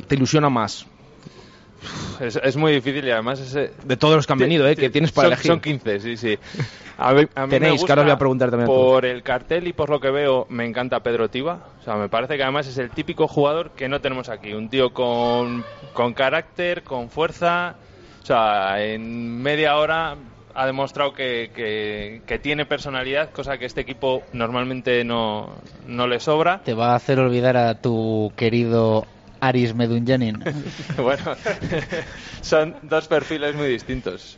te 0.07 0.15
ilusiona 0.15 0.49
más? 0.49 0.85
Es, 2.19 2.35
es 2.43 2.57
muy 2.57 2.73
difícil 2.73 3.05
y 3.07 3.11
además 3.11 3.39
ese... 3.39 3.71
De 3.85 3.95
todos 3.95 4.15
los 4.17 4.27
que 4.27 4.33
han 4.33 4.39
venido, 4.39 4.67
¿eh? 4.67 4.75
Que 4.75 4.89
tienes 4.89 5.11
para 5.13 5.27
son, 5.29 5.33
elegir. 5.33 5.51
son 5.51 5.59
15, 5.61 5.99
sí, 6.01 6.17
sí. 6.17 6.37
A 6.97 7.13
mí, 7.13 7.21
a 7.33 7.45
mí 7.45 7.47
me 7.53 7.59
Tenéis, 7.59 7.83
que 7.85 7.91
ahora 7.93 8.01
os 8.01 8.05
voy 8.07 8.11
a 8.13 8.17
preguntar 8.17 8.49
también. 8.49 8.67
Por 8.67 9.05
el 9.05 9.23
cartel 9.23 9.67
y 9.67 9.73
por 9.73 9.89
lo 9.89 10.01
que 10.01 10.11
veo, 10.11 10.45
me 10.49 10.65
encanta 10.65 10.99
Pedro 10.99 11.29
Tiba. 11.29 11.59
O 11.79 11.83
sea, 11.85 11.95
me 11.95 12.09
parece 12.09 12.35
que 12.35 12.43
además 12.43 12.67
es 12.67 12.77
el 12.77 12.89
típico 12.89 13.29
jugador 13.29 13.71
que 13.71 13.87
no 13.87 14.01
tenemos 14.01 14.27
aquí. 14.27 14.51
Un 14.53 14.67
tío 14.69 14.89
con, 14.91 15.63
con 15.93 16.13
carácter, 16.13 16.83
con 16.83 17.09
fuerza. 17.09 17.75
O 18.21 18.25
sea, 18.25 18.83
en 18.83 19.41
media 19.41 19.77
hora 19.77 20.17
ha 20.53 20.65
demostrado 20.65 21.13
que, 21.13 21.51
que- 21.55 22.21
que 22.27 22.39
tiene 22.39 22.65
personalidad, 22.65 23.31
cosa 23.31 23.57
que 23.57 23.65
este 23.65 23.79
equipo 23.81 24.23
normalmente 24.33 25.05
no, 25.05 25.55
no 25.87 26.05
le 26.07 26.19
sobra. 26.19 26.59
Te 26.65 26.73
va 26.73 26.91
a 26.91 26.95
hacer 26.95 27.19
olvidar 27.19 27.55
a 27.55 27.75
tu 27.75 28.33
querido 28.35 29.05
Aris 29.41 29.73
Medunjanin. 29.73 30.43
bueno, 30.97 31.35
son 32.41 32.75
dos 32.83 33.07
perfiles 33.07 33.55
muy 33.55 33.67
distintos. 33.69 34.37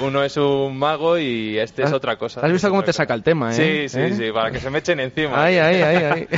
Uno 0.00 0.22
es 0.22 0.36
un 0.36 0.76
mago 0.78 1.18
y 1.18 1.58
este 1.58 1.82
es 1.82 1.88
¿Has- 1.88 1.94
otra 1.94 2.16
cosa. 2.16 2.40
¿Has 2.44 2.52
visto 2.52 2.68
cómo 2.68 2.82
te 2.84 2.92
saca 2.92 3.14
el 3.14 3.22
tema, 3.22 3.50
eh? 3.50 3.88
Sí, 3.88 3.88
sí, 3.88 4.00
¿Eh? 4.00 4.14
sí, 4.14 4.32
para 4.32 4.50
que 4.50 4.60
se 4.60 4.70
me 4.70 4.78
echen 4.80 5.00
encima. 5.00 5.42
Ay, 5.44 5.56
ay, 5.58 5.82
ay, 5.82 5.96
ay. 6.04 6.28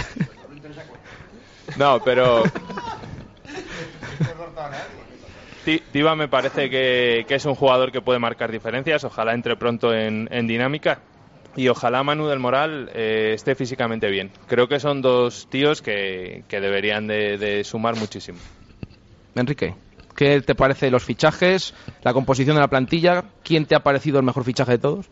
No, 1.77 2.01
pero... 2.05 2.45
Ti- 5.65 5.83
Tiva 5.93 6.15
me 6.15 6.29
parece 6.29 6.69
que, 6.69 7.25
que 7.27 7.35
es 7.37 7.45
un 7.47 7.55
jugador 7.55 7.91
que 7.91 8.03
puede 8.03 8.19
marcar 8.19 8.53
diferencias, 8.53 9.03
ojalá 9.05 9.33
entre 9.33 9.57
pronto 9.57 9.95
en, 9.95 10.29
en 10.31 10.47
dinámica 10.47 10.99
y 11.57 11.69
ojalá 11.69 12.03
Manu 12.03 12.27
del 12.27 12.39
Moral 12.39 12.91
eh, 12.95 13.33
esté 13.35 13.55
físicamente 13.55 14.11
bien. 14.11 14.31
Creo 14.47 14.69
que 14.69 14.81
son 14.81 15.03
dos 15.03 15.49
tíos 15.51 15.83
que, 15.83 16.45
que 16.49 16.61
deberían 16.61 17.07
de, 17.07 17.39
de 17.39 17.65
sumar 17.65 17.97
muchísimo. 17.97 18.39
Enrique, 19.35 19.75
¿qué 20.15 20.41
te 20.43 20.55
parece 20.55 20.91
los 20.91 21.03
fichajes, 21.03 21.75
la 22.03 22.13
composición 22.13 22.55
de 22.55 22.61
la 22.61 22.69
plantilla? 22.69 23.25
¿Quién 23.43 23.67
te 23.67 23.75
ha 23.75 23.81
parecido 23.81 24.19
el 24.19 24.25
mejor 24.25 24.45
fichaje 24.45 24.73
de 24.73 24.79
todos? 24.79 25.07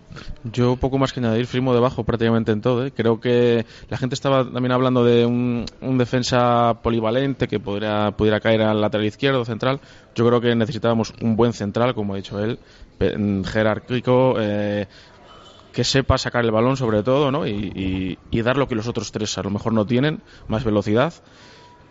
Yo 0.45 0.77
poco 0.77 0.99
más 0.99 1.13
que 1.13 1.21
añadir, 1.21 1.47
firmo 1.47 1.75
debajo 1.75 2.05
prácticamente 2.05 2.53
en 2.53 2.61
todo. 2.61 2.87
¿eh? 2.87 2.93
Creo 2.93 3.21
que 3.21 3.67
la 3.89 3.97
gente 3.97 4.15
estaba 4.15 4.45
también 4.45 4.73
hablando 4.73 5.05
de 5.05 5.27
un, 5.27 5.65
un 5.81 5.99
defensa 5.99 6.75
polivalente 6.83 7.49
que 7.49 7.59
podría, 7.59 8.13
pudiera 8.13 8.41
caer 8.41 8.63
al 8.63 8.81
lateral 8.81 9.07
izquierdo, 9.07 9.45
central. 9.45 9.81
Yo 10.15 10.27
creo 10.27 10.41
que 10.41 10.55
necesitábamos 10.55 11.13
un 11.21 11.37
buen 11.37 11.53
central, 11.53 11.95
como 11.95 12.15
ha 12.15 12.17
dicho 12.17 12.39
él, 12.39 12.59
jerárquico, 13.45 14.37
eh, 14.39 14.87
que 15.73 15.85
sepa 15.85 16.19
sacar 16.19 16.45
el 16.45 16.51
balón 16.51 16.77
sobre 16.77 17.03
todo 17.03 17.31
¿no? 17.31 17.47
y, 17.47 18.19
y- 18.31 18.43
dar 18.43 18.57
lo 18.57 18.67
que 18.69 18.75
los 18.75 18.89
otros 18.89 19.13
tres 19.13 19.37
a 19.39 19.43
lo 19.43 19.51
mejor 19.51 19.73
no 19.73 19.87
tienen, 19.87 20.21
más 20.49 20.65
velocidad. 20.65 21.15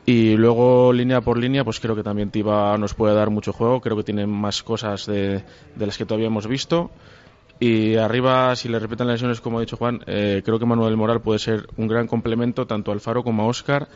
Y 0.06 0.36
luego, 0.36 0.91
línea 0.94 1.22
por 1.22 1.38
línea, 1.38 1.63
pues 1.63 1.80
creo 1.80 1.96
que 1.96 2.04
también 2.04 2.32
Tiba 2.32 2.78
nos 2.78 2.94
puede 2.96 3.13
dar 3.13 3.30
mucho 3.30 3.54
juego. 3.54 3.82
Creo 3.82 3.96
que 3.96 4.04
tiene 4.04 4.26
más 4.26 4.63
cosas 4.63 5.06
de, 5.06 5.44
de 5.76 5.86
las 5.86 5.98
que 5.98 6.06
todavía 6.06 6.28
hemos 6.28 6.48
visto. 6.48 6.89
Y 7.60 7.96
arriba, 7.96 8.56
si 8.56 8.67
le 8.67 8.80
repiten 8.80 9.06
las 9.08 9.13
lesiones, 9.15 9.39
como 9.39 9.60
ha 9.60 9.62
dicho 9.62 9.78
Juan, 9.78 10.02
eh, 10.08 10.41
creo 10.44 10.58
que 10.58 10.65
Manuel 10.65 10.98
Moral 10.98 11.22
puede 11.22 11.38
ser 11.39 11.67
un 11.78 11.88
gran 11.88 12.08
complemento 12.08 12.65
tanto 12.65 12.89
a 12.91 12.96
Alfaro 12.96 13.24
como 13.24 13.44
a 13.44 13.46
Oscar, 13.46 13.88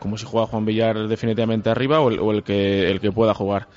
como 0.00 0.16
si 0.16 0.24
juega 0.24 0.46
Juan 0.46 0.64
Villar 0.64 1.06
definitivamente 1.06 1.68
arriba 1.68 2.00
o 2.00 2.08
el, 2.08 2.18
o 2.18 2.32
el 2.32 2.42
que, 2.42 2.90
el 2.90 3.00
que 3.00 3.12
pueda 3.12 3.34
jugar. 3.34 3.68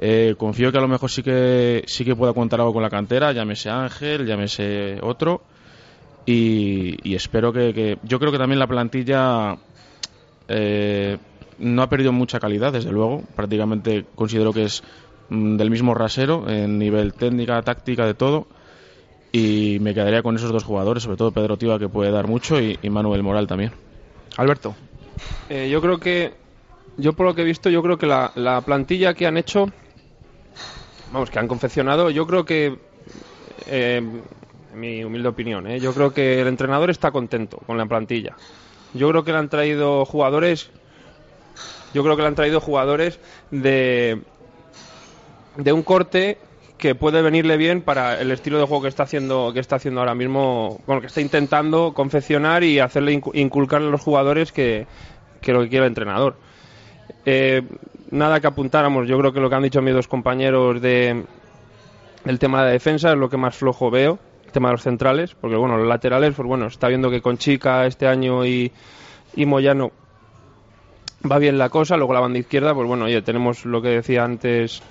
Eh, 0.00 0.34
confío 0.38 0.70
que 0.70 0.78
a 0.78 0.80
lo 0.80 0.88
mejor 0.88 1.10
sí 1.10 1.22
que, 1.22 1.82
sí 1.86 2.04
que 2.04 2.14
pueda 2.14 2.32
contar 2.32 2.60
algo 2.60 2.72
con 2.72 2.82
la 2.82 2.90
cantera, 2.90 3.32
llámese 3.32 3.68
Ángel, 3.70 4.26
llámese 4.26 4.98
otro. 5.02 5.40
Y, 6.26 6.96
y 7.08 7.14
espero 7.14 7.52
que, 7.52 7.72
que- 7.74 7.98
Yo 8.04 8.18
creo 8.18 8.30
que 8.30 8.38
también 8.38 8.58
la 8.58 8.66
plantilla 8.66 9.56
eh, 10.48 11.16
no 11.58 11.82
ha 11.82 11.88
perdido 11.88 12.12
mucha 12.12 12.38
calidad, 12.38 12.72
desde 12.72 12.92
luego. 12.92 13.22
Prácticamente 13.34 14.04
considero 14.14 14.52
que 14.52 14.64
es 14.64 14.82
mm, 15.30 15.56
del 15.56 15.70
mismo 15.70 15.94
rasero 15.94 16.48
en 16.48 16.78
nivel 16.78 17.12
técnica, 17.14 17.60
táctica, 17.62 18.06
de 18.06 18.14
todo. 18.14 18.46
Y 19.32 19.78
me 19.80 19.94
quedaría 19.94 20.22
con 20.22 20.36
esos 20.36 20.52
dos 20.52 20.64
jugadores, 20.64 21.02
sobre 21.02 21.16
todo 21.16 21.32
Pedro 21.32 21.56
Tiva, 21.58 21.78
que 21.78 21.88
puede 21.88 22.10
dar 22.10 22.28
mucho, 22.28 22.60
y, 22.60 22.78
y 22.82 22.88
Manuel 22.88 23.22
Moral 23.22 23.46
también. 23.46 23.72
Alberto. 24.36 24.74
Eh, 25.50 25.68
yo 25.70 25.80
creo 25.82 25.98
que, 25.98 26.32
yo 26.96 27.12
por 27.12 27.26
lo 27.26 27.34
que 27.34 27.42
he 27.42 27.44
visto, 27.44 27.68
yo 27.68 27.82
creo 27.82 27.98
que 27.98 28.06
la, 28.06 28.32
la 28.36 28.60
plantilla 28.62 29.12
que 29.14 29.26
han 29.26 29.36
hecho, 29.36 29.66
vamos, 31.10 31.30
que 31.30 31.38
han 31.38 31.48
confeccionado, 31.48 32.10
yo 32.10 32.26
creo 32.26 32.44
que, 32.44 32.78
eh, 33.66 33.96
en 33.96 34.80
mi 34.80 35.04
humilde 35.04 35.28
opinión, 35.28 35.66
eh, 35.66 35.80
yo 35.80 35.94
creo 35.94 36.12
que 36.12 36.40
el 36.40 36.48
entrenador 36.48 36.90
está 36.90 37.10
contento 37.10 37.58
con 37.66 37.78
la 37.78 37.86
plantilla. 37.86 38.36
Yo 38.94 39.08
creo 39.10 39.24
que 39.24 39.32
le 39.32 39.38
han 39.38 39.48
traído 39.48 40.04
jugadores, 40.04 40.70
yo 41.92 42.02
creo 42.02 42.16
que 42.16 42.22
le 42.22 42.28
han 42.28 42.34
traído 42.34 42.60
jugadores 42.60 43.18
de, 43.50 44.22
de 45.56 45.72
un 45.72 45.82
corte 45.82 46.38
que 46.78 46.94
puede 46.94 47.22
venirle 47.22 47.56
bien 47.56 47.82
para 47.82 48.20
el 48.20 48.30
estilo 48.30 48.58
de 48.58 48.64
juego 48.64 48.82
que 48.82 48.88
está 48.88 49.02
haciendo 49.02 49.50
que 49.52 49.58
está 49.58 49.76
haciendo 49.76 50.00
ahora 50.00 50.14
mismo 50.14 50.80
bueno 50.86 51.00
que 51.00 51.08
está 51.08 51.20
intentando 51.20 51.92
confeccionar 51.92 52.62
y 52.62 52.78
hacerle 52.78 53.20
incu- 53.20 53.32
inculcarle 53.34 53.88
a 53.88 53.90
los 53.90 54.00
jugadores 54.00 54.52
que, 54.52 54.86
que 55.40 55.52
lo 55.52 55.62
que 55.62 55.70
quiere 55.70 55.86
el 55.86 55.90
entrenador 55.90 56.36
Eh, 57.30 57.62
nada 58.10 58.40
que 58.40 58.46
apuntáramos 58.46 59.06
yo 59.06 59.18
creo 59.18 59.34
que 59.34 59.40
lo 59.40 59.50
que 59.50 59.56
han 59.56 59.62
dicho 59.62 59.82
mis 59.82 59.92
dos 59.92 60.08
compañeros 60.08 60.80
de 60.80 61.24
el 62.24 62.38
tema 62.38 62.60
de 62.60 62.66
la 62.68 62.72
defensa 62.72 63.10
es 63.10 63.18
lo 63.18 63.28
que 63.28 63.36
más 63.36 63.54
flojo 63.54 63.90
veo 63.90 64.18
el 64.46 64.50
tema 64.50 64.68
de 64.68 64.72
los 64.72 64.82
centrales 64.82 65.34
porque 65.34 65.56
bueno 65.56 65.76
los 65.76 65.86
laterales 65.86 66.32
pues 66.34 66.48
bueno 66.48 66.68
está 66.68 66.88
viendo 66.88 67.10
que 67.10 67.20
con 67.20 67.36
Chica 67.36 67.84
este 67.84 68.06
año 68.06 68.46
y, 68.46 68.72
y 69.36 69.44
Moyano 69.44 69.92
va 71.30 71.38
bien 71.38 71.58
la 71.58 71.68
cosa. 71.68 71.96
Luego 71.96 72.12
la 72.12 72.20
banda 72.20 72.38
izquierda, 72.38 72.74
pues 72.74 72.86
bueno, 72.86 73.06
oye, 73.06 73.22
tenemos 73.22 73.64
lo 73.64 73.82
que 73.82 73.88
decía 73.88 74.24
antes 74.24 74.82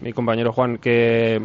mi 0.00 0.12
compañero 0.12 0.52
Juan, 0.52 0.78
que 0.78 1.40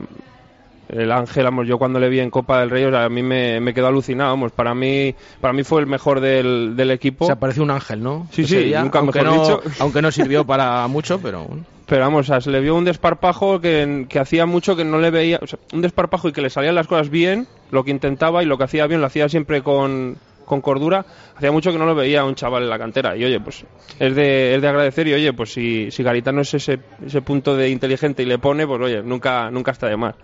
el 0.89 1.11
Ángel, 1.11 1.43
vamos, 1.43 1.67
yo 1.67 1.77
cuando 1.77 1.99
le 1.99 2.09
vi 2.09 2.19
en 2.19 2.29
Copa 2.29 2.59
del 2.59 2.69
Rey, 2.69 2.83
o 2.85 2.91
sea, 2.91 3.05
a 3.05 3.09
mí 3.09 3.23
me, 3.23 3.59
me 3.59 3.73
quedó 3.73 3.87
alucinado, 3.87 4.31
vamos, 4.31 4.51
para 4.51 4.73
mí, 4.75 5.13
para 5.41 5.53
mí 5.53 5.63
fue 5.63 5.81
el 5.81 5.87
mejor 5.87 6.19
del, 6.19 6.75
del 6.75 6.91
equipo. 6.91 7.25
Se 7.25 7.31
apareció 7.31 7.63
un 7.63 7.71
ángel, 7.71 8.01
¿no? 8.03 8.27
Sí, 8.31 8.43
Ese 8.43 8.59
sí, 8.59 8.63
día, 8.65 8.81
nunca 8.81 8.99
aunque 8.99 9.21
mejor 9.21 9.37
no, 9.37 9.43
dicho. 9.43 9.61
Aunque 9.79 10.01
no 10.01 10.11
sirvió 10.11 10.45
para 10.45 10.87
mucho, 10.87 11.19
pero... 11.19 11.47
Pero 11.87 12.01
vamos, 12.01 12.21
o 12.21 12.23
sea, 12.23 12.41
se 12.41 12.49
le 12.49 12.61
vio 12.61 12.73
un 12.75 12.83
desparpajo 12.83 13.61
que, 13.61 14.07
que 14.09 14.17
hacía 14.17 14.47
mucho 14.47 14.75
que 14.75 14.83
no 14.83 14.97
le 14.97 15.11
veía, 15.11 15.39
o 15.39 15.45
sea, 15.45 15.59
un 15.71 15.81
desparpajo 15.81 16.27
y 16.27 16.31
que 16.31 16.41
le 16.41 16.49
salían 16.49 16.73
las 16.73 16.87
cosas 16.87 17.11
bien, 17.11 17.45
lo 17.69 17.83
que 17.83 17.91
intentaba 17.91 18.41
y 18.41 18.47
lo 18.47 18.57
que 18.57 18.63
hacía 18.63 18.87
bien 18.87 19.01
lo 19.01 19.05
hacía 19.07 19.29
siempre 19.29 19.61
con, 19.61 20.17
con 20.45 20.61
cordura. 20.61 21.05
Hacía 21.35 21.51
mucho 21.51 21.71
que 21.71 21.77
no 21.77 21.85
lo 21.85 21.93
veía 21.93 22.25
un 22.25 22.33
chaval 22.33 22.63
en 22.63 22.71
la 22.71 22.79
cantera. 22.79 23.15
Y 23.15 23.23
oye, 23.25 23.39
pues 23.39 23.65
es 23.99 24.15
de, 24.15 24.55
es 24.55 24.63
de 24.63 24.67
agradecer 24.67 25.07
y 25.07 25.13
oye, 25.13 25.31
pues 25.33 25.53
si, 25.53 25.91
si 25.91 26.01
Garitano 26.01 26.41
es 26.41 26.55
ese, 26.55 26.79
ese 27.05 27.21
punto 27.21 27.55
de 27.55 27.69
inteligente 27.69 28.23
y 28.23 28.25
le 28.25 28.39
pone, 28.39 28.65
pues 28.65 28.81
oye, 28.81 29.03
nunca, 29.03 29.51
nunca 29.51 29.69
está 29.69 29.87
de 29.87 29.97
más. 29.97 30.15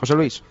José 0.00 0.14
Luis. 0.14 0.42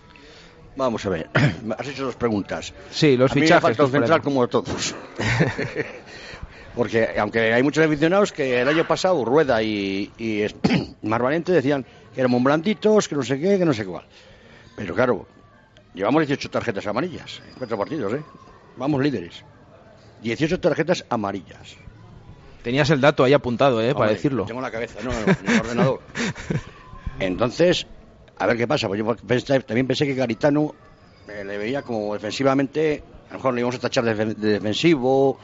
Vamos 0.76 1.04
a 1.04 1.08
ver, 1.10 1.28
has 1.78 1.88
hecho 1.88 2.04
dos 2.04 2.16
preguntas. 2.16 2.72
Sí, 2.90 3.16
los 3.16 3.32
a 3.32 3.34
mí 3.34 3.40
me 3.40 3.46
fichajes, 3.46 3.76
los 3.76 3.90
central 3.90 4.22
como 4.22 4.46
todos. 4.48 4.94
Porque 6.74 7.08
aunque 7.18 7.52
hay 7.52 7.62
muchos 7.62 7.84
aficionados 7.84 8.32
que 8.32 8.60
el 8.60 8.68
año 8.68 8.86
pasado 8.86 9.24
Rueda 9.24 9.62
y, 9.62 10.10
y 10.16 10.42
es- 10.42 10.54
Mar 11.02 11.22
Valiente 11.22 11.52
decían 11.52 11.84
que 12.14 12.20
éramos 12.20 12.42
blanditos, 12.42 13.08
que 13.08 13.16
no 13.16 13.22
sé 13.22 13.38
qué, 13.40 13.58
que 13.58 13.64
no 13.64 13.72
sé 13.74 13.84
cuál. 13.84 14.04
Pero 14.76 14.94
claro, 14.94 15.26
llevamos 15.94 16.20
18 16.26 16.48
tarjetas 16.50 16.86
amarillas 16.86 17.42
en 17.48 17.54
cuatro 17.58 17.76
partidos, 17.76 18.14
¿eh? 18.14 18.22
Vamos 18.76 19.02
líderes. 19.02 19.42
18 20.22 20.60
tarjetas 20.60 21.04
amarillas. 21.10 21.76
Tenías 22.62 22.88
el 22.90 23.00
dato 23.00 23.24
ahí 23.24 23.32
apuntado, 23.32 23.82
¿eh? 23.82 23.94
para 23.94 24.12
decirlo. 24.12 24.44
Tengo 24.44 24.60
en 24.60 24.64
la 24.64 24.70
cabeza, 24.70 25.00
no, 25.02 25.10
no, 25.12 25.18
en 25.18 25.50
el 25.50 25.60
ordenador. 25.60 26.00
Entonces, 27.18 27.86
a 28.40 28.46
ver 28.46 28.56
qué 28.56 28.66
pasa. 28.66 28.88
Pues 28.88 28.98
yo 28.98 29.06
pensé- 29.16 29.60
también 29.62 29.86
pensé 29.86 30.06
que 30.06 30.14
Garitano 30.14 30.74
eh, 31.28 31.44
le 31.44 31.58
veía 31.58 31.82
como 31.82 32.14
defensivamente, 32.14 33.02
a 33.28 33.32
lo 33.34 33.38
mejor 33.38 33.54
le 33.54 33.60
íbamos 33.60 33.76
a 33.76 33.78
tachar 33.80 34.04
de, 34.04 34.16
defen- 34.16 34.34
de 34.34 34.48
defensivo, 34.52 35.38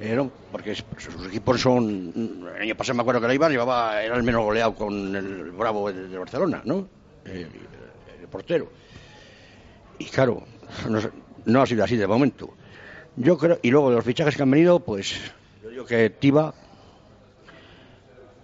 eh, 0.00 0.28
porque 0.52 0.72
es- 0.72 0.84
sus 0.98 1.26
equipos 1.26 1.60
son. 1.60 2.12
El 2.56 2.62
año 2.62 2.74
pasado 2.76 2.96
me 2.96 3.00
acuerdo 3.02 3.20
que 3.20 3.26
la 3.28 3.34
Ibar 3.34 3.50
llevaba, 3.50 4.02
era 4.02 4.16
el 4.16 4.22
menos 4.22 4.44
goleado 4.44 4.74
con 4.74 5.16
el 5.16 5.50
Bravo 5.52 5.90
de, 5.90 6.18
Barcelona, 6.18 6.62
¿no? 6.64 6.86
Eh, 7.24 7.46
el 8.20 8.28
portero. 8.28 8.68
Y 9.98 10.04
claro, 10.06 10.42
no, 10.88 11.00
no 11.46 11.62
ha 11.62 11.66
sido 11.66 11.84
así 11.84 11.96
de 11.96 12.06
momento. 12.06 12.50
Yo 13.16 13.36
creo, 13.38 13.58
y 13.62 13.70
luego 13.70 13.90
de 13.90 13.96
los 13.96 14.04
fichajes 14.04 14.36
que 14.36 14.42
han 14.42 14.50
venido, 14.50 14.80
pues 14.80 15.14
yo 15.62 15.70
digo 15.70 15.84
que 15.86 16.10
Tiba 16.10 16.54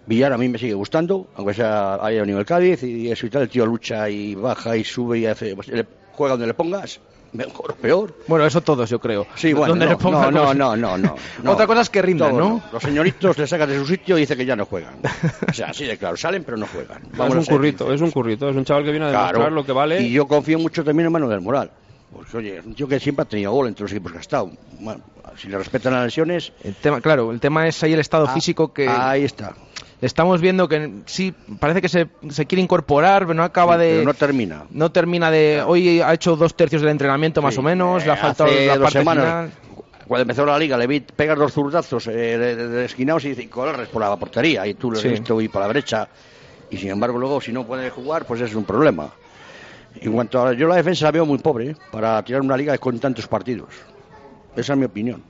Villar 0.08 0.32
a 0.32 0.38
mí 0.38 0.48
me 0.48 0.58
sigue 0.58 0.74
gustando, 0.74 1.28
aunque 1.36 1.52
sea 1.54 1.94
haya 2.04 2.20
venido 2.22 2.38
el 2.40 2.46
Cádiz 2.46 2.82
y 2.82 3.10
eso 3.10 3.26
y 3.26 3.30
tal, 3.30 3.42
el 3.42 3.48
tío 3.50 3.66
lucha 3.66 4.08
y 4.08 4.34
baja 4.34 4.76
y 4.76 4.82
sube 4.82 5.18
y 5.18 5.26
hace, 5.26 5.54
pues, 5.54 5.68
le- 5.68 5.86
juega 6.12 6.32
donde 6.32 6.46
le 6.46 6.54
pongas, 6.54 6.98
mejor 7.32 7.72
o 7.72 7.74
peor. 7.74 8.14
Bueno, 8.26 8.46
eso 8.46 8.60
todos, 8.62 8.88
yo 8.88 8.98
creo. 8.98 9.26
Sí, 9.36 9.52
bueno, 9.52 9.68
Donde 9.74 9.84
no, 9.84 9.90
le 9.92 9.96
ponga 9.98 10.30
no, 10.30 10.54
no, 10.54 10.76
no, 10.76 10.96
no, 10.96 11.14
no. 11.42 11.52
Otra 11.52 11.66
cosa 11.66 11.82
es 11.82 11.90
que 11.90 12.00
rindan, 12.00 12.30
Todos 12.30 12.40
¿no? 12.48 12.62
Los 12.72 12.82
señoritos 12.82 13.36
le 13.36 13.46
sacan 13.46 13.68
de 13.68 13.78
su 13.78 13.86
sitio 13.86 14.16
y 14.16 14.22
dice 14.22 14.34
que 14.36 14.46
ya 14.46 14.56
no 14.56 14.64
juegan. 14.64 14.94
O 15.48 15.52
sea, 15.52 15.68
así 15.68 15.84
de 15.84 15.96
claro, 15.98 16.16
salen 16.16 16.42
pero 16.42 16.56
no 16.56 16.66
juegan. 16.66 17.02
es 17.12 17.34
un 17.34 17.44
currito, 17.44 17.92
es 17.92 18.00
un 18.00 18.10
currito, 18.10 18.48
es 18.48 18.56
un 18.56 18.64
chaval 18.64 18.84
que 18.84 18.90
viene 18.90 19.06
a 19.06 19.10
demostrar 19.10 19.34
Claro. 19.36 19.50
lo 19.54 19.64
que 19.66 19.72
vale. 19.72 20.00
Y 20.00 20.10
yo 20.12 20.26
confío 20.26 20.58
mucho 20.58 20.82
también 20.82 21.06
en 21.06 21.12
Manuel 21.12 21.30
del 21.32 21.40
Moral. 21.42 21.70
Porque, 22.12 22.36
oye, 22.38 22.58
es 22.58 22.64
un 22.64 22.74
tío 22.74 22.88
que 22.88 22.98
siempre 22.98 23.22
ha 23.22 23.26
tenido 23.26 23.52
gol 23.52 23.68
entre 23.68 23.82
los 23.82 23.92
equipos 23.92 24.12
que 24.12 24.18
ha 24.18 24.20
estado. 24.22 24.50
Bueno, 24.80 25.02
si 25.36 25.48
le 25.48 25.58
respetan 25.58 25.92
las 25.92 26.04
lesiones, 26.04 26.52
El 26.64 26.74
tema, 26.74 27.00
claro, 27.00 27.30
el 27.30 27.38
tema 27.40 27.66
es 27.68 27.82
ahí 27.82 27.92
el 27.92 28.00
estado 28.00 28.26
Ah, 28.28 28.32
físico 28.34 28.72
que 28.72 28.88
ahí 28.88 29.24
está. 29.24 29.54
estamos 30.00 30.40
viendo 30.40 30.68
que 30.68 31.02
sí, 31.06 31.34
parece 31.60 31.82
que 31.82 31.88
se, 31.90 32.08
se 32.30 32.46
quiere 32.46 32.62
incorporar, 32.62 33.22
pero 33.24 33.34
no 33.34 33.42
acaba 33.42 33.74
Sí, 33.74 33.80
de... 33.82 33.88
pero 33.90 34.04
no 34.04 34.14
termina. 34.14 34.64
no 34.70 34.90
termina 34.90 35.30
de... 35.30 35.62
Hoy 35.66 36.00
ha 36.00 36.14
hecho 36.14 36.34
dos 36.36 36.54
tercios 36.56 36.80
del 36.80 36.92
entrenamiento 36.92 37.42
más 37.42 37.58
o 37.58 37.62
menos, 37.62 38.04
le 38.06 38.10
ha 38.12 38.14
eh, 38.14 38.18
faltado 38.18 38.50
hace 38.50 38.66
la 38.66 38.72
dos 38.76 38.82
parte 38.84 38.98
semanas, 39.00 39.24
final. 39.24 39.52
Cuando 40.06 40.22
empezó 40.22 40.46
la 40.46 40.58
liga, 40.58 40.78
le 40.78 40.86
vi 40.86 41.00
pegar 41.00 41.36
dos 41.36 41.52
zurdazos 41.52 42.06
eh, 42.06 42.12
de, 42.38 42.56
de- 42.56 42.84
esquinados 42.86 43.26
y 43.26 43.30
dice, 43.34 43.50
corres 43.50 43.88
por 43.88 44.00
la 44.00 44.16
portería. 44.16 44.66
Y 44.66 44.72
tú 44.72 44.90
lo 44.90 44.96
has 44.96 45.02
Sí. 45.02 45.10
visto 45.10 45.38
ir 45.42 45.50
para 45.50 45.66
la 45.66 45.72
brecha. 45.74 46.08
Y 46.70 46.78
sin 46.78 46.88
embargo, 46.88 47.18
luego, 47.18 47.42
si 47.42 47.52
no 47.52 47.66
puede 47.66 47.90
jugar, 47.90 48.24
pues 48.24 48.40
es 48.40 48.54
un 48.54 48.64
problema. 48.64 49.10
En 50.00 50.12
cuanto 50.12 50.44
a. 50.44 50.52
Yo 50.52 50.68
la 50.68 50.76
defensa 50.76 51.06
la 51.06 51.12
veo 51.12 51.26
muy 51.26 51.38
pobre, 51.38 51.70
¿eh? 51.70 51.76
para 51.90 52.22
tirar 52.22 52.42
una 52.42 52.56
liga 52.56 52.76
con 52.78 52.98
tantos 52.98 53.26
partidos. 53.26 53.68
Esa 54.56 54.72
es 54.72 54.78
mi 54.78 54.84
opinión. 54.84 55.22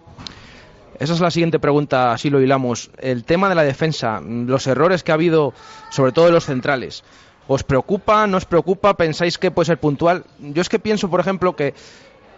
Esa 0.98 1.14
es 1.14 1.20
la 1.20 1.31
siguiente 1.31 1.59
pregunta, 1.59 2.12
así 2.12 2.28
lo 2.28 2.40
hilamos. 2.40 2.90
El 2.98 3.24
tema 3.24 3.48
de 3.48 3.54
la 3.54 3.62
defensa, 3.62 4.20
los 4.20 4.66
errores 4.66 5.04
que 5.04 5.12
ha 5.12 5.14
habido, 5.14 5.54
sobre 5.90 6.12
todo 6.12 6.26
de 6.26 6.33
los 6.33 6.44
centrales. 6.44 7.04
¿Os 7.46 7.62
preocupa? 7.62 8.26
¿No 8.26 8.37
os 8.37 8.44
preocupa? 8.44 8.94
¿Pensáis 8.96 9.38
que 9.38 9.50
puede 9.50 9.66
ser 9.66 9.78
puntual? 9.78 10.24
Yo 10.38 10.61
es 10.61 10.68
que 10.68 10.78
pienso, 10.78 11.09
por 11.09 11.20
ejemplo, 11.20 11.54
que 11.54 11.72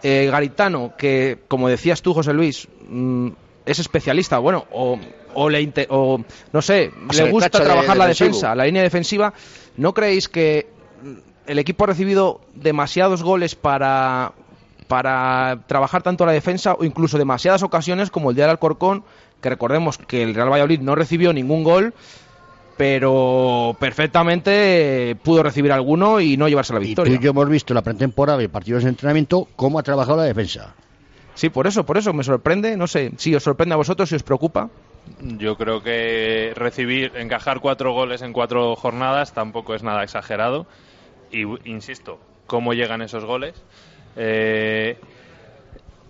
eh, 0.02 0.28
Garitano, 0.30 0.92
que 0.96 1.38
como 1.48 1.68
decías 1.68 2.02
tú, 2.02 2.12
José 2.12 2.32
Luis, 2.32 2.68
mm, 2.88 3.28
es 3.64 3.78
especialista, 3.78 4.38
bueno, 4.38 4.66
o, 4.72 4.98
o 5.34 5.48
le 5.48 5.72
o, 5.88 6.22
no 6.52 6.62
sé, 6.62 6.92
le 7.12 7.30
gusta 7.30 7.58
de 7.58 7.64
trabajar 7.64 7.96
la 7.96 8.06
defensa, 8.06 8.54
la 8.54 8.66
línea 8.66 8.82
defensiva. 8.82 9.32
¿No 9.76 9.94
creéis 9.94 10.28
que 10.28 10.68
el 11.46 11.59
equipo 11.59 11.85
ha 11.85 11.88
recibido 11.88 12.40
demasiados 12.55 13.22
goles 13.22 13.55
para, 13.55 14.33
para 14.88 15.61
trabajar 15.66 16.03
tanto 16.03 16.26
la 16.26 16.33
defensa 16.33 16.74
o 16.74 16.85
incluso 16.85 17.18
demasiadas 17.18 17.62
ocasiones 17.62 18.11
como 18.11 18.31
el 18.31 18.37
día 18.37 18.44
del 18.44 18.53
Alcorcón, 18.53 19.05
que 19.40 19.48
recordemos 19.50 19.98
que 19.98 20.22
el 20.22 20.35
Real 20.35 20.50
Valladolid 20.50 20.81
no 20.81 20.94
recibió 20.94 21.33
ningún 21.33 21.64
gol, 21.64 21.94
pero 22.76 23.76
perfectamente 23.79 25.16
pudo 25.22 25.42
recibir 25.42 25.72
alguno 25.72 26.20
y 26.20 26.37
no 26.37 26.48
llevarse 26.48 26.72
la 26.72 26.81
Y 26.81 26.83
tú 26.83 26.87
victoria. 26.88 27.14
y 27.14 27.18
yo 27.18 27.31
hemos 27.31 27.48
visto 27.48 27.72
en 27.72 27.76
la 27.76 27.83
pretemporada 27.83 28.42
y 28.42 28.48
partidos 28.48 28.85
de 28.85 28.90
entrenamiento 28.90 29.48
cómo 29.57 29.79
ha 29.79 29.83
trabajado 29.83 30.18
la 30.18 30.24
defensa. 30.24 30.74
Sí, 31.35 31.48
por 31.48 31.66
eso, 31.66 31.85
por 31.87 31.96
eso 31.96 32.12
me 32.12 32.24
sorprende, 32.24 32.76
no 32.76 32.87
sé, 32.87 33.12
si 33.16 33.35
os 33.35 33.42
sorprende 33.42 33.74
a 33.74 33.76
vosotros, 33.76 34.09
si 34.09 34.14
os 34.14 34.22
preocupa. 34.22 34.68
Yo 35.20 35.57
creo 35.57 35.83
que 35.83 36.53
recibir, 36.55 37.12
encajar 37.16 37.61
cuatro 37.61 37.92
goles 37.92 38.20
en 38.22 38.33
cuatro 38.33 38.76
jornadas 38.76 39.33
tampoco 39.33 39.74
es 39.74 39.83
nada 39.83 40.03
exagerado. 40.03 40.66
Y 41.32 41.42
insisto, 41.68 42.18
¿cómo 42.46 42.72
llegan 42.74 43.02
esos 43.02 43.24
goles? 43.24 43.54
Eh, 44.16 44.98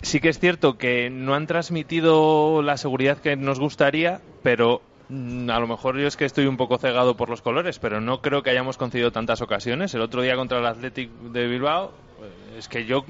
sí 0.02 0.20
que 0.20 0.30
es 0.30 0.38
cierto 0.38 0.78
que 0.78 1.11
no 1.11 1.35
han 1.35 1.46
transmitido 1.46 2.62
la 2.62 2.76
seguridad 2.76 3.18
que 3.18 3.37
nos 3.37 3.61
gustaría, 3.61 4.20
pero 4.42 4.83
mm, 5.09 5.50
a 5.50 5.61
lo 5.61 5.66
mejor 5.66 5.98
yo 5.98 6.06
es 6.06 6.16
que 6.16 6.24
estoy 6.24 6.46
un 6.46 6.56
poco 6.56 6.78
cegado 6.78 7.16
por 7.16 7.28
los 7.28 7.42
colores, 7.42 7.78
pero 7.78 8.00
no 8.00 8.22
creo 8.22 8.42
que 8.42 8.50
hayamos 8.50 8.76
concedido 8.76 9.12
tantas 9.12 9.42
ocasiones. 9.42 9.94
El 9.94 10.00
otro 10.00 10.22
día 10.22 10.37
contra 10.37 10.59
el 10.59 10.66
Athletic 10.66 11.11
de 11.11 11.46
Bilbao, 11.46 11.92
eh, 12.22 12.59
es 12.59 12.68
que 12.68 12.87
yo 12.87 13.04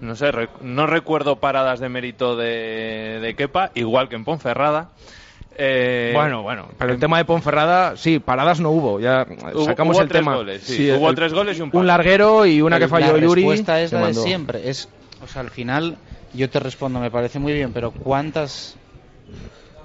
no 0.00 0.14
sé, 0.14 0.30
no 0.60 0.86
recuerdo 0.86 1.36
paradas 1.36 1.80
de 1.80 1.88
mérito 1.88 2.36
de, 2.36 3.18
de 3.20 3.34
Kepa, 3.34 3.72
igual 3.74 4.08
que 4.08 4.16
en 4.16 4.24
Ponferrada. 4.24 4.90
Eh, 5.60 6.12
bueno, 6.14 6.42
bueno, 6.42 6.68
pero 6.78 6.92
el 6.92 7.00
tema 7.00 7.18
de 7.18 7.24
Ponferrada, 7.24 7.96
sí, 7.96 8.20
paradas 8.20 8.60
no 8.60 8.70
hubo, 8.70 9.00
ya 9.00 9.26
Hubo- 9.52 9.64
sacamos 9.64 9.96
hubo 9.96 10.02
el 10.04 10.08
tres 10.08 10.20
tema. 10.20 10.36
goles, 10.36 10.62
sí, 10.62 10.88
hubo 10.92 11.12
tres 11.14 11.32
goles 11.34 11.58
y 11.58 11.62
un 11.62 11.66
Un 11.66 11.70
palo. 11.72 11.84
larguero 11.84 12.46
y 12.46 12.62
una 12.62 12.78
que 12.78 12.86
falló 12.86 13.12
la 13.16 13.18
Yuri. 13.24 13.42
respuesta 13.42 13.80
es 13.80 13.90
la 13.92 13.98
de 13.98 14.04
mandó. 14.04 14.22
siempre. 14.22 14.70
Es, 14.70 14.88
o 15.20 15.26
sea, 15.26 15.42
al 15.42 15.50
final 15.50 15.96
yo 16.32 16.48
te 16.48 16.60
respondo, 16.60 17.00
me 17.00 17.10
parece 17.10 17.40
muy 17.40 17.52
bien, 17.54 17.72
pero 17.72 17.90
¿cuántas 17.90 18.76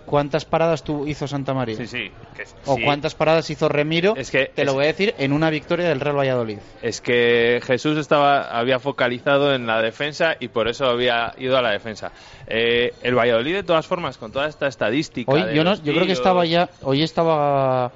cuántas 0.05 0.45
paradas 0.45 0.83
tú 0.83 1.07
hizo 1.07 1.27
Santa 1.27 1.53
María? 1.55 1.75
Sí, 1.77 1.88
sí. 1.88 2.12
que- 2.36 2.43
¿O 2.65 2.75
sí. 2.75 2.83
cuántas 2.83 3.15
paradas 3.15 3.49
hizo 3.49 3.67
Remiro? 3.69 4.15
Es 4.15 4.29
que- 4.31 4.51
te 4.53 4.65
lo 4.65 4.73
voy 4.73 4.83
a 4.83 4.88
decir 4.88 5.15
en 5.17 5.31
una 5.33 5.49
victoria 5.49 5.88
del 5.88 5.99
Real 5.99 6.17
Valladolid. 6.17 6.57
Es 6.81 6.99
que 7.01 7.62
Jesús 7.65 7.97
estaba, 7.97 8.43
había 8.59 8.79
focalizado 8.79 9.53
en 9.55 9.65
la 9.65 9.81
defensa 9.81 10.36
y 10.39 10.49
por 10.49 10.67
eso 10.67 10.86
había 10.86 11.33
ido 11.38 11.57
a 11.57 11.62
la 11.62 11.71
defensa. 11.71 12.12
Eh, 12.47 12.93
el 13.01 13.15
Valladolid, 13.15 13.53
de 13.53 13.63
todas 13.63 13.88
formas, 13.88 14.17
con 14.17 14.32
toda 14.32 14.47
esta 14.47 14.67
estadística. 14.67 15.32
Hoy 15.32 15.43
yo 15.53 15.63
no, 15.63 15.75
yo 15.75 15.93
creo 15.93 16.06
que 16.06 16.12
estaba 16.12 16.45
ya, 16.45 16.69
hoy 16.82 17.03
estaba 17.03 17.91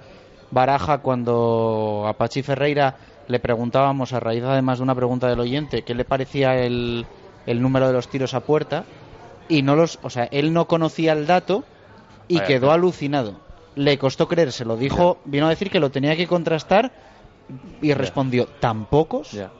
Baraja 0.51 0.99
cuando 0.99 2.05
a 2.07 2.13
Pachi 2.13 2.43
Ferreira 2.43 2.95
le 3.27 3.39
preguntábamos 3.39 4.13
a 4.13 4.19
raíz 4.19 4.43
además 4.43 4.79
de 4.79 4.83
una 4.83 4.95
pregunta 4.95 5.27
del 5.27 5.39
oyente 5.41 5.81
qué 5.81 5.93
le 5.93 6.05
parecía 6.05 6.55
el, 6.55 7.05
el 7.45 7.61
número 7.61 7.87
de 7.87 7.93
los 7.93 8.07
tiros 8.07 8.33
a 8.33 8.39
puerta 8.39 8.85
y 9.49 9.61
no 9.61 9.75
los, 9.75 9.99
o 10.01 10.09
sea, 10.09 10.25
él 10.31 10.53
no 10.53 10.67
conocía 10.67 11.13
el 11.13 11.27
dato 11.27 11.63
y 12.27 12.35
Vaya, 12.35 12.47
quedó 12.47 12.71
alucinado. 12.71 13.39
Le 13.75 13.97
costó 13.97 14.27
creérselo, 14.27 14.75
dijo, 14.75 15.19
vino 15.25 15.45
a 15.45 15.49
decir 15.49 15.69
que 15.69 15.79
lo 15.79 15.91
tenía 15.91 16.15
que 16.15 16.27
contrastar 16.27 16.91
y 17.81 17.93
respondió, 17.93 18.45
¿tan 18.59 18.85
pocos? 18.85 19.31
Ya. 19.31 19.51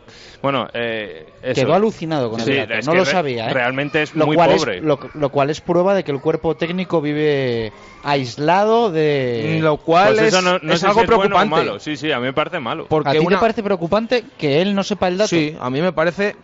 Bueno, 0.41 0.67
eh, 0.73 1.33
eso. 1.41 1.61
Quedó 1.61 1.73
alucinado 1.73 2.29
con 2.29 2.41
Sí, 2.41 2.51
el 2.51 2.67
dato, 2.67 2.85
no 2.85 2.95
lo 2.95 3.05
sabía. 3.05 3.49
¿eh? 3.49 3.53
Realmente 3.53 4.01
es 4.01 4.13
lo 4.13 4.25
muy 4.25 4.35
cual 4.35 4.55
pobre. 4.55 4.77
Es, 4.77 4.83
lo, 4.83 4.99
lo 5.13 5.29
cual 5.29 5.49
es 5.49 5.61
prueba 5.61 5.93
de 5.95 6.03
que 6.03 6.11
el 6.11 6.19
cuerpo 6.19 6.55
técnico 6.55 7.01
vive 7.01 7.71
aislado 8.03 8.91
de... 8.91 9.59
Lo 9.61 9.77
cual 9.77 10.15
Pues 10.15 10.19
es, 10.27 10.33
eso 10.33 10.41
no, 10.41 10.59
no 10.59 10.73
es 10.73 10.83
algo 10.83 11.01
si 11.01 11.05
bueno 11.07 11.23
o 11.35 11.39
preocupante. 11.39 11.49
malo. 11.55 11.79
Sí, 11.79 11.95
sí, 11.97 12.11
a 12.11 12.19
mí 12.19 12.25
me 12.25 12.33
parece 12.33 12.59
malo. 12.59 12.85
Porque 12.89 13.09
¿A 13.09 13.13
ti 13.13 13.19
una- 13.19 13.37
te 13.37 13.41
parece 13.41 13.63
preocupante 13.63 14.23
que 14.37 14.61
él 14.61 14.75
no 14.75 14.83
sepa 14.83 15.07
el 15.07 15.17
dato? 15.17 15.29
Sí, 15.29 15.55
a 15.59 15.69
mí 15.69 15.81
me 15.81 15.93
parece, 15.93 16.35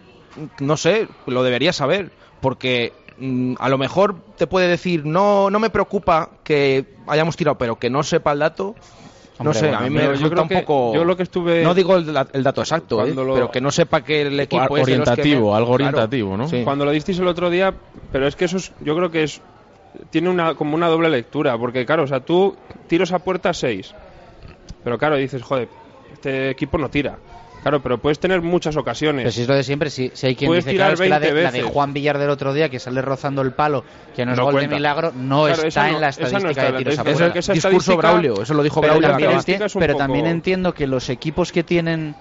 no 0.60 0.78
sé, 0.78 1.08
lo 1.26 1.44
debería 1.44 1.74
saber, 1.74 2.12
porque 2.42 2.94
mm, 3.18 3.56
a 3.60 3.70
lo 3.70 3.78
mejor 3.78 4.16
te 4.38 4.48
puede 4.48 4.68
decir, 4.68 5.06
no, 5.06 5.50
no 5.50 5.60
me 5.60 5.70
preocupa 5.70 6.30
que 6.44 6.86
hayamos 7.08 7.36
tirado, 7.36 7.58
pero 7.58 7.78
que 7.80 7.90
no 7.90 8.04
sepa 8.04 8.32
el 8.34 8.40
dato. 8.40 8.76
No 9.44 9.54
sé, 9.54 9.68
bueno, 9.68 9.78
a 9.78 9.82
mí 9.82 9.90
me 9.90 10.04
yo 10.04 10.12
resulta 10.12 10.30
creo 10.32 10.44
un 10.44 10.50
que- 10.50 10.60
poco. 10.62 10.94
yo 10.96 11.04
lo 11.06 11.18
que 11.18 11.24
estuve- 11.24 11.64
No 11.64 11.74
digo 11.74 11.96
el, 11.98 12.12
da- 12.14 12.28
el 12.34 12.44
dato 12.44 12.62
exacto, 12.62 13.06
¿eh? 13.06 13.14
Lo- 13.14 13.34
pero 13.34 13.52
que 13.52 13.62
no 13.62 13.72
sepa 13.72 14.02
que 14.02 14.22
el 14.24 14.40
equipo 14.40 14.78
es 14.78 14.86
de 14.86 14.98
los 14.98 15.06
que 15.06 15.12
orientativo, 15.12 15.56
algo 15.56 15.76
Claro. 15.76 15.90
orientativo, 15.98 16.38
¿no? 16.38 16.48
Sí. 16.48 16.62
Cuando 16.64 16.86
lo 16.86 16.92
disteis 16.92 17.20
el 17.20 17.28
otro 17.28 17.50
día, 17.50 17.74
pero 18.12 18.28
es 18.28 18.36
que 18.36 18.46
eso 18.46 18.58
es, 18.58 18.72
yo 18.80 18.96
creo 18.96 19.10
que 19.12 19.24
es 19.24 19.42
tiene 20.10 20.30
una 20.30 20.56
como 20.56 20.74
una 20.76 20.88
doble 20.88 21.10
lectura, 21.10 21.58
porque 21.58 21.86
claro, 21.86 22.04
o 22.04 22.08
sea, 22.08 22.20
tú 22.20 22.56
tiros 22.88 23.12
a 23.12 23.20
puerta 23.20 23.54
6. 23.54 23.94
Pero 24.84 24.98
claro, 24.98 25.16
dices, 25.18 25.42
joder, 25.44 25.68
este 26.12 26.50
equipo 26.50 26.78
no 26.78 26.90
tira. 26.90 27.18
Claro, 27.64 27.82
pero 27.82 27.98
puedes 27.98 28.20
tener 28.20 28.42
muchas 28.42 28.76
ocasiones. 28.78 29.24
Pero 29.24 29.32
si 29.32 29.42
es 29.44 29.48
lo 29.48 29.56
de 29.56 29.64
siempre, 29.64 29.90
si, 29.90 30.12
si 30.14 30.28
hay 30.28 30.36
quien 30.36 30.50
Puedes 30.50 30.66
dice 30.66 30.74
tirar 30.74 30.90
claro, 30.90 30.94
es 30.96 31.00
que 31.02 31.10
la, 31.10 31.20
de, 31.20 31.34
20 31.34 31.44
la 31.44 31.52
de. 31.52 31.62
Juan 31.64 31.94
Villar 31.94 32.18
del 32.20 32.30
otro 32.30 32.54
día, 32.54 32.70
que 32.70 32.80
sale 32.80 33.02
rozando 33.02 33.42
el 33.42 33.54
palo, 33.54 33.84
que 34.16 34.26
no 34.26 34.34
es 34.34 34.38
No 34.38 34.44
gol 34.44 34.54
cuenta. 34.54 34.70
de 34.70 34.76
milagro, 34.76 35.12
no 35.16 35.46
Claro, 35.46 35.64
está 35.64 35.82
no- 35.84 35.88
en 35.88 35.94
la 36.02 36.08
no 36.08 36.10
estadística 36.10 36.50
está 36.50 36.64
de 36.66 36.72
la 36.72 36.78
tiros 36.78 37.00
a 37.00 37.04
puerta. 37.04 37.54
discurso 37.54 37.98
Braulio, 37.98 38.42
eso 38.44 38.54
lo 38.54 38.64
dijo 38.64 38.82
Pero 38.82 39.00
Braulio. 39.00 39.10
también, 39.10 39.60
pero 39.80 39.94
poco- 39.94 39.98
también 39.98 40.26
entiendo 40.28 40.74
que 40.74 40.88
los 40.88 41.10
equipos 41.10 41.52
que 41.52 41.64
tienen 41.64 42.16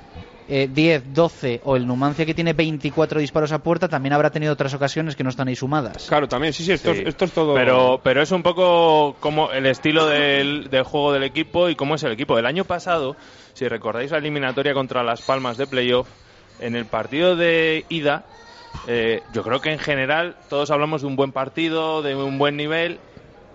eh, 0.54 0.68
10, 0.70 1.14
12 1.14 1.62
o 1.64 1.76
el 1.76 1.86
Numancia 1.86 2.26
que 2.26 2.34
tiene 2.34 2.52
24 2.52 3.20
disparos 3.20 3.52
a 3.52 3.62
puerta 3.62 3.88
también 3.88 4.12
habrá 4.12 4.28
tenido 4.28 4.52
otras 4.52 4.74
ocasiones 4.74 5.16
que 5.16 5.24
no 5.24 5.30
están 5.30 5.48
ahí 5.48 5.56
sumadas. 5.56 6.04
Claro, 6.06 6.28
también, 6.28 6.52
sí, 6.52 6.62
sí, 6.62 6.72
esto, 6.72 6.92
Sí. 6.92 7.00
Es, 7.00 7.08
esto 7.08 7.24
es 7.24 7.32
todo. 7.32 7.54
Pero, 7.54 8.00
pero 8.04 8.20
es 8.20 8.30
un 8.32 8.42
poco 8.42 9.16
como 9.18 9.50
el 9.50 9.64
estilo 9.64 10.04
del, 10.06 10.68
del 10.68 10.82
juego 10.82 11.14
del 11.14 11.22
equipo 11.22 11.70
y 11.70 11.74
cómo 11.74 11.94
es 11.94 12.02
el 12.02 12.12
equipo. 12.12 12.38
El 12.38 12.44
año 12.44 12.64
pasado, 12.64 13.16
si 13.54 13.66
recordáis 13.66 14.10
la 14.10 14.18
eliminatoria 14.18 14.74
contra 14.74 15.02
Las 15.02 15.22
Palmas 15.22 15.56
de 15.56 15.66
playoff, 15.66 16.06
en 16.60 16.76
el 16.76 16.84
partido 16.84 17.34
de 17.34 17.86
ida, 17.88 18.26
Eh, 18.86 19.22
yo 19.32 19.42
creo 19.42 19.60
que 19.60 19.70
en 19.70 19.78
general 19.78 20.36
todos 20.50 20.70
hablamos 20.70 21.00
de 21.00 21.06
un 21.06 21.16
buen 21.16 21.32
partido, 21.32 22.02
de 22.02 22.14
un 22.14 22.36
buen 22.36 22.58
nivel. 22.58 22.98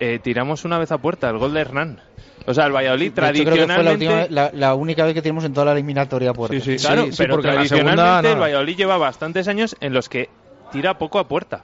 Eh, 0.00 0.18
tiramos 0.22 0.64
una 0.64 0.78
vez 0.78 0.90
a 0.90 0.98
puerta 0.98 1.28
el 1.30 1.38
gol 1.38 1.54
de 1.54 1.60
Hernán. 1.60 2.00
O 2.48 2.54
sea, 2.54 2.66
el 2.66 2.72
Valladolid 2.72 3.06
hecho, 3.08 3.14
creo 3.16 3.32
que 3.32 3.42
fue 3.42 3.56
la, 3.66 3.74
tradicionalmente... 3.74 4.06
última- 4.22 4.26
la- 4.30 4.50
la 4.54 4.74
única 4.74 5.04
vez 5.04 5.14
que 5.14 5.22
tenemos 5.22 5.44
en 5.44 5.52
toda 5.52 5.66
la 5.66 5.72
eliminatoria 5.72 6.32
puerta. 6.32 6.56
Sí, 6.58 6.78
sí. 6.78 6.84
Claro, 6.84 7.04
Sí, 7.04 7.12
sí, 7.12 7.16
pero 7.18 7.34
porque 7.34 7.48
la 7.48 7.54
tradicionalmente 7.54 8.02
segunda, 8.02 8.30
el. 8.32 8.38
Valladolid 8.40 8.76
lleva 8.76 8.96
bastantes 8.96 9.48
años 9.48 9.76
en 9.80 9.92
los 9.92 10.08
que 10.08 10.30
tira 10.72 10.98
poco 10.98 11.18
a 11.18 11.28
puerta. 11.28 11.62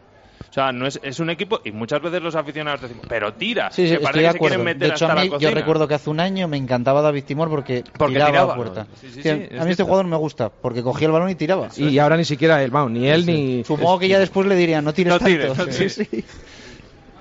O 0.51 0.53
sea, 0.55 0.71
no 0.71 0.87
es, 0.87 1.01
es 1.03 1.19
un 1.19 1.31
equipo, 1.31 1.61
y 1.65 1.73
muchas 1.73 2.01
veces 2.01 2.23
los 2.23 2.37
aficionados 2.37 2.81
decimos, 2.83 3.05
pero 3.09 3.33
tira, 3.35 3.73
Sí, 3.73 3.89
sí, 3.89 3.97
que 3.97 4.05
estoy 4.05 4.23
de 4.23 4.31
se 4.31 4.37
acuerdo. 4.37 4.59
meter 4.63 4.79
De 4.79 4.87
hecho, 4.87 5.07
hasta 5.07 5.13
a 5.13 5.17
la 5.17 5.23
mí, 5.23 5.31
yo 5.41 5.51
recuerdo 5.51 5.89
que 5.89 5.95
hace 5.95 6.11
un 6.11 6.21
año 6.21 6.47
me 6.47 6.57
encantaba 6.57 7.03
David 7.03 7.25
Timor 7.25 7.49
porque, 7.49 7.83
Porque 7.99 8.13
tiraba, 8.15 8.31
tiraba. 8.31 8.53
a 8.53 8.57
puerta. 8.57 8.87
Sí, 9.01 9.09
sí, 9.09 9.15
Sí, 9.15 9.23
sí, 9.23 9.29
a 9.31 9.33
es 9.33 9.41
mí 9.41 9.47
este 9.57 9.65
cierto. 9.75 9.85
jugador 9.87 10.07
me 10.07 10.17
gusta 10.17 10.51
porque 10.51 10.83
cogía 10.85 11.07
el 11.07 11.13
balón 11.13 11.29
y 11.31 11.35
tiraba. 11.35 11.71
Y 11.77 11.99
ahora 11.99 12.17
ni 12.17 12.25
siquiera 12.25 12.63
él, 12.63 12.71
vamos, 12.71 12.93
ni 12.93 13.09
él 13.09 13.27
ni. 13.27 13.65
Supongo 13.65 13.99
que 13.99 14.07
ya 14.07 14.21
después 14.21 14.47
le 14.47 14.55
dirían, 14.55 14.85
no 14.85 14.93
tires 14.95 15.13
No 15.15 15.19
tanto. 15.19 15.33
tires, 15.33 15.59
no 15.59 15.65
Sí, 15.65 15.71
tires. 15.73 16.25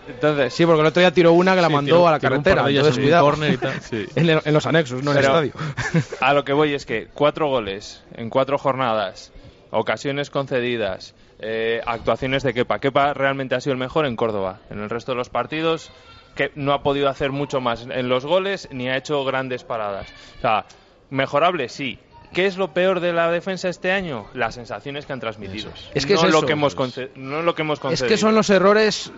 sí. 0.06 0.12
Entonces, 0.14 0.54
Sí, 0.54 0.66
porque 0.66 0.82
el 0.82 0.88
otro 0.88 1.00
día 1.02 1.12
tiró 1.12 1.34
una 1.34 1.56
que 1.56 1.62
la 1.62 1.68
Sí, 1.68 1.74
mandó 1.74 2.08
a 2.08 2.12
la 2.12 2.20
carretera. 2.20 2.62
entonces, 2.70 2.96
en 2.98 3.00
un 3.04 3.06
cuidado. 3.08 3.26
córner 3.26 3.54
y 3.54 3.58
tal. 3.58 3.82
Sí. 3.82 4.06
en, 4.16 4.30
el- 4.30 4.42
en 4.44 4.54
los 4.54 4.66
anexos, 4.66 5.04
no 5.04 5.12
en 5.12 5.18
Pero- 5.18 5.40
el 5.40 5.46
estadio. 5.50 6.16
a 6.22 6.34
lo 6.34 6.44
que 6.44 6.54
voy 6.54 6.74
es 6.74 6.86
que 6.86 7.08
cuatro 7.14 7.48
goles 7.48 8.04
en 8.16 8.30
cuatro 8.30 8.58
jornadas, 8.58 9.32
ocasiones 9.72 10.30
concedidas, 10.30 11.16
eh, 11.40 11.82
actuaciones 11.86 12.44
de 12.44 12.54
Kepa. 12.54 12.80
Kepa 12.80 13.14
realmente 13.14 13.56
ha 13.56 13.62
sido 13.62 13.74
el 13.74 13.80
mejor 13.80 14.06
en 14.06 14.16
Córdoba. 14.16 14.60
En 14.70 14.80
el 14.80 14.90
resto 14.90 15.12
de 15.12 15.18
los 15.18 15.30
partidos, 15.30 15.92
que 16.36 16.52
no 16.56 16.74
ha 16.74 16.84
podido 16.84 17.10
hacer 17.10 17.32
mucho 17.32 17.60
más 17.62 17.86
en 17.90 18.10
los 18.10 18.26
goles 18.26 18.68
ni 18.72 18.88
ha 18.90 18.98
hecho 18.98 19.24
grandes 19.26 19.64
paradas. 19.64 20.08
O 20.38 20.42
sea, 20.42 20.66
mejorable 21.10 21.70
sí. 21.70 22.00
¿Qué 22.34 22.48
es 22.48 22.58
lo 22.58 22.74
peor 22.74 23.00
de 23.00 23.14
la 23.14 23.30
defensa 23.30 23.70
este 23.70 23.92
año? 23.92 24.26
Las 24.34 24.56
sensaciones 24.56 25.06
que 25.06 25.14
han 25.14 25.20
transmitido. 25.20 25.70
Es 25.94 26.08
que 26.08 26.16
no 26.16 26.22
es 26.26 26.32
lo 26.32 26.38
eso. 26.40 26.48
que 26.48 26.54
hemos 26.54 26.76
no 27.16 27.44
lo 27.44 27.54
que 27.54 27.62
hemos 27.62 27.78
Es 27.78 27.82
concedido. 27.82 28.08
que 28.08 28.18
son 28.18 28.34
los 28.34 28.50
errores. 28.50 29.12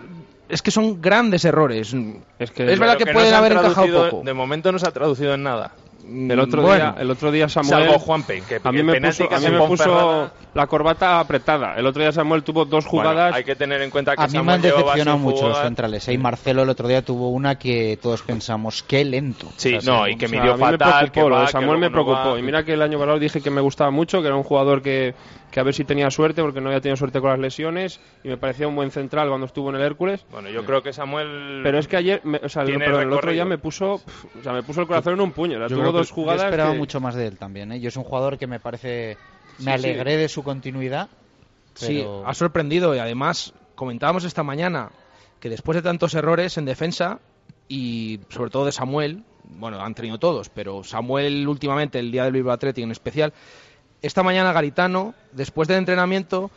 Es 0.48 0.62
que 0.62 0.70
son 0.70 1.00
grandes 1.00 1.44
errores. 1.44 1.94
Es 2.38 2.50
que 2.50 2.72
Es 2.72 2.78
verdad 2.78 2.96
que 2.98 3.06
no 3.06 3.12
pueden 3.12 3.34
haber 3.34 3.52
encajado 3.52 4.10
poco. 4.10 4.22
De 4.24 4.32
momento 4.32 4.70
no 4.72 4.78
se 4.78 4.86
ha 4.86 4.92
traducido 4.92 5.34
en 5.34 5.42
nada. 5.42 5.72
El 6.04 6.38
otro 6.38 6.62
Bueno, 6.62 6.92
día, 6.92 7.02
el 7.02 7.10
otro 7.10 7.30
día 7.32 7.48
Samuel 7.48 7.84
Salvo 7.84 7.98
Juanpe, 7.98 8.42
que 8.48 8.60
a 8.62 8.72
mí 8.72 8.82
me 8.82 9.00
puso, 9.00 9.24
a 9.32 9.40
mí 9.40 9.46
me 9.50 10.30
la 10.54 10.66
corbata 10.66 11.20
apretada. 11.20 11.74
El 11.76 11.86
otro 11.86 12.02
día 12.02 12.12
Samuel 12.12 12.42
tuvo 12.42 12.64
dos 12.64 12.84
Bueno, 12.90 13.10
jugadas. 13.10 13.34
hay 13.34 13.44
que 13.44 13.56
tener 13.56 13.82
en 13.82 13.90
cuenta 13.90 14.16
que 14.16 14.22
A 14.22 14.26
mí 14.26 14.32
me 14.32 14.38
Samuel 14.38 14.54
han 14.56 14.62
llevaba 14.62 14.82
decepcionado 14.82 15.18
mucho 15.18 15.48
los 15.48 15.58
centrales. 15.58 16.08
¿eh? 16.08 16.12
Y 16.14 16.18
Marcelo 16.18 16.62
el 16.62 16.68
otro 16.70 16.88
día 16.88 17.02
tuvo 17.02 17.30
una 17.30 17.56
que 17.58 17.98
todos 18.00 18.22
pensamos, 18.22 18.82
qué 18.82 19.04
lento. 19.04 19.48
Sí, 19.56 19.74
O 19.74 19.80
sea, 19.80 19.92
no, 19.94 20.08
y 20.08 20.16
que 20.16 20.26
O 20.26 20.28
sea, 20.28 20.40
midió 20.40 20.56
me 20.56 20.78
preocupó, 20.78 21.40
que 21.44 21.48
Samuel 21.52 21.78
me 21.78 21.86
no 21.86 21.92
preocupó. 21.92 22.38
Y 22.38 22.42
mira 22.42 22.64
que 22.64 22.72
el 22.72 22.82
año 22.82 22.98
pasado 22.98 23.18
dije 23.18 23.40
que 23.40 23.50
me 23.50 23.60
gustaba 23.60 23.90
mucho, 23.90 24.20
que 24.22 24.28
era 24.28 24.36
un 24.36 24.44
jugador 24.44 24.80
que, 24.82 25.14
que 25.50 25.60
a 25.60 25.62
ver 25.62 25.74
si 25.74 25.84
tenía 25.84 26.10
suerte, 26.10 26.40
porque 26.42 26.60
no 26.60 26.68
había 26.68 26.80
tenido 26.80 26.96
suerte 26.96 27.20
con 27.20 27.30
las 27.30 27.38
lesiones. 27.38 28.00
Y 28.24 28.28
me 28.28 28.36
parecía 28.38 28.66
un 28.68 28.76
buen 28.76 28.90
central 28.90 29.28
cuando 29.28 29.46
estuvo 29.46 29.68
en 29.70 29.76
el 29.76 29.82
Hércules. 29.82 30.24
Bueno, 30.30 30.48
yo 30.48 30.64
creo 30.64 30.82
que 30.82 30.92
Samuel... 30.92 31.60
Pero 31.62 31.78
es 31.78 31.86
que 31.88 31.96
ayer, 31.96 32.20
me- 32.24 32.40
o 32.42 32.48
sea, 32.48 32.62
el, 32.62 32.78
perdón, 32.78 33.02
el 33.02 33.12
otro 33.12 33.30
día 33.32 33.44
me 33.44 33.58
puso, 33.58 33.94
o 33.94 34.42
sea, 34.42 34.52
me 34.52 34.62
puso 34.62 34.80
el 34.80 34.86
corazón 34.86 35.14
en 35.14 35.20
un 35.20 35.32
puño. 35.32 35.58
Yo 35.68 35.85
dos 35.92 36.14
yo 36.14 36.32
esperaba 36.32 36.72
que- 36.72 36.78
mucho 36.78 37.00
más 37.00 37.14
de 37.14 37.26
él 37.26 37.38
también. 37.38 37.72
¿eh? 37.72 37.80
Yo 37.80 37.88
es 37.88 37.96
un 37.96 38.04
jugador 38.04 38.38
que 38.38 38.46
me 38.46 38.60
parece. 38.60 39.16
Me 39.58 39.76
Sí, 39.76 39.82
sí. 39.82 39.88
alegré 39.88 40.16
de 40.16 40.28
su 40.28 40.42
continuidad. 40.42 41.08
Sí, 41.74 42.04
ha 42.24 42.32
sorprendido 42.34 42.94
y 42.94 42.98
además 42.98 43.52
comentábamos 43.74 44.24
esta 44.24 44.42
mañana 44.42 44.90
que 45.40 45.50
después 45.50 45.76
de 45.76 45.82
tantos 45.82 46.14
errores 46.14 46.56
en 46.56 46.64
defensa 46.64 47.18
y 47.68 48.20
sobre 48.30 48.50
todo 48.50 48.64
de 48.64 48.72
Samuel, 48.72 49.24
bueno, 49.44 49.80
han 49.80 49.94
tenido 49.94 50.18
todos, 50.18 50.48
pero 50.48 50.82
Samuel 50.84 51.46
últimamente, 51.46 51.98
el 51.98 52.10
día 52.10 52.24
del 52.24 52.32
Bilbao 52.32 52.54
Athletic 52.54 52.84
en 52.84 52.90
especial, 52.92 53.32
esta 54.00 54.22
mañana 54.22 54.52
Garitano, 54.52 55.14
después 55.32 55.68
del 55.68 55.78
entrenamiento, 55.78 56.50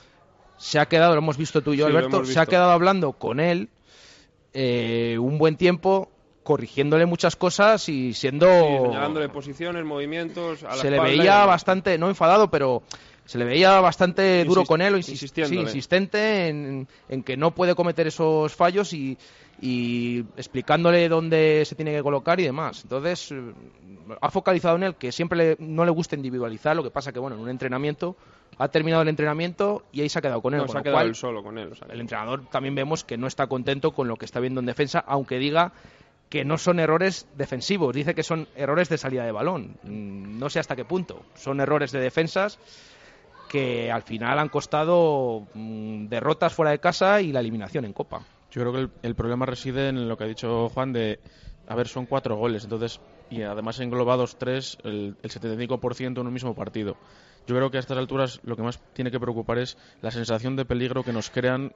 se 0.58 0.80
ha 0.80 0.88
quedado, 0.88 1.14
lo 1.16 1.20
hemos 1.20 1.38
visto 1.38 1.62
tú 1.62 1.74
y 1.74 1.78
yo, 1.78 1.86
Sí, 1.88 1.92
Alberto, 1.92 2.24
se 2.26 2.40
ha 2.40 2.46
quedado 2.46 2.72
hablando 2.72 3.14
con 3.14 3.40
él 3.42 3.70
eh, 4.54 5.18
un 5.20 5.38
buen 5.38 5.58
tiempo, 5.58 6.10
corrigiéndole 6.50 7.06
muchas 7.06 7.36
cosas 7.36 7.88
y 7.90 8.12
siendo... 8.16 8.48
Sí, 8.48 8.78
señalándole 8.88 9.30
posiciones, 9.30 9.86
movimientos. 9.86 10.64
A 10.64 10.70
la 10.70 10.76
se 10.78 10.90
le 10.90 10.98
y 10.98 11.00
veía 11.02 11.46
bastante, 11.46 11.96
no 12.00 12.10
enfadado, 12.10 12.50
pero 12.50 12.82
se 13.24 13.38
le 13.38 13.46
veía 13.46 13.80
bastante 13.82 14.44
duro 14.46 14.66
con 14.66 14.82
él, 14.82 14.96
insistiéndole. 14.96 15.56
sí, 15.58 15.62
insistente 15.62 16.48
en, 16.48 16.88
en 17.08 17.22
que 17.22 17.38
no 17.38 17.52
puede 17.52 17.76
cometer 17.76 18.08
esos 18.08 18.56
fallos 18.56 18.94
y, 18.94 19.16
y 19.62 20.22
explicándole 20.38 21.08
dónde 21.08 21.62
se 21.68 21.76
tiene 21.76 21.94
que 21.96 22.02
colocar 22.02 22.40
y 22.40 22.46
demás. 22.46 22.82
Entonces, 22.82 23.32
eh, 23.32 23.54
ha 24.20 24.32
focalizado 24.32 24.76
en 24.78 24.82
él 24.86 24.96
que 24.96 25.12
siempre 25.12 25.38
le- 25.38 25.56
no 25.60 25.86
le 25.86 25.92
gusta 25.92 26.16
individualizar, 26.16 26.76
lo 26.76 26.82
que 26.82 26.90
pasa 26.90 27.12
que, 27.14 27.20
bueno, 27.20 27.36
en 27.36 27.44
un 27.44 27.50
entrenamiento 27.50 28.16
ha 28.58 28.70
terminado 28.70 29.04
el 29.04 29.10
entrenamiento 29.10 29.84
y 29.92 30.02
ahí 30.02 30.10
se 30.10 30.18
ha 30.18 30.22
quedado 30.24 30.42
con 30.42 30.56
él. 30.56 30.62
No, 30.62 30.66
con 30.66 30.72
se 30.72 30.78
ha 30.78 30.80
lo 30.80 30.84
quedado 30.86 30.98
cual, 30.98 31.08
él 31.10 31.16
solo 31.16 31.44
con 31.44 31.60
él. 31.60 31.72
o 31.72 31.76
sea, 31.76 31.88
el 31.92 32.02
entrenador 32.02 32.46
también 32.50 32.74
vemos 32.74 33.04
que 33.04 33.18
no 33.20 33.28
está 33.28 33.46
contento 33.46 33.92
con 33.92 34.08
lo 34.08 34.16
que 34.16 34.26
está 34.26 34.40
viendo 34.40 34.60
en 34.60 34.66
defensa, 34.66 35.04
aunque 35.06 35.38
diga 35.38 35.72
que 36.30 36.46
no 36.46 36.58
son 36.58 36.80
errores 36.80 37.28
defensivos, 37.36 37.96
dice 37.96 38.14
que 38.14 38.24
son 38.24 38.48
errores 38.56 38.88
de 38.88 38.98
salida 38.98 39.26
de 39.26 39.32
balón. 39.32 39.78
Mm, 39.84 40.38
No 40.40 40.50
sé 40.50 40.60
hasta 40.60 40.76
qué 40.76 40.86
punto. 40.86 41.26
Son 41.34 41.60
errores 41.60 41.92
de 41.92 42.00
defensas 42.00 42.60
que 43.50 43.92
al 43.92 44.04
final 44.04 44.38
han 44.38 44.50
costado 44.50 45.48
mm, 45.54 46.06
derrotas 46.08 46.54
fuera 46.54 46.72
de 46.72 46.80
casa 46.80 47.20
y 47.22 47.32
la 47.32 47.40
eliminación 47.40 47.84
en 47.84 47.94
Copa. 47.94 48.22
Yo 48.52 48.62
creo 48.62 48.74
que 48.74 49.08
el, 49.08 49.16
problema 49.16 49.46
reside 49.46 49.90
en 49.90 50.08
lo 50.08 50.18
que 50.18 50.24
ha 50.24 50.28
dicho 50.28 50.70
Juan 50.70 50.94
de, 50.94 51.20
a 51.68 51.76
ver, 51.76 51.88
son 51.88 52.06
cuatro 52.06 52.36
goles, 52.36 52.64
entonces, 52.64 53.00
y 53.30 53.42
además 53.42 53.80
englobados 53.80 54.38
tres, 54.38 54.78
el, 54.84 55.18
el 55.22 55.30
75% 55.30 56.22
en 56.22 56.28
un 56.28 56.34
mismo 56.34 56.56
partido. 56.56 56.96
Yo 57.48 57.56
creo 57.56 57.72
que 57.72 57.78
a 57.78 57.80
estas 57.80 57.98
alturas 57.98 58.40
lo 58.44 58.56
que 58.56 58.64
más 58.64 58.80
tiene 58.94 59.12
que 59.12 59.20
preocupar 59.20 59.58
es 59.58 59.78
la 60.02 60.12
sensación 60.12 60.56
de 60.56 60.66
peligro 60.66 61.04
que 61.04 61.14
nos 61.14 61.30
crean, 61.30 61.74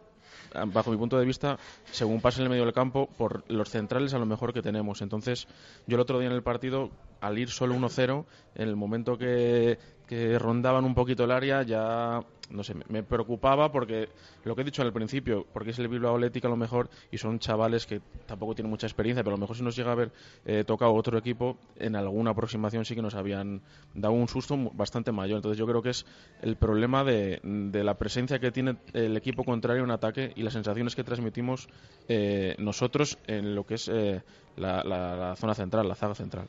bajo 0.68 0.92
mi 0.92 0.98
punto 0.98 1.18
de 1.18 1.26
vista, 1.26 1.58
según 1.92 2.22
pasa 2.22 2.40
en 2.40 2.44
el 2.44 2.50
medio 2.50 2.66
del 2.66 2.74
campo, 2.74 3.08
por 3.18 3.44
los 3.50 3.70
centrales 3.70 4.14
a 4.14 4.20
lo 4.20 4.26
mejor 4.26 4.54
que 4.54 4.62
tenemos. 4.62 5.02
Entonces, 5.02 5.48
yo 5.88 5.96
el 5.96 6.02
otro 6.02 6.20
día 6.20 6.30
en 6.30 6.36
el 6.36 6.44
partido, 6.44 6.90
al 7.24 7.38
ir 7.40 7.50
solo 7.50 7.74
1-0, 7.76 8.26
en 8.56 8.68
el 8.70 8.76
momento 8.76 9.18
que, 9.18 9.78
que 10.08 10.38
rondaban 10.38 10.86
un 10.86 10.94
poquito 10.94 11.24
el 11.24 11.32
área, 11.32 11.64
ya, 11.64 12.20
no 12.50 12.64
sé, 12.64 12.76
me, 12.90 13.02
preocupaba 13.04 13.72
porque, 13.72 14.10
lo 14.44 14.56
que 14.56 14.62
he 14.62 14.66
dicho 14.66 14.82
al 14.82 14.94
principio, 14.94 15.46
porque 15.54 15.72
es 15.72 15.80
el 15.80 15.88
Bilbao 15.88 16.16
Athletic 16.16 16.46
a 16.46 16.50
lo 16.50 16.56
mejor, 16.58 16.90
y 17.12 17.18
son 17.18 17.40
chavales 17.40 17.86
que 17.86 18.02
tampoco 18.28 18.54
tienen 18.56 18.70
mucha 18.70 18.86
experiencia, 18.88 19.24
pero 19.24 19.36
a 19.36 19.38
lo 19.38 19.42
mejor 19.42 19.56
si 19.56 19.64
nos 19.64 19.76
llega 19.76 19.90
a 19.90 19.94
haber 19.94 20.12
eh, 20.46 20.64
tocado 20.66 20.94
otro 20.94 21.18
equipo, 21.18 21.58
en 21.78 21.96
alguna 21.96 22.32
aproximación 22.32 22.86
sí 22.86 22.96
que 22.96 23.02
nos 23.02 23.16
habían 23.16 23.62
dado 23.94 24.14
un 24.14 24.28
susto 24.28 24.56
bastante 24.74 25.12
mayor. 25.12 25.38
Entonces 25.38 25.58
yo 25.58 25.66
creo 25.66 25.82
que 25.82 25.90
es 25.92 26.06
el 26.42 26.56
problema 26.58 27.04
de, 27.04 27.40
de 27.44 27.84
la 27.84 27.96
presencia 27.98 28.40
que 28.40 28.52
tiene 28.52 28.76
el 28.94 29.16
equipo 29.18 29.44
contrario 29.44 29.84
en 29.84 29.92
ataque 29.92 30.32
y 30.36 30.44
las 30.44 30.54
sensaciones 30.54 30.96
que 30.96 31.04
transmitimos 31.04 31.70
eh, 32.08 32.56
nosotros 32.60 33.18
en 33.28 33.56
lo 33.56 33.66
que 33.66 33.76
es 33.76 33.88
eh, 33.88 34.22
la, 34.58 34.84
la- 34.84 35.16
la 35.16 35.36
zona 35.36 35.54
central, 35.56 35.88
la 35.88 35.96
zaga 35.96 36.16
central. 36.16 36.48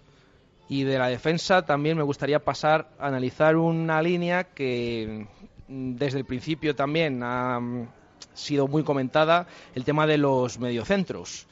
Y 0.69 0.85
de 0.85 0.99
la 0.99 1.09
defensa 1.09 1.65
también 1.65 1.97
me 1.97 2.03
gustaría 2.03 2.39
pasar 2.43 2.89
a 2.99 3.09
analizar 3.09 3.57
una 3.57 4.01
línea 4.01 4.45
que 4.45 5.27
mm, 5.69 5.97
desde 5.97 6.19
el 6.19 6.25
principio 6.25 6.75
también 6.75 7.23
ha 7.23 7.61
mm, 7.61 7.89
sido 8.33 8.67
muy 8.67 8.83
comentada, 8.83 9.47
el 9.75 9.85
tema 9.85 10.07
de 10.07 10.19
los 10.19 10.59
mediocentros. 10.59 11.47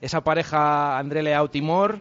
Esa 0.00 0.22
pareja 0.24 0.98
André 0.98 1.22
Leao 1.22 1.48
Timor 1.48 2.00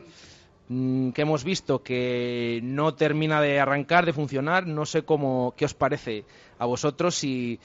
mm, 0.69 1.09
que 1.11 1.21
hemos 1.21 1.43
visto 1.43 1.83
que 1.83 2.59
no 2.63 2.95
termina 2.95 3.41
de 3.41 3.59
arrancar, 3.59 4.05
de 4.05 4.13
funcionar, 4.13 4.65
no 4.65 4.85
sé 4.85 5.03
cómo 5.03 5.53
qué 5.55 5.65
os 5.65 5.73
parece 5.75 6.25
a 6.57 6.65
vosotros 6.65 7.13
si 7.15 7.59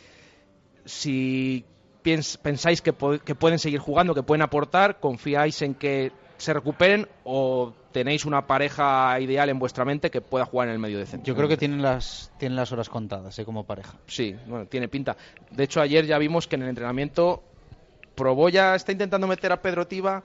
si 0.85 1.64
piens- 2.05 2.37
pensáis 2.37 2.82
que 2.82 2.93
pueden 2.93 3.59
seguir 3.59 3.80
jugando, 3.80 4.14
que 4.14 4.22
pueden 4.22 4.43
aportar, 4.43 5.01
confiáis 5.01 5.62
en 5.62 5.74
que 5.74 6.12
se 6.37 6.53
recuperen 6.53 7.09
o 7.24 7.72
tenéis 7.95 8.24
una 8.24 8.49
pareja 8.49 9.20
ideal 9.20 9.49
en 9.49 9.61
vuestra 9.61 9.84
mente 9.84 10.11
que 10.11 10.20
pueda 10.20 10.45
jugar 10.45 10.66
en 10.66 10.74
el 10.74 10.80
medio 10.80 10.99
de 10.99 11.07
centro. 11.07 11.24
Yo 11.24 11.36
creo 11.36 11.49
que 11.49 11.57
tienen 11.57 11.80
las, 11.80 12.32
tienen 12.38 12.57
las 12.57 12.72
horas 12.72 12.88
contadas 12.88 13.38
¿eh? 13.38 13.45
como 13.45 13.64
pareja. 13.64 13.95
Sí, 14.09 14.36
bueno, 14.49 14.66
tiene 14.66 14.88
pinta. 14.88 15.16
De 15.53 15.62
hecho, 15.62 15.80
ayer 15.80 16.05
ya 16.05 16.18
vimos 16.18 16.49
que 16.49 16.57
en 16.57 16.62
el 16.62 16.70
entrenamiento 16.70 17.45
probó 18.16 18.49
ya, 18.49 18.74
está 18.74 18.90
intentando 18.90 19.28
meter 19.28 19.53
a 19.53 19.62
Pedro 19.62 19.86
Tiba 19.86 20.24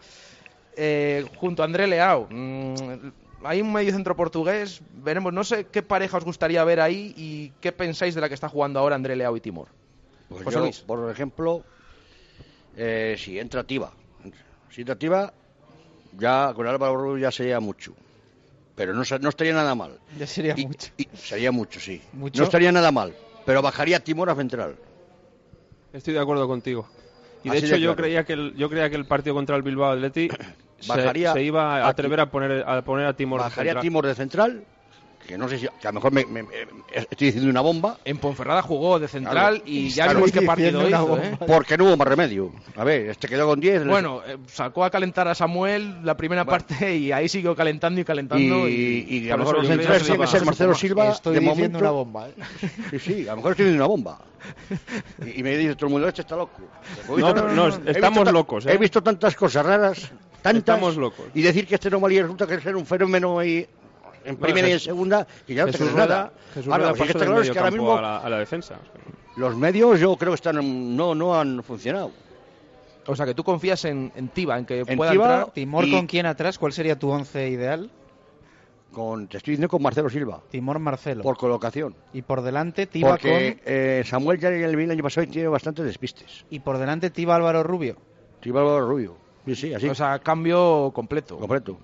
eh, 0.75 1.23
junto 1.35 1.61
a 1.61 1.65
André 1.65 1.85
Leao. 1.85 2.27
Mm, 2.31 3.11
hay 3.43 3.61
un 3.61 3.71
medio 3.71 3.93
centro 3.93 4.15
portugués, 4.15 4.81
veremos, 4.91 5.31
no 5.31 5.43
sé 5.43 5.67
qué 5.67 5.83
pareja 5.83 6.17
os 6.17 6.25
gustaría 6.25 6.63
ver 6.63 6.81
ahí 6.81 7.13
y 7.15 7.51
qué 7.61 7.71
pensáis 7.71 8.15
de 8.15 8.21
la 8.21 8.29
que 8.29 8.33
está 8.33 8.49
jugando 8.49 8.79
ahora 8.79 8.95
André 8.95 9.15
Leao 9.15 9.37
y 9.37 9.41
Timor. 9.41 9.67
Pues 10.27 10.43
José 10.43 10.55
yo, 10.55 10.63
Luis. 10.63 10.79
por 10.79 11.11
ejemplo, 11.11 11.63
eh, 12.75 13.15
si 13.19 13.37
entra 13.37 13.63
Tiba, 13.63 13.91
si 14.71 14.81
entra 14.81 14.95
Tiba, 14.95 15.33
ya 16.17 16.53
con 16.55 16.67
Álvaro 16.67 16.95
Rubio 16.97 17.17
ya 17.23 17.31
sería 17.31 17.59
mucho. 17.59 17.93
Pero 18.75 18.93
no, 18.93 19.01
estaría 19.01 19.53
nada 19.53 19.75
mal. 19.75 19.99
Ya 20.17 20.25
sería 20.25 20.53
Y- 20.57 20.65
mucho. 20.65 20.89
y- 20.97 21.07
sería 21.15 21.51
mucho, 21.51 21.79
sí. 21.79 22.01
Mucho. 22.13 22.39
No 22.39 22.45
estaría 22.45 22.71
nada 22.71 22.91
mal. 22.91 23.13
Pero 23.45 23.61
bajaría 23.61 23.99
Timor 23.99 24.29
a 24.29 24.35
central. 24.35 24.75
Estoy 25.91 26.13
de 26.13 26.19
acuerdo 26.19 26.47
contigo. 26.47 26.87
Y 27.43 27.49
de 27.49 27.57
Así 27.57 27.65
hecho 27.65 27.75
de 27.75 27.81
yo 27.81 27.95
creía 27.95 28.23
que 28.23 28.33
el, 28.33 28.55
yo 28.55 28.69
creía 28.69 28.89
que 28.89 28.95
el 28.95 29.05
partido 29.05 29.33
contra 29.35 29.55
el 29.55 29.63
Bilbao 29.63 29.91
Athletic 29.91 30.37
se, 30.79 30.87
Bajaría 30.87 31.33
se 31.33 31.43
iba 31.43 31.77
a 31.83 31.87
atrever 31.89 32.19
a 32.21 32.29
poner 32.31 32.63
a 32.67 32.81
poner 32.83 33.07
a 33.07 33.13
Timor 33.15 33.39
de 33.39 33.43
bajaría 33.45 33.71
central. 33.71 33.81
Timor 33.83 34.05
de 34.07 34.15
central 34.15 34.63
que 35.29 35.37
no 35.37 35.47
sé 35.47 35.59
si, 35.59 35.67
que 35.79 35.87
a 35.87 35.91
lo 35.91 35.95
mejor 35.95 36.11
me, 36.11 36.25
me- 36.25 36.41
me- 36.41 36.49
estoy 36.91 37.27
diciendo 37.27 37.51
una 37.51 37.61
bomba. 37.61 37.99
En 38.03 38.17
Ponferrada 38.17 38.63
jugó 38.63 38.97
de 38.97 39.07
central 39.07 39.57
Claro. 39.57 39.63
y 39.63 39.89
ya 39.89 40.05
Claro, 40.05 40.19
vimos 40.21 40.31
qué 40.31 40.41
partido 40.41 40.87
hizo, 40.89 41.17
¿eh? 41.19 41.37
Porque 41.45 41.77
no 41.77 41.85
hubo 41.85 41.95
más 41.97 42.07
remedio. 42.07 42.51
A 42.75 42.83
ver, 42.83 43.09
este 43.11 43.27
quedó 43.27 43.45
con 43.45 43.59
10. 43.59 43.85
Bueno, 43.85 44.21
eh, 44.25 44.37
sacó 44.47 44.83
a 44.83 44.89
calentar 44.89 45.27
a 45.27 45.35
Samuel 45.35 46.03
la 46.03 46.17
primera 46.17 46.45
parte 46.45 46.95
y 46.97 47.11
ahí 47.11 47.29
siguió 47.29 47.55
calentando 47.55 48.01
y 48.01 48.03
calentando. 48.05 48.67
y, 48.67 49.05
Y, 49.07 49.17
y 49.19 49.29
a 49.29 49.33
lo 49.33 49.43
mejor 49.43 49.57
los 49.59 49.67
centrales 49.67 50.01
que 50.01 50.07
tiene 50.09 50.19
que 50.25 50.27
ser 50.31 50.45
Marcelo 50.45 50.73
Silva. 50.73 51.09
Estoy 51.09 51.35
de 51.35 51.39
diciendo 51.41 51.55
momento. 51.55 51.79
una 51.79 51.91
bomba. 51.91 52.27
¿eh? 52.29 52.33
Sí, 52.89 52.99
sí, 52.99 53.27
a 53.27 53.31
lo 53.31 53.35
mejor 53.37 53.51
estoy 53.51 53.65
diciendo 53.67 53.85
una 53.85 53.87
bomba. 53.87 54.19
Y, 55.25 55.41
y 55.41 55.43
me 55.43 55.55
dice 55.57 55.75
todo 55.75 55.87
el 55.87 55.91
mundo, 55.91 56.07
este 56.07 56.21
está 56.21 56.35
loco. 56.37 56.61
Visto- 57.15 57.19
No, 57.19 57.33
no, 57.33 57.53
no, 57.53 57.65
visto 57.67 57.91
estamos 57.91 58.23
ta- 58.23 58.31
locos, 58.31 58.65
¿eh? 58.65 58.71
He 58.73 58.77
visto 58.77 59.03
tantas 59.03 59.35
cosas 59.35 59.63
raras, 59.65 60.11
tantas. 60.41 60.59
Estamos 60.59 60.95
locos. 60.97 61.25
Y 61.35 61.41
decir 61.43 61.67
que 61.67 61.75
este 61.75 61.89
no 61.91 61.99
valía 61.99 62.21
resulta 62.23 62.47
que 62.47 62.59
ser 62.61 62.75
un 62.75 62.85
fenómeno 62.85 63.37
ahí 63.37 63.67
en 64.25 64.35
Bueno, 64.35 64.39
primera 64.39 64.67
y 64.69 64.71
en 64.73 64.79
segunda, 64.79 65.27
y 65.47 65.53
ya 65.55 65.65
no 65.65 65.71
te 65.71 65.77
Jesús 65.77 65.93
crees 65.93 66.09
nada. 66.09 66.31
Jesús 66.53 66.71
Ahora, 66.71 66.89
Rueda 66.91 67.05
está 67.05 67.25
claro 67.25 67.41
es 67.41 67.51
que 67.51 67.59
ahora 67.59 67.71
mismo 67.71 67.97
a 67.97 68.01
la, 68.01 68.17
a 68.17 68.29
la 68.29 68.37
defensa. 68.39 68.75
los 69.37 69.55
medios 69.55 69.99
yo 69.99 70.15
creo 70.17 70.31
que 70.31 70.35
están 70.35 70.95
no, 70.95 71.15
no 71.15 71.39
han 71.39 71.63
funcionado. 71.63 72.11
O 73.07 73.15
sea, 73.15 73.25
que 73.25 73.33
tú 73.33 73.43
confías 73.43 73.85
en, 73.85 74.11
en 74.15 74.27
Tiba, 74.29 74.57
en 74.59 74.65
que 74.65 74.81
En 74.85 74.97
pueda 74.97 75.11
Tiba, 75.11 75.25
entrar. 75.33 75.53
Timor 75.53 75.85
Y- 75.85 75.91
con 75.91 76.05
quién 76.05 76.25
atrás, 76.27 76.59
¿cuál 76.59 76.73
sería 76.73 76.97
tu 76.99 77.09
once 77.09 77.49
ideal? 77.49 77.89
Con, 78.91 79.27
te 79.27 79.37
estoy 79.37 79.51
diciendo 79.53 79.69
con 79.69 79.83
Marcelo 79.83 80.09
Silva, 80.09 80.41
Timor 80.49 80.79
Marcelo. 80.79 81.21
por 81.23 81.37
colocación. 81.37 81.95
Y 82.11 82.23
por 82.23 82.41
delante 82.41 82.87
Tiba 82.87 83.11
Porque 83.11 83.29
con 83.57 83.61
eh, 83.65 84.03
Samuel 84.05 84.39
ya 84.39 84.49
el 84.49 84.91
año 84.91 85.03
pasado 85.03 85.27
tiene 85.27 85.47
bastantes 85.47 85.85
despistes. 85.85 86.43
y 86.49 86.59
por 86.59 86.77
delante 86.79 87.09
Tiba 87.11 87.35
Álvaro 87.35 87.61
Rubio. 87.63 87.97
Tiba 88.41 88.61
Álvaro 88.61 88.87
Rubio. 88.87 89.15
Sí, 89.45 89.55
sí, 89.55 89.73
así. 89.73 89.87
O 89.89 89.95
sea, 89.95 90.19
cambio 90.19 90.91
completo. 90.93 91.37
completo. 91.37 91.77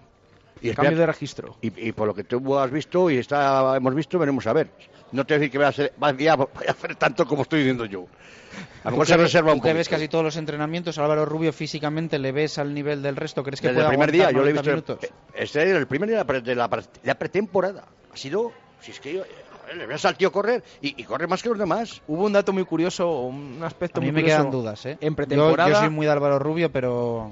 Y, 0.70 0.74
Cambio 0.74 0.92
espera- 0.92 1.00
de 1.00 1.06
registro. 1.08 1.58
y, 1.62 1.88
y 1.90 1.92
por 1.92 2.08
lo 2.08 2.14
que 2.14 2.24
tú 2.24 2.58
has 2.58 2.72
visto 2.72 3.10
y 3.10 3.18
está, 3.18 3.76
hemos 3.78 3.94
visto, 3.96 4.18
veremos 4.20 4.46
a 4.48 4.54
ver. 4.54 4.70
No 5.12 5.26
te 5.26 5.34
voy 5.34 5.38
a 5.38 5.40
decir 5.40 5.52
que 5.52 5.90
vaya 5.98 6.34
a, 6.34 6.36
a- 6.36 6.72
hacer 6.72 6.96
tanto 6.96 7.26
como 7.26 7.44
estoy 7.44 7.60
diciendo 7.60 7.86
yo. 7.86 8.06
A 8.84 8.86
lo 8.86 8.92
mejor 8.92 9.08
se 9.08 9.16
que 9.16 9.22
reserva 9.24 9.52
un 9.54 9.60
que 9.60 9.70
poco. 9.70 9.78
ves 9.78 9.90
casi 9.90 10.08
todos 10.08 10.24
los 10.24 10.38
entrenamientos, 10.38 10.98
Álvaro 10.98 11.26
Rubio 11.26 11.52
físicamente 11.52 12.20
le 12.20 12.32
ves 12.32 12.58
al 12.58 12.74
nivel 12.74 13.02
del 13.02 13.16
resto, 13.16 13.44
¿crees 13.44 13.60
que 13.60 13.68
Desde 13.68 13.80
el 13.82 13.86
puede 13.88 13.98
primer 13.98 14.12
día, 14.12 14.32
yo 14.32 14.38
lo 14.44 14.48
he 14.48 14.54
90 14.54 14.72
visto. 14.76 14.94
minutos? 14.94 15.10
eh, 15.10 15.42
Este 15.44 15.64
es 15.64 15.76
el 15.76 15.88
primer 15.88 16.10
día 16.10 16.18
de 16.20 16.24
la, 16.24 16.28
pre- 16.28 16.42
de 16.42 16.56
la, 16.56 16.70
pre- 16.70 16.82
de 16.82 16.88
la 17.04 17.16
pretemporada. 17.16 17.86
Ha 18.14 18.18
sido. 18.18 18.52
Si 18.82 18.92
es 18.92 19.00
que 19.00 19.14
yo, 19.16 19.24
le 19.76 19.86
ves 19.88 20.06
al 20.06 20.16
tío 20.16 20.32
correr 20.32 20.64
y, 20.82 21.00
y 21.02 21.04
corre 21.04 21.28
más 21.28 21.42
que 21.44 21.50
los 21.50 21.58
demás. 21.58 22.02
Hubo 22.08 22.24
un 22.26 22.34
dato 22.34 22.54
muy 22.54 22.64
curioso, 22.66 23.22
un 23.24 23.60
aspecto 23.64 24.00
A 24.00 24.02
mí 24.02 24.08
muy 24.12 24.16
me 24.16 24.22
curioso. 24.22 24.42
quedan 24.44 24.52
dudas, 24.52 24.86
¿eh? 24.86 24.98
En 25.02 25.10
Yo, 25.10 25.16
pretemporada. 25.16 25.70
yo 25.70 25.76
soy 25.78 25.90
muy 25.90 26.06
de 26.06 26.12
Álvaro 26.12 26.38
Rubio, 26.40 26.72
pero 26.72 27.32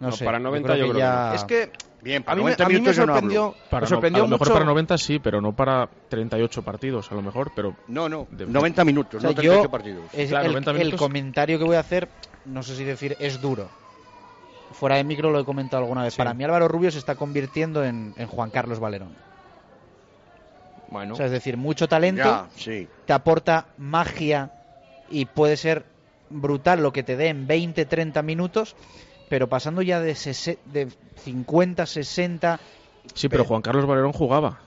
no, 0.00 0.08
No, 0.08 0.16
sé. 0.16 0.24
para 0.24 0.38
90 0.38 0.68
yo 0.68 0.74
que 0.74 0.80
creo 0.80 0.92
que 0.94 0.98
ya... 1.00 1.34
Es 1.34 1.44
que 1.44 1.70
Bien, 2.04 2.22
a 2.22 2.24
para 2.26 2.36
mí, 2.36 2.42
me, 2.44 2.50
90 2.50 2.64
a 2.64 2.68
mí 2.68 2.74
me 2.74 2.78
minutos 2.80 2.96
yo 2.96 3.06
no 3.06 3.12
sorprendió, 3.14 3.42
hablo. 3.44 3.56
Para 3.70 3.80
me 3.80 3.84
no- 3.84 3.88
sorprendió 3.88 4.22
a 4.22 4.26
lo 4.26 4.28
mejor 4.28 4.46
mucho. 4.46 4.52
para 4.52 4.64
90 4.66 4.98
sí, 4.98 5.18
pero 5.18 5.40
no 5.40 5.52
para 5.54 5.88
38 6.08 6.62
partidos, 6.62 7.10
a 7.10 7.14
lo 7.14 7.22
mejor, 7.22 7.50
pero 7.52 7.76
No, 7.86 8.08
no. 8.10 8.28
De- 8.30 8.46
90 8.46 8.84
minutos, 8.84 9.18
O 9.18 9.20
sea, 9.22 9.30
no 9.30 9.34
yo, 9.36 9.40
38 9.40 9.70
partidos. 9.70 10.14
es 10.14 10.28
Claro, 10.28 10.44
el, 10.46 10.52
90 10.52 10.70
el 10.72 10.76
minutos. 10.78 10.98
comentario 11.00 11.58
que 11.58 11.64
voy 11.64 11.76
a 11.76 11.80
hacer, 11.80 12.10
no 12.44 12.62
sé 12.62 12.76
si 12.76 12.84
decir 12.84 13.16
es 13.18 13.40
duro. 13.40 13.70
Fuera 14.70 14.96
de 14.96 15.04
micro 15.04 15.30
lo 15.30 15.40
he 15.40 15.44
comentado 15.46 15.82
alguna 15.82 16.02
vez. 16.02 16.14
Para 16.16 16.34
mí 16.34 16.44
Álvaro 16.44 16.68
Rubio 16.68 16.90
se 16.90 16.98
está 16.98 17.14
convirtiendo 17.16 17.82
en, 17.84 18.12
en 18.18 18.26
Juan 18.26 18.50
Carlos 18.50 18.80
Valerón. 18.80 19.16
Bueno, 20.88 21.14
O 21.14 21.16
sea, 21.16 21.26
es 21.26 21.32
decir, 21.32 21.56
mucho 21.56 21.88
talento, 21.88 22.22
Ya, 22.22 22.48
sí. 22.56 22.88
te 23.06 23.12
aporta 23.12 23.68
magia 23.78 24.50
y 25.08 25.24
puede 25.24 25.56
ser 25.56 25.86
brutal 26.28 26.82
lo 26.82 26.92
que 26.92 27.02
te 27.02 27.16
dé 27.16 27.28
en 27.28 27.46
20, 27.46 27.86
30 27.86 28.22
minutos, 28.22 28.76
pero 29.34 29.48
pasando 29.48 29.82
ya 29.82 29.98
de, 29.98 30.12
sese- 30.14 30.58
de 30.66 30.86
50, 31.24 31.86
60... 31.86 32.60
sí, 33.14 33.28
pero 33.28 33.44
Juan 33.44 33.62
Carlos 33.62 33.84
Valerón 33.84 34.12
jugaba. 34.12 34.60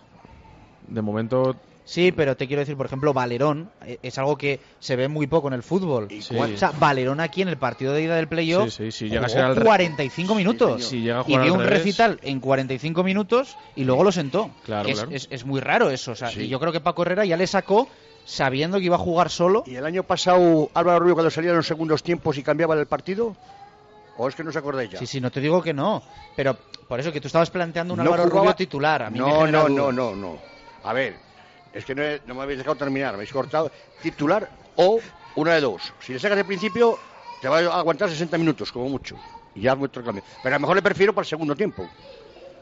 De 0.90 1.02
momento 1.02 1.56
Sí, 1.86 2.12
pero 2.12 2.36
te 2.36 2.48
quiero 2.48 2.60
decir, 2.60 2.76
por 2.76 2.86
ejemplo, 2.86 3.14
Valerón 3.14 3.70
eh, 3.86 3.98
es 4.04 4.18
algo 4.18 4.38
que 4.38 4.60
se 4.82 4.98
ve 4.98 5.08
muy 5.08 5.26
poco 5.26 5.48
en 5.48 5.54
el 5.54 5.64
fútbol. 5.64 6.10
Sí. 6.20 6.36
O 6.38 6.58
sea, 6.58 6.74
Valerón 6.78 7.22
aquí 7.22 7.42
en 7.44 7.48
el 7.48 7.56
partido 7.56 7.94
de 7.94 8.02
ida 8.04 8.18
del 8.18 8.28
playoff 8.28 8.74
Sí, 8.74 8.92
sí, 8.92 8.92
sí, 8.92 9.06
llega 9.10 9.22
a 9.22 9.30
jugó 9.30 9.34
ser 9.38 9.46
al 9.46 9.56
re- 9.56 9.64
45 9.64 10.36
minutos. 10.36 10.84
Si 10.84 11.00
llega 11.00 11.22
a 11.22 11.24
y 11.26 11.38
dio 11.38 11.54
un 11.54 11.60
revés. 11.62 11.70
recital 11.86 12.20
en 12.24 12.42
45 12.42 13.04
minutos 13.06 13.56
y 13.78 13.86
luego 13.86 14.04
lo 14.04 14.12
sentó. 14.12 14.52
Claro, 14.66 14.90
es, 14.90 14.96
claro. 14.96 15.12
es- 15.14 15.28
es 15.32 15.46
muy 15.46 15.62
raro 15.62 15.90
eso. 15.92 16.12
O 16.12 16.16
sea, 16.16 16.28
Sí. 16.30 16.42
Y 16.42 16.48
yo 16.50 16.60
creo 16.60 16.74
que 16.74 16.82
Paco 16.82 17.04
Herrera 17.04 17.24
ya 17.24 17.38
le 17.38 17.48
sacó 17.48 17.88
sabiendo 18.26 18.80
que 18.80 18.84
iba 18.84 18.98
a 18.98 19.00
jugar 19.00 19.30
solo. 19.30 19.64
¿Y 19.66 19.76
el 19.76 19.86
año 19.86 20.04
pasado 20.04 20.70
Álvaro 20.74 21.00
Rubio 21.00 21.14
cuando 21.14 21.32
salía 21.32 21.52
en 21.52 21.56
los 21.56 21.68
segundos 21.68 22.04
tiempos 22.04 22.38
y 22.38 22.44
cambiaba 22.44 22.76
el 22.76 22.86
partido? 22.88 23.38
¿O 24.18 24.28
es 24.28 24.36
que 24.36 24.44
no 24.44 24.50
os 24.50 24.56
acordáis 24.56 24.90
ya? 24.90 25.00
Sí, 25.00 25.06
sí, 25.08 25.22
no 25.22 25.32
te 25.32 25.40
digo 25.40 25.62
que 25.62 25.74
no. 25.74 26.04
Pero 26.36 26.58
por 26.88 27.00
eso 27.00 27.12
que 27.12 27.22
tú 27.22 27.28
estabas 27.28 27.50
planteando 27.52 27.94
un 27.94 27.98
No 28.00 28.04
Álvaro 28.04 28.24
jugaba- 28.24 28.42
Rubio 28.42 28.56
titular. 28.56 29.04
A 29.04 29.10
mí 29.10 29.20
me 29.20 29.26
no, 29.26 29.40
genera 29.42 29.64
no, 29.64 29.70
no, 29.70 29.92
no, 29.92 30.16
no. 30.16 30.42
A 30.84 30.94
ver, 30.94 31.20
es 31.72 31.86
que 31.86 31.94
no, 31.96 32.02
he- 32.04 32.22
no 32.26 32.34
me 32.36 32.42
habéis 32.44 32.58
dejado 32.60 32.76
terminar, 32.76 33.12
me 33.12 33.16
habéis 33.18 33.32
cortado. 33.32 33.72
Titular 34.02 34.50
o 34.76 35.00
una 35.36 35.54
de 35.54 35.62
dos. 35.62 35.94
Si 36.00 36.14
le 36.14 36.20
sacas 36.20 36.38
de 36.38 36.46
principio, 36.46 37.00
te 37.40 37.48
va 37.48 37.60
a 37.60 37.80
aguantar 37.80 38.10
60 38.10 38.38
minutos, 38.38 38.72
como 38.72 38.90
mucho. 38.90 39.20
Y 39.54 39.62
ya 39.62 39.74
el 39.74 39.90
cambio. 39.92 40.24
Pero 40.42 40.56
a 40.56 40.58
lo 40.58 40.62
mejor 40.62 40.76
le 40.76 40.82
prefiero 40.82 41.14
para 41.14 41.24
el 41.24 41.30
segundo 41.30 41.56
tiempo, 41.56 41.90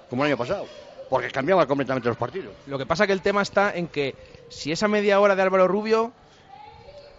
como 0.09 0.23
el 0.23 0.31
año 0.31 0.37
pasado. 0.37 0.69
Porque 1.07 1.29
cambiaba 1.29 1.67
completamente 1.67 2.07
los 2.09 2.17
partidos. 2.17 2.55
Lo 2.65 2.77
que 2.77 2.85
pasa 2.85 3.05
que 3.05 3.13
el 3.13 3.21
tema 3.21 3.41
está 3.43 3.75
en 3.75 3.87
que 3.87 4.15
si 4.49 4.71
esa 4.71 4.87
media 4.87 5.19
hora 5.19 5.35
de 5.35 5.41
Álvaro 5.43 5.67
Rubio 5.67 6.13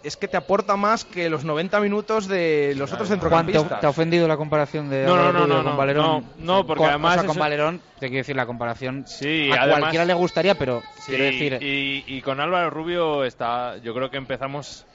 es 0.07 0.15
que 0.15 0.29
te 0.29 0.37
aporta 0.37 0.77
más 0.77 1.03
que 1.03 1.29
los 1.29 1.43
90 1.43 1.81
minutos 1.81 2.27
de 2.29 2.73
los 2.77 2.93
otros 2.93 3.09
Juan, 3.09 3.19
¿te, 3.19 3.25
centrocampistas. 3.25 3.79
te 3.81 3.85
ha 3.85 3.89
ofendido 3.89 4.25
la 4.27 4.37
comparación 4.37 4.89
de 4.89 5.03
No, 5.05 5.15
no, 5.17 5.21
Álvaro 5.27 5.33
no, 5.33 5.45
Rubio 5.45 5.57
no, 5.57 5.63
con 5.65 5.77
Valerón? 5.77 6.05
no, 6.05 6.23
no, 6.59 6.65
porque 6.65 6.83
Con- 6.83 6.89
además 6.89 7.11
o 7.11 7.13
sea, 7.15 7.27
con 7.27 7.31
eso- 7.31 7.39
Valerón, 7.41 7.81
te 7.99 8.07
quiero 8.07 8.17
decir, 8.21 8.35
la 8.37 8.45
comparación 8.45 9.03
Sí, 9.05 9.51
a 9.51 9.63
además- 9.63 9.79
cualquiera 9.79 10.05
le 10.05 10.13
gustaría, 10.13 10.55
pero 10.55 10.81
Sí, 10.99 11.11
quiero 11.11 11.23
decir... 11.25 11.57
y, 11.61 12.05
y 12.07 12.21
con 12.21 12.39
Álvaro 12.39 12.69
Rubio 12.69 13.25
está, 13.25 13.77
yo 13.83 13.93
creo 13.93 14.09
que 14.09 14.17
empezamos, 14.17 14.85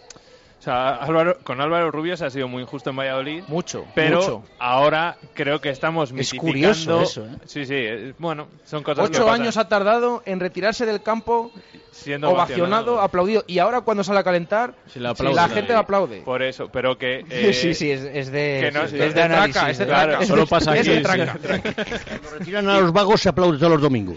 o 0.62 0.64
sea, 0.64 0.94
Álvaro, 0.94 1.38
con 1.42 1.60
Álvaro 1.60 1.90
Rubio 1.90 2.16
se 2.16 2.24
ha 2.24 2.30
sido 2.30 2.46
muy 2.46 2.62
injusto 2.62 2.90
en 2.90 2.96
Valladolid, 2.96 3.42
Mucho, 3.48 3.84
pero 3.94 4.18
mucho. 4.20 4.44
ahora 4.60 5.18
creo 5.34 5.60
que 5.60 5.70
estamos 5.70 6.12
Es 6.16 6.32
curioso 6.34 7.00
eso, 7.02 7.26
¿eh? 7.26 7.30
Sí, 7.46 7.66
sí, 7.66 7.74
eh, 7.74 8.14
bueno, 8.18 8.46
son 8.64 8.84
cosas 8.84 9.10
que 9.10 9.16
Ocho 9.16 9.26
pasan. 9.26 9.40
años 9.40 9.56
ha 9.56 9.66
tardado 9.66 10.22
en 10.24 10.38
retirarse 10.38 10.86
del 10.86 11.02
campo, 11.02 11.50
siendo 11.90 12.30
ovacionado, 12.30 13.00
aplaudido, 13.00 13.42
y 13.48 13.58
ahora 13.58 13.80
cuando 13.80 14.04
sale 14.04 14.20
a 14.20 14.22
calentar, 14.22 14.74
Se 14.86 15.00
le 15.00 15.08
aplaude 15.08 15.34
la 15.34 15.48
gente 15.48 15.72
le 15.72 15.78
aplaude. 15.80 16.20
Por 16.20 16.44
eso, 16.44 16.68
pero 16.68 16.96
que 16.96 17.24
eh, 17.28 17.52
sí, 17.52 17.74
sí, 17.74 17.90
es, 17.90 18.02
es 18.02 18.30
de, 18.30 18.60
que 18.62 18.70
no- 18.70 18.84
es 18.84 18.92
sí, 18.92 18.98
de 18.98 19.06
es 19.08 19.14
de 19.16 19.22
análisis, 19.22 19.54
traca, 19.54 19.70
es 19.72 19.78
de 19.78 19.86
traca. 19.86 20.18
Es 20.20 20.28
Solo 20.28 20.46
pasa 20.46 20.76
es 20.76 20.86
de 20.86 20.92
aquí, 20.92 21.02
traca. 21.02 21.38
Cuando 22.08 22.30
retiran 22.38 22.68
a 22.68 22.78
los 22.78 22.92
vagos 22.92 23.20
se 23.20 23.28
aplaude 23.30 23.58
todos 23.58 23.72
los 23.72 23.82
domingos. 23.82 24.16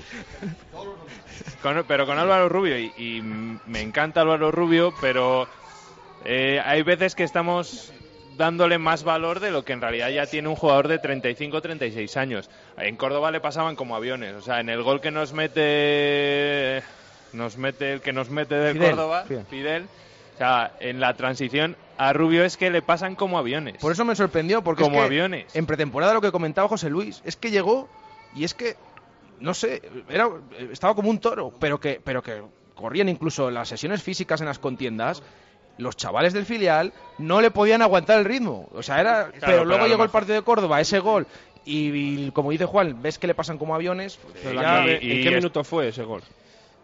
Con- 1.64 1.84
pero 1.88 2.06
con 2.06 2.20
Álvaro 2.20 2.50
Rubio, 2.50 2.78
y, 2.78 2.94
y 2.96 3.22
me 3.24 3.82
encanta 3.82 4.22
Álvaro 4.22 4.52
Rubio, 4.52 4.94
pero 5.02 5.48
eh, 6.26 6.62
hay 6.64 6.84
veces 6.84 7.16
que 7.16 7.24
estamos 7.24 7.94
dándole 8.38 8.78
más 8.78 9.04
valor 9.04 9.40
de 9.40 9.52
lo 9.52 9.64
que 9.64 9.74
en 9.74 9.82
realidad 9.82 10.10
ya 10.10 10.26
tiene 10.26 10.50
un 10.50 10.56
jugador 10.56 10.88
de 10.88 11.00
35 11.00 11.62
36 11.62 12.18
años. 12.18 12.50
En 12.78 12.96
Córdoba 12.98 13.32
le 13.32 13.40
pasaban 13.40 13.76
como 13.76 13.96
aviones, 13.96 14.34
o 14.34 14.42
sea, 14.42 14.60
en 14.60 14.70
el 14.70 14.84
gol 14.84 15.00
que 15.02 15.12
nos 15.12 15.34
mete 15.34 16.84
nos 17.34 17.58
mete 17.58 17.94
el 17.94 18.02
que 18.02 18.14
nos 18.14 18.30
mete 18.30 18.56
de 18.56 18.74
Fidel, 18.74 18.90
Córdoba, 18.92 19.24
Fidel. 19.28 19.46
Fidel. 19.46 19.88
O 20.36 20.38
sea, 20.38 20.74
en 20.82 21.00
la 21.00 21.14
transición 21.16 21.78
a 21.98 22.12
Rubio 22.12 22.44
es 22.44 22.58
que 22.58 22.70
le 22.70 22.82
pasan 22.82 23.16
como 23.16 23.38
aviones. 23.38 23.78
Por 23.78 23.94
eso 23.94 24.04
me 24.04 24.16
sorprendió, 24.16 24.62
porque 24.64 24.84
es 24.84 24.90
Como 24.90 25.00
que 25.00 25.06
aviones. 25.06 25.56
en 25.56 25.66
pretemporada 25.66 26.14
lo 26.14 26.20
que 26.22 26.32
comentaba 26.32 26.68
José 26.68 26.90
Luis, 26.90 27.22
es 27.24 27.38
que 27.38 27.52
llegó 27.52 27.88
y 28.36 28.44
es 28.44 28.54
que, 28.54 28.76
no 29.40 29.54
sé, 29.54 29.82
era, 30.10 30.28
estaba 30.74 30.94
como 30.94 31.10
un 31.10 31.20
toro, 31.20 31.54
pero 31.58 31.80
que, 31.80 32.02
pero 32.04 32.22
que 32.22 32.42
corrían 32.76 33.08
incluso 33.08 33.50
las 33.50 33.70
sesiones 33.70 34.04
físicas 34.04 34.42
en 34.42 34.48
las 34.48 34.60
contiendas. 34.60 35.24
Los 35.78 35.98
chavales 35.98 36.34
del 36.34 36.46
filial 36.46 36.94
no 37.18 37.42
le 37.42 37.52
podían 37.52 37.82
aguantar 37.82 38.20
el 38.20 38.26
ritmo. 38.26 38.70
O 38.74 38.82
sea, 38.84 39.02
era. 39.02 39.28
pero 39.32 39.46
pero 39.46 39.66
luego 39.66 39.88
llegó 39.88 40.04
el 40.04 40.10
partido 40.10 40.36
de 40.36 40.42
Córdoba, 40.44 40.80
ese 40.80 41.00
gol. 41.00 41.28
Y, 41.66 41.90
y 42.28 42.32
como 42.32 42.52
dice 42.52 42.66
Juan, 42.66 43.02
ves 43.02 43.18
que 43.20 43.28
le 43.28 43.34
pasan 43.36 43.58
como 43.58 43.74
aviones. 43.76 44.18
pues 44.22 44.36
Pero 44.42 44.56
ya- 44.56 44.62
la 44.62 44.62
clave, 44.62 45.00
y- 45.02 45.12
¿En 45.12 45.18
y 45.20 45.22
qué 45.24 45.30
es- 45.30 45.36
minuto 45.36 45.64
fue 45.64 45.88
ese 45.90 46.04
gol? 46.04 46.22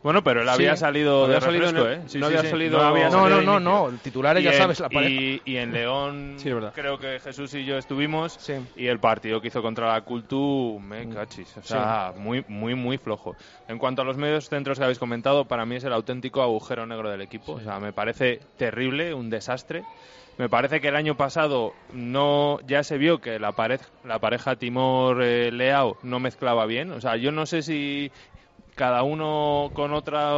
Bueno, 0.03 0.23
pero 0.23 0.41
él 0.41 0.49
había 0.49 0.75
Sí. 0.75 0.79
salido 0.79 1.25
Había 1.25 1.35
de 1.35 1.41
salido 1.41 1.69
en 1.69 1.75
refresco, 1.75 1.89
el- 1.91 2.05
¿eh? 2.05 2.09
Sí, 2.09 2.17
no 2.19 2.27
sí, 2.29 2.35
había 2.37 2.49
salido- 2.49 2.77
No 2.79 2.83
había 2.85 3.05
No, 3.05 3.11
salido 3.11 3.41
no, 3.43 3.59
no, 3.59 3.91
no, 3.91 3.97
titulares 3.99 4.41
Y 4.41 4.45
ya 4.45 4.51
en- 4.51 4.57
sabes, 4.57 4.79
la 4.79 4.89
pareja. 4.89 5.11
Y, 5.11 5.41
y 5.45 5.57
en 5.57 5.71
León, 5.73 6.37
creo 6.73 6.97
que 6.97 7.19
Jesús 7.19 7.53
y 7.53 7.65
yo 7.65 7.77
estuvimos. 7.77 8.39
Y 8.75 8.87
el 8.87 8.99
partido 8.99 9.39
que 9.41 9.49
hizo 9.49 9.61
contra 9.61 9.93
la 9.93 10.01
Cultu, 10.01 10.79
me 10.81 11.07
cachis. 11.07 11.55
O 11.57 11.61
sea, 11.61 12.13
muy, 12.17 12.43
muy, 12.47 12.73
muy 12.73 12.97
flojo. 12.97 13.35
En 13.67 13.77
cuanto 13.77 14.01
a 14.01 14.05
los 14.05 14.17
medios 14.17 14.49
centros 14.49 14.77
que 14.79 14.83
habéis 14.83 14.97
comentado, 14.99 15.45
para 15.45 15.65
mí 15.67 15.75
es 15.75 15.83
el 15.83 15.93
auténtico 15.93 16.41
agujero 16.41 16.85
negro 16.87 17.09
del 17.11 17.21
equipo. 17.21 17.53
O 17.53 17.59
sea, 17.61 17.79
me 17.79 17.93
parece 17.93 18.39
terrible, 18.57 19.13
un 19.13 19.29
desastre. 19.29 19.83
Me 20.37 20.49
parece 20.49 20.81
que 20.81 20.87
el 20.87 20.95
año 20.95 21.15
pasado 21.15 21.73
no 21.93 22.57
ya 22.65 22.83
se 22.83 22.97
vio 22.97 23.19
que 23.19 23.37
la, 23.37 23.51
pared, 23.51 23.81
la 24.03 24.17
pareja 24.17 24.55
Timor-Leao 24.55 25.97
no 26.01 26.19
mezclaba 26.19 26.65
bien. 26.65 26.91
O 26.91 27.01
sea, 27.01 27.17
yo 27.17 27.31
no 27.31 27.45
sé 27.45 27.61
si 27.61 28.11
cada 28.75 29.03
uno 29.03 29.71
con 29.73 29.93
otra 29.93 30.31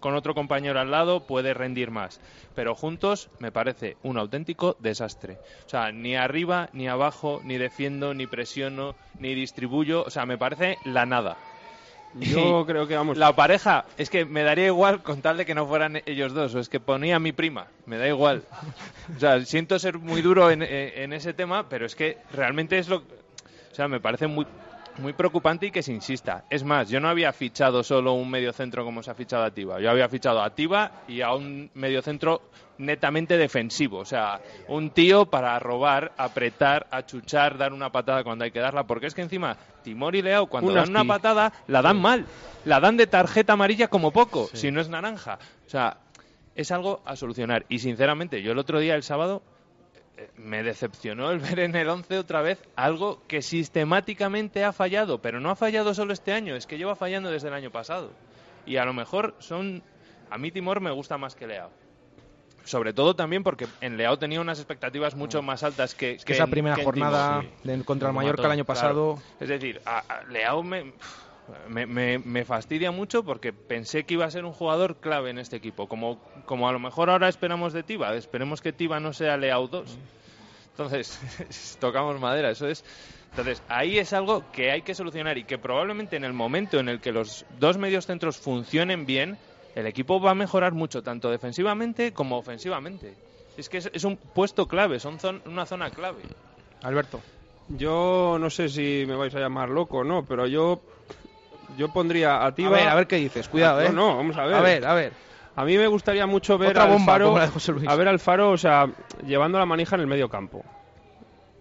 con 0.00 0.14
otro 0.14 0.34
compañero 0.34 0.80
al 0.80 0.90
lado 0.90 1.26
puede 1.26 1.54
rendir 1.54 1.90
más 1.90 2.20
pero 2.54 2.74
juntos 2.74 3.30
me 3.38 3.52
parece 3.52 3.96
un 4.02 4.18
auténtico 4.18 4.76
desastre 4.78 5.38
o 5.66 5.68
sea 5.68 5.92
ni 5.92 6.16
arriba 6.16 6.68
ni 6.72 6.88
abajo 6.88 7.40
ni 7.44 7.58
defiendo 7.58 8.14
ni 8.14 8.26
presiono 8.26 8.94
ni 9.18 9.34
distribuyo 9.34 10.04
o 10.04 10.10
sea 10.10 10.26
me 10.26 10.38
parece 10.38 10.78
la 10.84 11.06
nada 11.06 11.36
Yo 12.14 12.64
creo 12.66 12.86
que 12.86 12.94
vamos. 12.94 13.16
La 13.16 13.34
pareja, 13.34 13.86
es 13.96 14.10
que 14.10 14.24
me 14.26 14.42
daría 14.42 14.66
igual 14.66 15.02
con 15.02 15.22
tal 15.22 15.38
de 15.38 15.46
que 15.46 15.54
no 15.54 15.66
fueran 15.66 16.02
ellos 16.04 16.34
dos, 16.34 16.54
o 16.54 16.58
es 16.60 16.68
que 16.68 16.78
ponía 16.78 17.16
a 17.16 17.18
mi 17.18 17.32
prima, 17.32 17.68
me 17.86 17.96
da 17.96 18.06
igual. 18.06 18.42
O 19.16 19.18
sea, 19.18 19.42
siento 19.46 19.78
ser 19.78 19.98
muy 19.98 20.20
duro 20.20 20.50
en, 20.50 20.62
en 20.62 21.12
ese 21.14 21.32
tema, 21.32 21.68
pero 21.68 21.86
es 21.86 21.94
que 21.94 22.18
realmente 22.30 22.78
es 22.78 22.88
lo. 22.88 22.98
O 22.98 23.74
sea, 23.74 23.88
me 23.88 24.00
parece 24.00 24.26
muy, 24.26 24.46
muy 24.98 25.12
preocupante 25.12 25.66
y 25.66 25.70
que 25.70 25.82
se 25.82 25.92
insista. 25.92 26.44
Es 26.50 26.64
más, 26.64 26.88
yo 26.88 27.00
no 27.00 27.08
había 27.08 27.32
fichado 27.32 27.82
solo 27.82 28.12
un 28.14 28.30
mediocentro 28.30 28.84
como 28.84 29.02
se 29.02 29.10
ha 29.10 29.14
fichado 29.14 29.44
a 29.44 29.50
Tiva. 29.50 29.80
Yo 29.80 29.90
había 29.90 30.08
fichado 30.08 30.42
a 30.42 30.54
Tiva 30.54 31.02
y 31.08 31.20
a 31.20 31.34
un 31.34 31.70
mediocentro 31.74 32.42
netamente 32.78 33.36
defensivo. 33.36 33.98
O 33.98 34.04
sea, 34.04 34.40
un 34.68 34.90
tío 34.90 35.26
para 35.26 35.58
robar, 35.58 36.12
apretar, 36.16 36.86
achuchar, 36.90 37.56
dar 37.56 37.72
una 37.72 37.90
patada 37.90 38.24
cuando 38.24 38.44
hay 38.44 38.50
que 38.50 38.60
darla. 38.60 38.86
Porque 38.86 39.06
es 39.06 39.14
que 39.14 39.22
encima, 39.22 39.56
Timor 39.82 40.14
y 40.14 40.22
Leao, 40.22 40.46
cuando 40.46 40.72
dan 40.72 40.90
una 40.90 41.04
patada, 41.04 41.52
la 41.68 41.82
dan 41.82 42.00
mal. 42.00 42.26
La 42.64 42.80
dan 42.80 42.96
de 42.96 43.06
tarjeta 43.06 43.54
amarilla 43.54 43.88
como 43.88 44.12
poco, 44.12 44.48
si 44.52 44.70
no 44.70 44.80
es 44.80 44.88
naranja. 44.88 45.38
O 45.66 45.70
sea, 45.70 45.98
es 46.54 46.70
algo 46.70 47.02
a 47.04 47.16
solucionar. 47.16 47.64
Y 47.68 47.78
sinceramente, 47.78 48.42
yo 48.42 48.52
el 48.52 48.58
otro 48.58 48.78
día, 48.78 48.94
el 48.94 49.02
sábado, 49.02 49.42
me 50.36 50.62
decepcionó 50.62 51.30
el 51.30 51.38
ver 51.40 51.60
en 51.60 51.74
el 51.74 51.88
11 51.88 52.18
otra 52.18 52.42
vez 52.42 52.62
algo 52.76 53.22
que 53.26 53.42
sistemáticamente 53.42 54.64
ha 54.64 54.72
fallado, 54.72 55.20
pero 55.20 55.40
no 55.40 55.50
ha 55.50 55.56
fallado 55.56 55.94
solo 55.94 56.12
este 56.12 56.32
año, 56.32 56.56
es 56.56 56.66
que 56.66 56.78
lleva 56.78 56.96
fallando 56.96 57.30
desde 57.30 57.48
el 57.48 57.54
año 57.54 57.70
pasado. 57.70 58.10
Y 58.66 58.76
a 58.76 58.84
lo 58.84 58.92
mejor 58.92 59.34
son... 59.38 59.82
A 60.30 60.38
mí 60.38 60.50
Timor 60.50 60.80
me 60.80 60.90
gusta 60.90 61.18
más 61.18 61.34
que 61.34 61.46
Leao. 61.46 61.70
Sobre 62.64 62.92
todo 62.92 63.16
también 63.16 63.42
porque 63.42 63.66
en 63.80 63.96
Leao 63.96 64.18
tenía 64.18 64.40
unas 64.40 64.58
expectativas 64.58 65.16
mucho 65.16 65.42
más 65.42 65.64
altas 65.64 65.94
que, 65.94 66.16
que 66.24 66.32
esa 66.32 66.46
primera 66.46 66.76
jornada 66.82 67.44
contra 67.84 68.08
el 68.08 68.14
Mallorca 68.14 68.44
el 68.44 68.52
año 68.52 68.64
claro. 68.64 68.80
pasado. 68.80 69.22
Es 69.40 69.48
decir, 69.48 69.80
a, 69.84 69.98
a 69.98 70.22
Leao 70.24 70.62
me, 70.62 70.92
me, 71.68 71.86
me- 71.86 72.18
me 72.18 72.44
fastidia 72.44 72.90
mucho 72.90 73.24
porque 73.24 73.52
pensé 73.52 74.04
que 74.04 74.14
iba 74.14 74.24
a 74.24 74.30
ser 74.30 74.44
un 74.44 74.52
jugador 74.52 74.96
clave 74.96 75.30
en 75.30 75.38
este 75.38 75.56
equipo. 75.56 75.88
Como, 75.88 76.18
como 76.46 76.68
a 76.68 76.72
lo 76.72 76.78
mejor 76.78 77.10
ahora 77.10 77.28
esperamos 77.28 77.72
de 77.72 77.82
Tiva, 77.82 78.14
esperemos 78.14 78.60
que 78.60 78.72
Tiva 78.72 79.00
no 79.00 79.12
sea 79.12 79.36
Leao 79.36 79.68
2. 79.68 79.98
Entonces, 80.70 81.76
tocamos 81.80 82.18
madera, 82.20 82.50
eso 82.50 82.66
es. 82.66 82.84
Entonces, 83.30 83.62
ahí 83.68 83.98
es 83.98 84.12
algo 84.12 84.44
que 84.52 84.70
hay 84.70 84.82
que 84.82 84.94
solucionar 84.94 85.38
y 85.38 85.44
que 85.44 85.58
probablemente 85.58 86.16
en 86.16 86.24
el 86.24 86.32
momento 86.32 86.78
en 86.78 86.88
el 86.88 87.00
que 87.00 87.12
los 87.12 87.44
dos 87.58 87.78
medios 87.78 88.06
centros 88.06 88.36
funcionen 88.36 89.06
bien, 89.06 89.38
el 89.74 89.86
equipo 89.86 90.20
va 90.20 90.32
a 90.32 90.34
mejorar 90.34 90.72
mucho, 90.72 91.02
tanto 91.02 91.30
defensivamente 91.30 92.12
como 92.12 92.36
ofensivamente. 92.38 93.14
Es 93.56 93.68
que 93.68 93.78
es, 93.78 93.90
es 93.92 94.04
un 94.04 94.16
puesto 94.16 94.66
clave, 94.66 95.00
son 95.00 95.18
zon- 95.18 95.40
una 95.46 95.64
zona 95.66 95.90
clave. 95.90 96.22
Alberto. 96.82 97.20
Yo 97.68 98.36
no 98.38 98.50
sé 98.50 98.68
si 98.68 99.04
me 99.06 99.16
vais 99.16 99.34
a 99.34 99.40
llamar 99.40 99.68
loco 99.70 99.98
o 99.98 100.04
no, 100.04 100.24
pero 100.26 100.46
yo 100.46 100.80
yo 101.76 101.88
pondría 101.92 102.44
a 102.44 102.54
Tiva. 102.54 102.68
A 102.76 102.80
ver, 102.80 102.88
a 102.88 102.94
ver 102.94 103.06
qué 103.06 103.16
dices, 103.16 103.48
cuidado, 103.48 103.80
No, 103.82 103.86
eh. 103.86 103.92
no, 103.92 104.16
vamos 104.16 104.36
a 104.36 104.44
ver. 104.44 104.54
A 104.54 104.60
ver, 104.60 104.84
a 104.86 104.94
ver. 104.94 105.12
A 105.54 105.64
mí 105.64 105.76
me 105.76 105.86
gustaría 105.86 106.26
mucho 106.26 106.56
ver 106.56 106.70
Otra 106.70 106.84
al 106.84 106.90
bomba, 106.90 107.12
Faro, 107.12 107.26
como 107.26 107.38
la 107.38 107.44
de 107.46 107.50
José 107.52 107.72
Luis. 107.72 107.88
a 107.88 107.94
ver 107.94 108.08
al 108.08 108.18
Faro, 108.18 108.50
o 108.50 108.56
sea, 108.56 108.88
llevando 109.26 109.58
la 109.58 109.66
manija 109.66 109.96
en 109.96 110.00
el 110.02 110.06
medio 110.06 110.28
campo. 110.28 110.64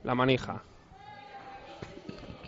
La 0.03 0.15
manija. 0.15 0.61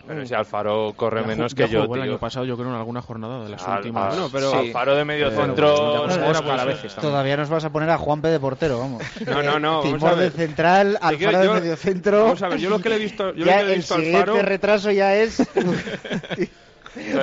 Pero 0.06 0.26
si 0.26 0.34
Alfaro 0.34 0.92
corre 0.94 1.22
Ya 1.22 1.26
menos 1.26 1.54
que 1.54 1.62
ya 1.62 1.68
yo, 1.68 1.82
jugó 1.84 1.94
el 1.96 2.02
tío. 2.02 2.10
año 2.12 2.20
pasado, 2.20 2.44
yo 2.44 2.58
creo, 2.58 2.68
en 2.68 2.74
alguna 2.74 3.00
jornada 3.00 3.42
de 3.42 3.48
las 3.48 3.66
Al- 3.66 3.78
últimas. 3.78 4.12
al- 4.12 4.20
No, 4.20 4.28
pero- 4.28 4.50
sí, 4.50 4.56
Alfaro 4.58 4.94
de 4.96 5.04
medio 5.06 5.30
centro, 5.30 6.04
bueno, 6.06 6.42
pues, 6.42 6.60
a 6.60 6.64
veces 6.66 6.94
Todavía 6.96 7.38
nos 7.38 7.48
vas 7.48 7.64
a 7.64 7.70
poner 7.72 7.88
a 7.88 7.96
Juanpe 7.96 8.28
de 8.28 8.38
portero, 8.38 8.78
vamos. 8.80 9.02
No, 9.26 9.42
no, 9.42 9.58
no, 9.58 9.80
Timor 9.80 10.16
de 10.16 10.30
central, 10.30 10.98
Alfaro 11.00 11.38
de 11.38 11.46
yo- 11.46 11.54
mediocentro. 11.54 12.24
Vamos 12.24 12.42
a 12.42 12.48
ver, 12.48 12.58
yo 12.58 12.68
lo 12.68 12.80
que 12.80 12.90
le 12.90 12.96
he 12.96 12.98
visto, 12.98 13.32
yo 13.32 13.46
ya 13.46 13.52
lo 13.52 13.58
que 13.60 13.64
le 13.64 13.70
he 13.70 13.72
el 13.72 13.78
visto 13.78 13.94
al 13.94 14.00
siguiente 14.02 14.30
Faro. 14.32 14.42
retraso 14.42 14.90
ya 14.90 15.14
es 15.16 15.42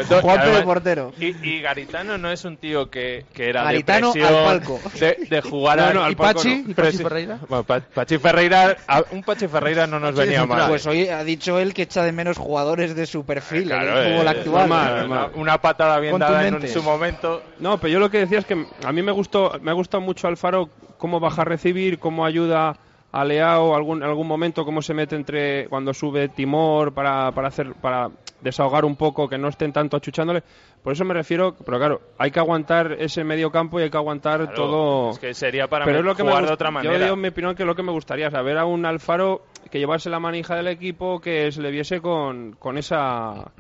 Todo, 0.10 0.22
Juanpe 0.22 0.42
además- 0.44 0.60
de 0.60 0.64
portero. 0.66 1.14
Y, 1.20 1.28
y 1.48 1.62
Garitano 1.62 2.18
no 2.18 2.32
es 2.32 2.44
un 2.46 2.58
tío 2.58 2.90
que, 2.90 3.26
que 3.34 3.50
era 3.50 3.64
Garitano 3.64 4.12
de 4.14 4.20
presión, 4.20 4.40
al 4.40 4.46
palco. 4.46 4.80
De, 5.00 5.18
de 5.30 5.42
jugar 5.42 5.78
No, 5.80 5.84
al- 5.86 5.94
no, 5.94 6.04
al 6.04 6.12
¿Y 6.12 6.16
palco 6.16 6.40
Pachi? 6.40 6.64
no. 6.64 6.70
¿Y 6.72 6.74
Pachi. 6.74 6.98
Ferreira? 6.98 7.40
Bueno, 7.48 7.64
Pa- 7.64 7.80
Pachi 7.80 8.18
Ferreira, 8.18 8.78
a- 8.88 9.04
un 9.12 9.24
Pachi 9.24 9.48
Ferreira 9.48 9.88
no 9.88 10.00
nos 10.00 10.16
venía 10.16 10.46
mal. 10.46 10.68
Pues 10.70 10.86
hoy 10.88 11.08
ha 11.08 11.24
dicho 11.24 11.60
él 11.60 11.74
que 11.74 11.84
echa 11.84 12.04
de 12.04 12.12
menos 12.12 12.38
jugadores 12.38 12.96
de 12.96 13.06
su 13.06 13.26
perfil 13.26 13.66
Claro, 13.66 13.92
en 13.92 13.98
el 14.08 14.14
fútbol 14.14 14.26
eh, 14.28 14.30
actual. 14.30 14.70
normal, 14.70 14.92
una, 14.92 15.00
normal. 15.02 15.32
una 15.36 15.62
patada 15.62 16.00
bien 16.00 16.20
dada 16.20 16.48
en, 16.48 16.68
su 16.68 16.84
momento. 16.84 17.42
No, 17.60 17.78
pero 17.80 17.94
yo 17.94 18.00
lo 18.00 18.10
que 18.10 18.20
decía 18.20 18.40
es 18.40 18.46
que 18.46 18.66
a 18.86 18.92
mí 18.92 19.02
me 19.02 19.12
gustó, 19.12 19.58
me 19.62 19.72
ha 19.72 19.74
gustado 19.74 20.02
mucho 20.02 20.28
Alfaro 20.28 20.70
cómo 20.98 21.20
baja 21.20 21.44
a 21.44 21.46
recibir, 21.46 21.98
cómo 22.00 22.26
ayuda 22.26 22.78
a 23.14 23.26
Leao 23.26 23.76
algún 23.76 24.04
algún 24.04 24.28
momento, 24.28 24.64
cómo 24.64 24.82
se 24.82 24.94
mete 24.94 25.16
entre 25.16 25.68
cuando 25.68 25.94
sube 25.94 26.30
Timor 26.30 26.94
para, 26.94 27.32
para 27.32 27.50
hacer 27.50 27.74
para 27.74 28.10
desahogar 28.42 28.86
un 28.86 28.96
poco, 28.96 29.28
que 29.30 29.38
no 29.38 29.50
estén 29.50 29.72
tanto 29.74 29.98
achuchándole. 29.98 30.42
Por 30.82 30.94
eso 30.94 31.06
me 31.06 31.14
refiero, 31.14 31.56
pero 31.64 31.78
claro, 31.78 32.02
hay 32.18 32.32
que 32.32 32.40
aguantar 32.40 32.94
ese 32.94 33.24
medio 33.24 33.52
campo 33.52 33.80
y 33.80 33.84
hay 33.84 33.90
que 33.92 33.98
aguantar 33.98 34.40
Claro, 34.40 34.56
todo. 34.56 35.10
Es 35.12 35.20
que 35.20 35.34
sería 35.36 35.68
para 35.68 35.86
pero 35.86 35.98
me- 35.98 36.00
es 36.00 36.06
lo 36.06 36.16
que 36.16 36.24
me 36.24 36.30
jugar 36.30 36.46
de 36.46 36.50
gust- 36.50 36.54
otra 36.56 36.70
Yo 36.70 36.72
manera. 36.74 36.98
digo 36.98 37.14
en 37.14 37.22
mi 37.22 37.28
opinión 37.28 37.54
que 37.56 37.64
es 37.64 37.68
lo 37.68 37.76
que 37.76 37.84
me 37.84 37.92
gustaría 37.92 38.32
saber 38.32 38.58
a 38.58 38.66
un 38.66 38.86
Alfaro 38.86 39.44
que 39.70 39.78
llevarse 39.78 40.10
la 40.10 40.20
manija 40.20 40.56
del 40.56 40.68
equipo, 40.68 41.20
que 41.22 41.52
se 41.52 41.62
le 41.62 41.70
viese 41.70 42.02
con, 42.02 42.54
con 42.54 42.78
esa 42.78 43.52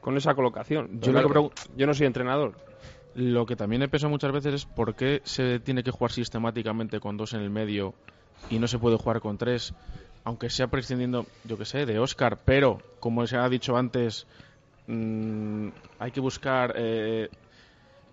con 0.00 0.16
esa 0.18 0.34
colocación. 0.34 1.00
Yo 1.00 1.12
lo 1.12 1.28
que 1.30 1.50
yo 1.76 1.86
no 1.86 1.94
soy 1.94 2.06
entrenador. 2.06 2.52
Lo 3.14 3.46
que 3.46 3.56
también 3.56 3.80
he 3.82 3.88
pensado 3.88 4.10
muchas 4.10 4.32
veces 4.32 4.52
es 4.54 4.66
por 4.66 4.94
qué 4.94 5.22
se 5.24 5.60
tiene 5.60 5.82
que 5.82 5.92
jugar 5.92 6.10
sistemáticamente 6.12 7.00
con 7.00 7.16
dos 7.16 7.32
en 7.32 7.40
el 7.40 7.48
medio 7.48 7.94
y 8.48 8.58
no 8.58 8.66
se 8.68 8.78
puede 8.78 8.96
jugar 8.96 9.20
con 9.20 9.38
tres, 9.38 9.74
aunque 10.24 10.50
sea 10.50 10.68
prescindiendo, 10.68 11.26
yo 11.44 11.58
que 11.58 11.64
sé, 11.64 11.86
de 11.86 11.98
Oscar, 11.98 12.40
pero 12.44 12.82
como 13.00 13.26
se 13.26 13.36
ha 13.36 13.48
dicho 13.48 13.76
antes, 13.76 14.26
mm, 14.86 15.68
hay 15.98 16.10
que 16.12 16.20
buscar 16.20 16.74
eh, 16.76 17.30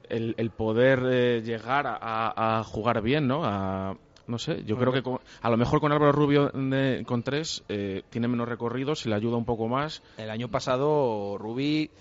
el, 0.10 0.36
el 0.38 0.52
poder 0.52 1.04
eh, 1.10 1.42
llegar 1.44 1.88
a, 1.88 1.98
a- 2.02 2.60
a 2.60 2.64
jugar 2.64 3.02
bien, 3.02 3.28
¿no? 3.28 3.42
A, 3.46 3.98
no 4.28 4.38
sé, 4.38 4.64
yo 4.66 4.78
creo 4.78 4.94
que 4.94 5.02
con- 5.04 5.20
a 5.42 5.50
lo 5.50 5.58
mejor 5.58 5.80
con 5.82 5.92
Álvaro 5.92 6.12
Rubio 6.12 6.50
de- 6.50 7.04
con 7.06 7.24
tres 7.24 7.64
eh, 7.70 8.04
tiene 8.10 8.28
menos 8.28 8.48
recorrido, 8.48 8.96
se 8.96 9.10
le 9.10 9.16
ayuda 9.16 9.36
un 9.38 9.46
poco 9.46 9.68
más. 9.68 10.02
El 10.18 10.30
año 10.30 10.50
pasado 10.50 11.38
Rubí 11.38 11.92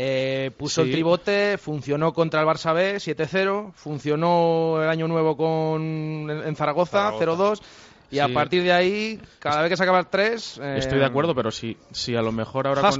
eh, 0.00 0.52
puso 0.56 0.82
Sí. 0.82 0.88
el 0.88 0.94
tribote, 0.94 1.58
funcionó 1.58 2.12
contra 2.12 2.40
el 2.40 2.46
Barça 2.46 2.72
B 2.72 2.98
7-0, 2.98 3.72
funcionó 3.72 4.80
el 4.80 4.88
año 4.88 5.08
nuevo 5.08 5.36
con 5.36 6.30
en 6.30 6.54
Zaragoza, 6.54 7.10
Zaragoza. 7.18 7.60
0-2 7.60 7.62
y 8.10 8.20
a 8.20 8.28
partir 8.32 8.62
de 8.62 8.72
ahí, 8.72 9.20
cada 9.40 9.60
vez 9.60 9.70
que 9.70 9.76
sacaba 9.76 9.98
el 9.98 10.06
3... 10.06 10.60
Estoy 10.76 11.00
de 11.00 11.04
acuerdo, 11.04 11.34
pero 11.34 11.50
si, 11.50 11.76
si 11.90 12.14
a 12.14 12.22
lo 12.22 12.30
mejor 12.30 12.68
ahora 12.68 12.90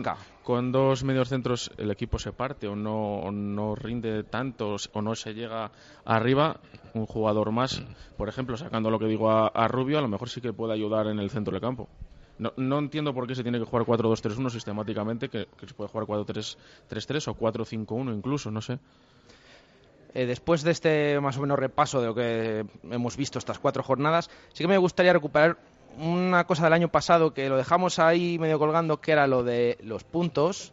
con, 0.43 0.73
dos 0.73 1.05
medios 1.05 1.29
centros 1.29 1.71
el 1.79 1.91
equipo 1.93 2.19
se 2.19 2.33
parte 2.33 2.67
o 2.67 2.75
no, 2.75 3.21
o 3.21 3.31
no 3.31 3.77
rinde 3.77 4.25
tanto 4.25 4.77
o 4.93 5.01
no 5.01 5.15
se 5.15 5.35
llega 5.35 5.71
arriba, 6.05 6.59
un 6.95 7.07
jugador 7.07 7.53
más, 7.53 7.81
por 8.17 8.29
ejemplo, 8.29 8.57
sacando 8.57 8.91
lo 8.91 8.99
que 8.99 9.07
digo 9.07 9.31
a, 9.31 9.47
a 9.47 9.69
Rubio, 9.69 9.99
a 9.99 10.03
lo 10.03 10.09
mejor 10.09 10.29
sí 10.29 10.41
que 10.41 10.53
puede 10.53 10.75
ayudar 10.75 11.07
en 11.07 11.21
el 11.21 11.31
centro 11.31 11.53
del 11.53 11.61
campo. 11.61 11.89
No, 12.39 12.53
no 12.57 12.79
entiendo 12.79 13.13
por 13.13 13.27
qué 13.27 13.35
se 13.35 13.43
tiene 13.43 13.59
que 13.59 13.65
jugar 13.65 13.85
4-2-3-1 13.85 14.51
sistemáticamente, 14.51 15.29
que, 15.29 15.49
se 15.67 15.75
puede 15.75 15.91
jugar 15.91 16.07
4-3-3 16.07 16.57
o 17.29 17.35
4-5-1 17.35 18.15
incluso, 18.15 18.51
no 18.51 18.61
sé. 18.61 18.79
Eh, 20.15 20.27
después 20.27 20.63
de 20.63 20.71
este 20.71 21.21
más 21.21 21.37
o 21.37 21.43
menos 21.43 21.59
repaso 21.59 22.01
de 22.01 22.07
lo 22.07 22.15
que 22.15 22.65
hemos 22.91 23.17
visto 23.17 23.39
estas 23.39 23.59
cuatro 23.59 23.83
jornadas, 23.83 24.31
sí 24.53 24.65
que 24.65 24.69
me 24.69 24.79
gustaría 24.79 25.13
recuperar 25.13 25.59
una 25.99 26.47
cosa 26.47 26.65
del 26.65 26.73
año 26.73 26.89
pasado 26.89 27.35
que 27.35 27.49
lo 27.49 27.57
dejamos 27.57 27.99
ahí 27.99 28.39
medio 28.39 28.59
colgando, 28.59 29.01
que 29.01 29.13
era 29.13 29.27
lo 29.27 29.43
de 29.43 29.77
los 29.83 30.05
puntos. 30.05 30.73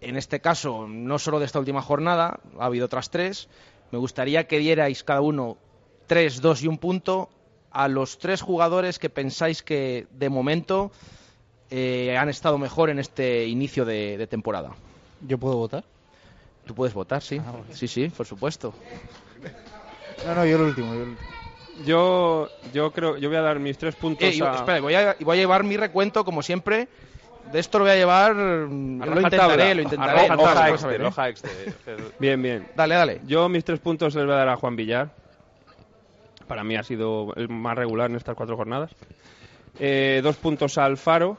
En 0.00 0.16
este 0.16 0.40
caso, 0.40 0.86
no 0.88 1.18
solo 1.18 1.40
de 1.40 1.46
esta 1.46 1.58
última 1.58 1.82
jornada, 1.82 2.40
ha 2.58 2.64
habido 2.64 2.86
otras 2.86 3.10
tres. 3.10 3.48
Me 3.90 3.98
gustaría 3.98 4.46
que 4.46 4.58
dierais 4.58 5.04
cada 5.04 5.20
uno 5.20 5.58
tres, 6.06 6.40
dos 6.40 6.62
y 6.62 6.68
un 6.68 6.78
punto 6.78 7.28
a 7.72 7.88
los 7.88 8.18
tres 8.18 8.42
jugadores 8.42 8.98
que 8.98 9.10
pensáis 9.10 9.62
que 9.62 10.06
de 10.12 10.28
momento 10.28 10.90
eh, 11.70 12.16
han 12.18 12.28
estado 12.28 12.58
mejor 12.58 12.90
en 12.90 12.98
este 12.98 13.46
inicio 13.46 13.84
de, 13.84 14.18
de 14.18 14.26
temporada. 14.26 14.70
¿Yo 15.26 15.38
puedo 15.38 15.56
votar? 15.56 15.84
Tú 16.66 16.74
puedes 16.74 16.94
votar, 16.94 17.22
sí. 17.22 17.40
Ah, 17.44 17.52
vale. 17.52 17.64
Sí, 17.72 17.88
sí, 17.88 18.08
por 18.08 18.26
supuesto. 18.26 18.72
No, 20.26 20.34
no, 20.34 20.44
yo 20.44 20.56
el 20.56 20.62
último. 20.62 20.94
Yo 20.94 21.02
el 21.02 21.08
último. 21.10 21.28
Yo, 21.86 22.48
yo 22.74 22.90
creo, 22.92 23.16
yo 23.16 23.28
voy 23.30 23.38
a 23.38 23.42
dar 23.42 23.58
mis 23.58 23.78
tres 23.78 23.94
puntos 23.94 24.28
Eh, 24.28 24.42
a... 24.44 24.54
espera, 24.54 24.80
voy 24.80 24.94
a, 24.94 25.16
voy 25.20 25.36
a 25.38 25.40
llevar 25.40 25.64
mi 25.64 25.76
recuento, 25.76 26.24
como 26.24 26.42
siempre. 26.42 26.88
De 27.52 27.58
esto 27.58 27.78
lo 27.78 27.84
voy 27.84 27.92
a 27.92 27.96
llevar. 27.96 28.32
A 28.32 28.34
Lo 28.34 29.20
intentaré, 29.20 29.74
lo 29.74 29.80
a 29.80 29.84
intentaré. 29.84 30.30
Hoja 30.30 30.72
Hoja 31.06 31.28
extra, 31.28 31.50
Excel, 31.50 32.00
¿eh? 32.00 32.10
Bien, 32.18 32.40
bien. 32.40 32.68
Dale, 32.76 32.94
dale. 32.94 33.20
Yo 33.26 33.48
mis 33.48 33.64
tres 33.64 33.80
puntos 33.80 34.14
les 34.14 34.24
voy 34.24 34.34
a 34.34 34.38
dar 34.38 34.48
a 34.50 34.56
Juan 34.56 34.76
Villar. 34.76 35.10
Para 36.50 36.64
mí 36.64 36.74
ha 36.74 36.82
sido 36.82 37.32
el 37.36 37.48
más 37.48 37.76
regular 37.78 38.10
en 38.10 38.16
estas 38.16 38.34
cuatro 38.34 38.56
jornadas. 38.56 38.90
Eh, 39.78 40.20
dos 40.20 40.34
puntos 40.36 40.76
a 40.78 40.84
Alfaro. 40.84 41.38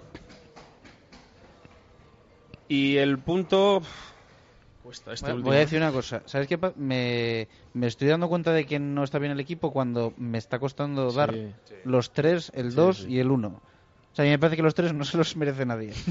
Y 2.70 2.96
el 2.96 3.18
punto... 3.20 3.82
Este 4.90 5.10
Voy 5.10 5.32
a- 5.32 5.34
último. 5.34 5.50
Voy 5.50 5.56
a 5.58 5.60
decir 5.60 5.80
una 5.80 5.92
cosa. 5.92 6.22
¿Sabes 6.26 6.48
qué? 6.48 6.58
Me, 6.78 7.48
me 7.74 7.88
estoy 7.88 8.08
dando 8.08 8.30
cuenta 8.30 8.54
de 8.54 8.66
que 8.66 8.80
no 8.80 9.04
está 9.04 9.20
bien 9.20 9.34
el 9.34 9.40
equipo 9.42 9.72
cuando 9.74 10.14
me 10.16 10.38
está 10.38 10.60
costando 10.60 11.12
Sí. 11.12 11.18
dar 11.18 11.36
los 11.84 12.12
tres, 12.14 12.50
el 12.56 12.72
Sí, 12.72 12.76
dos 12.78 12.98
sí. 13.00 13.08
y 13.12 13.20
el 13.20 13.32
uno. 13.32 13.62
O 14.12 14.16
sea, 14.16 14.24
a 14.24 14.26
mí 14.26 14.32
me 14.32 14.40
parece 14.40 14.56
que 14.56 14.64
los 14.64 14.74
tres 14.76 14.94
no 14.94 15.04
se 15.04 15.18
los 15.18 15.36
merece 15.36 15.66
nadie. 15.66 15.92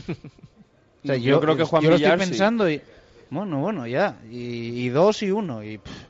O 1.03 1.07
sea, 1.07 1.17
Yo 1.17 1.41
creo 1.41 1.57
que 1.57 1.65
Juan 1.65 1.83
yo 1.83 1.89
lo 1.89 1.97
estoy 1.97 2.11
sí. 2.13 2.19
pensando 2.19 2.69
y... 2.69 2.83
Bueno, 3.31 3.59
bueno, 3.61 3.87
ya. 3.87 4.19
Y, 4.31 4.83
y 4.85 4.89
dos 4.91 5.23
y 5.23 5.31
uno. 5.31 5.65
Y, 5.65 5.79
pff, 5.79 6.05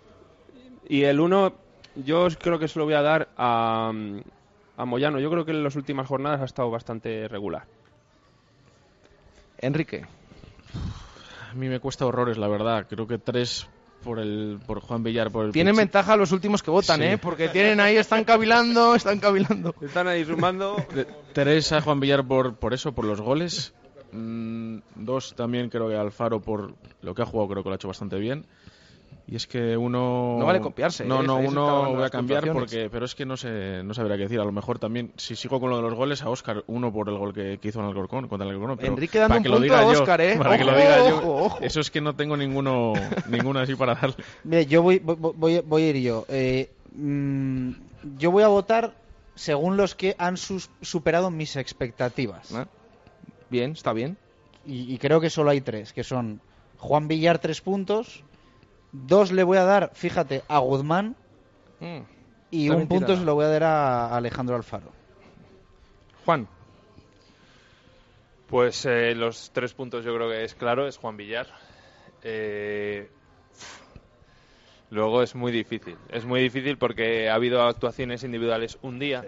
Y 0.88 1.04
el 1.04 1.20
uno, 1.20 1.54
yo 2.04 2.28
creo 2.40 2.58
que 2.58 2.68
se 2.68 2.78
lo 2.78 2.84
voy 2.84 2.94
a 2.94 3.02
dar 3.02 3.28
a, 3.36 3.92
a 4.76 4.84
Moyano. 4.84 5.18
Yo 5.20 5.30
creo 5.30 5.44
que 5.44 5.52
en 5.52 5.64
las 5.64 5.76
últimas 5.76 6.06
jornadas 6.08 6.40
ha 6.40 6.44
estado 6.44 6.70
bastante 6.70 7.26
regular. 7.28 7.64
Enrique. 9.58 10.04
A 11.50 11.54
mí 11.54 11.68
me 11.68 11.80
cuesta 11.80 12.06
horrores, 12.06 12.38
la 12.38 12.48
verdad. 12.48 12.86
Creo 12.88 13.06
que 13.06 13.18
tres 13.18 13.66
por 14.04 14.18
el 14.18 14.58
por 14.66 14.80
Juan 14.80 15.02
Villar. 15.02 15.30
Por 15.30 15.46
el 15.46 15.52
Tienen 15.52 15.74
pichi- 15.74 15.78
ventaja 15.78 16.16
los 16.16 16.32
últimos 16.32 16.62
que 16.62 16.70
votan, 16.70 17.00
Sí. 17.00 17.06
¿eh? 17.06 17.18
Porque 17.18 17.48
tienen 17.48 17.80
ahí, 17.80 17.96
están 17.96 18.24
cavilando, 18.24 18.94
están 18.94 19.18
cavilando. 19.18 19.74
Están 19.82 20.08
ahí 20.08 20.24
sumando. 20.24 20.76
Tres 21.34 21.72
a 21.72 21.80
Juan 21.82 22.00
Villar 22.00 22.24
por, 22.26 22.54
por 22.56 22.72
eso, 22.72 22.92
por 22.92 23.04
los 23.04 23.20
goles. 23.20 23.74
Mm, 24.12 24.78
dos 24.96 25.34
también 25.36 25.68
creo 25.68 25.88
que 25.88 25.96
Alfaro 25.96 26.40
por 26.40 26.74
lo 27.02 27.14
que 27.14 27.22
ha 27.22 27.26
jugado, 27.26 27.48
creo 27.50 27.62
que 27.62 27.68
lo 27.68 27.74
ha 27.74 27.76
hecho 27.76 27.88
bastante 27.88 28.18
bien. 28.18 28.46
Y 29.30 29.36
es 29.36 29.46
que 29.46 29.76
uno. 29.76 30.36
No 30.40 30.44
vale 30.44 30.60
copiarse, 30.60 31.04
No, 31.04 31.22
¿eh? 31.22 31.26
no, 31.26 31.36
uno 31.36 31.94
voy 31.94 32.02
a 32.02 32.10
cambiar 32.10 32.52
porque. 32.52 32.88
Pero 32.90 33.04
es 33.04 33.14
que 33.14 33.24
no 33.24 33.36
sé, 33.36 33.80
no 33.84 33.94
sabría 33.94 34.16
qué 34.16 34.24
decir. 34.24 34.40
A 34.40 34.44
lo 34.44 34.50
mejor 34.50 34.80
también, 34.80 35.12
si 35.16 35.36
sigo 35.36 35.60
con 35.60 35.70
lo 35.70 35.76
de 35.76 35.82
los 35.82 35.94
goles, 35.94 36.22
a 36.22 36.30
Oscar, 36.30 36.64
uno 36.66 36.92
por 36.92 37.08
el 37.08 37.16
gol 37.16 37.32
que, 37.32 37.58
que 37.58 37.68
hizo 37.68 37.78
en 37.78 37.86
Alcorcón, 37.86 38.26
contra 38.26 38.48
el 38.48 38.54
Alcorcón. 38.54 38.78
pero 38.78 38.92
Enrique 38.92 39.18
dando 39.20 39.28
para 39.28 39.38
un 39.38 39.42
que 39.44 39.48
lo 39.48 39.54
punto 39.56 39.62
diga 39.72 39.78
a 39.88 39.92
yo, 39.92 40.00
Óscar, 40.00 40.20
¿eh? 40.20 40.36
Para 40.36 40.58
que 40.58 40.64
lo 40.64 40.72
Ojo, 40.72 40.80
diga 40.80 41.08
yo. 41.08 41.16
ojo, 41.18 41.44
ojo. 41.44 41.58
Eso 41.60 41.78
es 41.80 41.90
que 41.92 42.00
no 42.00 42.16
tengo 42.16 42.36
ninguno, 42.36 42.92
ninguno 43.28 43.60
así 43.60 43.76
para 43.76 43.94
darle. 43.94 44.16
Mire, 44.42 44.66
yo 44.66 44.82
voy, 44.82 44.98
voy, 44.98 45.16
voy- 45.36 45.60
voy 45.64 45.82
a 45.84 45.88
ir 45.90 45.96
yo. 45.98 46.24
Eh, 46.28 46.68
mm, 46.96 47.70
yo 48.18 48.32
voy 48.32 48.42
a 48.42 48.48
votar 48.48 48.94
según 49.36 49.76
los 49.76 49.94
que 49.94 50.16
han 50.18 50.36
sus- 50.38 50.70
superado 50.82 51.30
mis 51.30 51.54
expectativas. 51.54 52.50
¿Eh? 52.52 52.64
Bien, 53.48 53.70
está 53.72 53.92
bien. 53.92 54.16
Y, 54.66 54.92
y 54.92 54.98
creo 54.98 55.20
que 55.20 55.30
solo 55.30 55.50
hay 55.50 55.60
tres, 55.60 55.92
que 55.92 56.02
son 56.02 56.40
Juan 56.78 57.06
Villar 57.06 57.38
tres 57.38 57.60
puntos, 57.60 58.24
dos 58.92 59.32
le 59.32 59.42
voy 59.44 59.58
a 59.58 59.64
dar, 59.64 59.90
fíjate, 59.94 60.42
a 60.48 60.58
Guzmán 60.58 61.16
Mm. 61.80 62.00
y 62.50 62.64
Está 62.66 62.76
un 62.76 62.86
punto 62.88 63.06
tirada. 63.06 63.20
se 63.20 63.24
lo 63.24 63.34
voy 63.34 63.44
a 63.46 63.48
dar 63.48 63.62
a 63.64 64.16
Alejandro 64.16 64.54
Alfaro. 64.56 64.92
Juan. 66.26 66.46
Pues 68.48 68.84
eh, 68.84 69.14
los 69.14 69.50
tres 69.52 69.72
puntos 69.74 70.04
yo 70.04 70.14
creo 70.14 70.28
que 70.28 70.44
es 70.44 70.54
claro, 70.54 70.86
es 70.86 70.96
Juan 70.98 71.16
Villar. 71.16 71.46
Eh, 72.22 73.08
luego 74.90 75.22
es 75.22 75.34
muy 75.34 75.52
difícil, 75.52 75.96
es 76.10 76.24
muy 76.24 76.40
difícil 76.42 76.76
porque 76.76 77.30
ha 77.30 77.34
habido 77.34 77.62
actuaciones 77.62 78.24
individuales 78.24 78.76
un 78.82 78.98
día, 78.98 79.24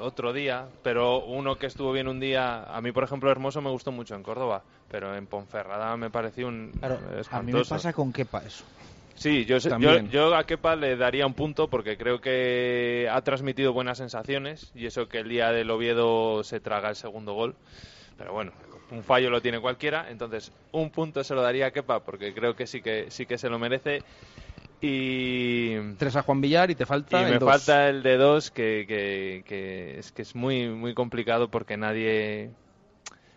otro 0.00 0.32
día, 0.32 0.66
pero 0.82 1.22
uno 1.24 1.56
que 1.56 1.66
estuvo 1.66 1.92
bien 1.92 2.08
un 2.08 2.18
día, 2.18 2.64
a 2.64 2.80
mí 2.80 2.90
por 2.92 3.04
ejemplo 3.04 3.30
Hermoso 3.30 3.60
me 3.60 3.70
gustó 3.70 3.92
mucho 3.92 4.14
en 4.14 4.22
Córdoba, 4.22 4.62
pero 4.90 5.14
en 5.14 5.26
Ponferrada 5.26 5.96
me 5.96 6.10
pareció 6.10 6.48
un 6.48 6.72
Claro, 6.78 6.98
a 7.30 7.42
mí 7.42 7.52
me 7.52 7.64
pasa 7.64 7.92
con 7.92 8.12
Kepa 8.12 8.42
eso. 8.44 8.64
Sí, 9.22 9.44
yo, 9.44 9.58
yo, 9.58 10.00
yo 10.10 10.34
a 10.34 10.44
Kepa 10.44 10.74
le 10.74 10.96
daría 10.96 11.26
un 11.28 11.34
punto 11.34 11.68
porque 11.68 11.96
creo 11.96 12.20
que 12.20 13.08
ha 13.08 13.20
transmitido 13.22 13.72
buenas 13.72 13.98
sensaciones 13.98 14.72
y 14.74 14.86
eso 14.86 15.08
que 15.08 15.18
el 15.18 15.28
día 15.28 15.52
del 15.52 15.70
Oviedo 15.70 16.42
se 16.42 16.58
traga 16.58 16.88
el 16.88 16.96
segundo 16.96 17.32
gol. 17.32 17.54
Pero 18.18 18.32
bueno, 18.32 18.50
un 18.90 19.04
fallo 19.04 19.30
lo 19.30 19.40
tiene 19.40 19.60
cualquiera, 19.60 20.10
entonces 20.10 20.50
un 20.72 20.90
punto 20.90 21.22
se 21.22 21.36
lo 21.36 21.42
daría 21.42 21.66
a 21.66 21.70
Kepa 21.70 22.00
porque 22.00 22.34
creo 22.34 22.56
que 22.56 22.66
sí 22.66 22.82
que 22.82 23.12
sí 23.12 23.24
que 23.24 23.38
se 23.38 23.48
lo 23.48 23.60
merece. 23.60 24.02
Y, 24.80 25.76
Tres 25.98 26.16
a 26.16 26.22
Juan 26.22 26.40
Villar 26.40 26.72
y 26.72 26.74
te 26.74 26.82
y 26.82 26.86
falta 26.86 27.22
el 27.24 27.34
me 27.34 27.38
dos. 27.38 27.48
falta 27.48 27.88
el 27.88 28.02
de 28.02 28.16
dos 28.16 28.50
que, 28.50 28.86
que, 28.88 29.44
que 29.46 30.00
es 30.00 30.10
que 30.10 30.22
es 30.22 30.34
muy 30.34 30.68
muy 30.68 30.94
complicado 30.94 31.48
porque 31.48 31.76
nadie 31.76 32.50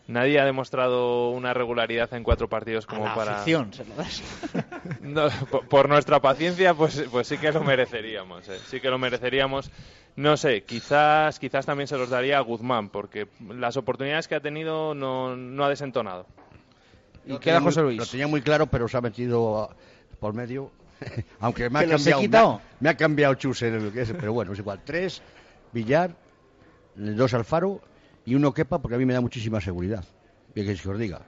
nadie 0.07 0.39
ha 0.39 0.45
demostrado 0.45 1.29
una 1.31 1.53
regularidad 1.53 2.13
en 2.13 2.23
cuatro 2.23 2.47
partidos 2.47 2.85
como 2.85 3.05
a 3.05 3.09
la 3.09 3.15
para 3.15 3.35
afición 3.37 3.73
se 3.73 3.85
lo 3.85 3.95
das. 3.95 4.21
no, 5.01 5.27
por, 5.49 5.67
por 5.67 5.89
nuestra 5.89 6.19
paciencia, 6.21 6.73
pues, 6.73 7.03
pues 7.11 7.27
sí 7.27 7.37
que 7.37 7.51
lo 7.51 7.63
mereceríamos. 7.63 8.47
eh, 8.49 8.59
Sí 8.67 8.79
que 8.79 8.89
lo 8.89 8.97
mereceríamos. 8.97 9.71
No 10.15 10.37
sé, 10.37 10.63
quizás, 10.63 11.39
quizás 11.39 11.65
también 11.65 11.87
se 11.87 11.97
los 11.97 12.09
daría 12.09 12.37
a 12.37 12.41
Guzmán, 12.41 12.89
porque 12.89 13.27
las 13.49 13.75
oportunidades 13.75 14.27
que 14.29 14.35
ha 14.35 14.39
tenido 14.39 14.95
no, 14.95 15.35
no 15.35 15.65
ha 15.65 15.69
desentonado. 15.69 16.25
Y 17.25 17.31
Lo 17.31 17.39
queda 17.39 17.59
José 17.59 17.81
Luis. 17.81 17.97
Lo 17.97 18.05
tenía 18.05 18.27
muy 18.27 18.41
claro, 18.41 18.67
pero 18.67 18.87
se 18.87 18.95
ha 18.97 19.01
metido 19.01 19.63
a- 19.63 19.75
por 20.19 20.33
medio. 20.33 20.71
Aunque 21.41 21.69
me 21.69 21.79
ha 21.79 21.81
¿Que 21.81 21.87
los 21.87 22.07
he 22.07 22.11
cambiado. 22.11 22.21
Me 22.21 22.27
quitado? 22.27 22.51
ha, 22.53 22.61
me 22.79 22.89
ha 22.89 22.95
cambiado 22.95 23.33
Chus 23.33 23.63
en 23.63 23.73
el 23.75 23.91
que 23.91 24.03
es, 24.03 24.13
pero 24.17 24.31
bueno, 24.31 24.53
es 24.53 24.59
igual. 24.59 24.79
Tres, 24.85 25.21
Villar, 25.73 26.11
dos 26.95 27.33
Alfaro 27.33 27.81
y 28.25 28.35
uno 28.35 28.53
Kepa, 28.53 28.79
porque 28.81 28.95
a 28.95 28.97
mí 28.97 29.05
me 29.05 29.13
da 29.13 29.21
muchísima 29.21 29.61
seguridad. 29.61 30.03
Bien 30.53 30.67
que 30.67 30.89
os 30.89 30.99
diga. 30.99 31.21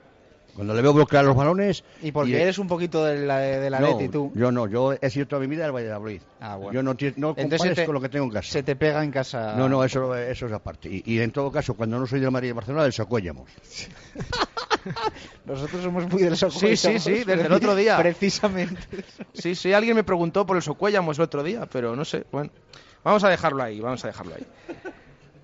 Cuando 0.55 0.73
le 0.73 0.81
veo 0.81 0.91
bloquear 0.91 1.23
los 1.23 1.35
balones. 1.35 1.83
Y 2.01 2.11
porque 2.11 2.31
y- 2.31 2.35
eres 2.35 2.57
un 2.57 2.67
poquito 2.67 3.05
de 3.05 3.27
la, 3.27 3.37
de 3.37 3.69
la 3.69 3.79
no, 3.79 3.89
Leti 3.91 4.09
tú. 4.09 4.31
Yo 4.33 4.51
no, 4.51 4.67
yo 4.67 4.93
he 4.99 5.09
sido 5.11 5.27
toda 5.27 5.39
mi 5.39 5.45
vida 5.47 5.63
del 5.63 5.71
Valladolid. 5.71 6.21
Ah, 6.39 6.55
bueno. 6.55 6.73
Yo 6.73 6.81
no, 6.81 6.95
no 7.17 7.35
compares 7.35 7.75
te- 7.75 7.85
con 7.85 7.93
lo 7.93 8.01
que 8.01 8.09
tengo 8.09 8.25
en 8.25 8.31
casa. 8.31 8.51
Se 8.53 8.63
te 8.63 8.75
pega 8.75 9.03
en 9.03 9.11
casa. 9.11 9.53
No, 9.55 9.69
no, 9.69 9.83
eso, 9.83 10.15
eso 10.15 10.47
es 10.47 10.51
aparte. 10.53 10.89
Y, 10.89 11.03
y 11.05 11.19
en 11.19 11.29
todo 11.31 11.51
caso, 11.51 11.75
cuando 11.75 11.99
no 11.99 12.07
soy 12.07 12.19
del 12.21 12.31
Madrid 12.31 12.47
y 12.47 12.49
del 12.49 12.55
Barcelona, 12.55 12.83
del 12.83 12.93
Socuéllamos. 12.93 13.51
Nosotros 15.45 15.83
somos 15.83 16.07
muy 16.11 16.23
del 16.23 16.35
Soco. 16.37 16.51
Sí, 16.59 16.75
sí, 16.75 16.99
sí, 16.99 17.23
desde 17.23 17.45
el 17.45 17.51
otro 17.53 17.75
día. 17.75 17.97
Precisamente. 17.97 18.81
Sí, 19.33 19.53
sí, 19.55 19.73
alguien 19.73 19.95
me 19.95 20.03
preguntó 20.03 20.45
por 20.45 20.55
el 20.55 20.63
Socuéllamos 20.63 21.17
el 21.19 21.23
otro 21.25 21.43
día, 21.43 21.65
pero 21.71 21.95
no 21.95 22.03
sé. 22.05 22.25
Bueno, 22.31 22.49
vamos 23.03 23.23
a 23.23 23.29
dejarlo 23.29 23.61
ahí, 23.63 23.79
vamos 23.79 24.03
a 24.03 24.07
dejarlo 24.07 24.35
ahí. 24.35 24.47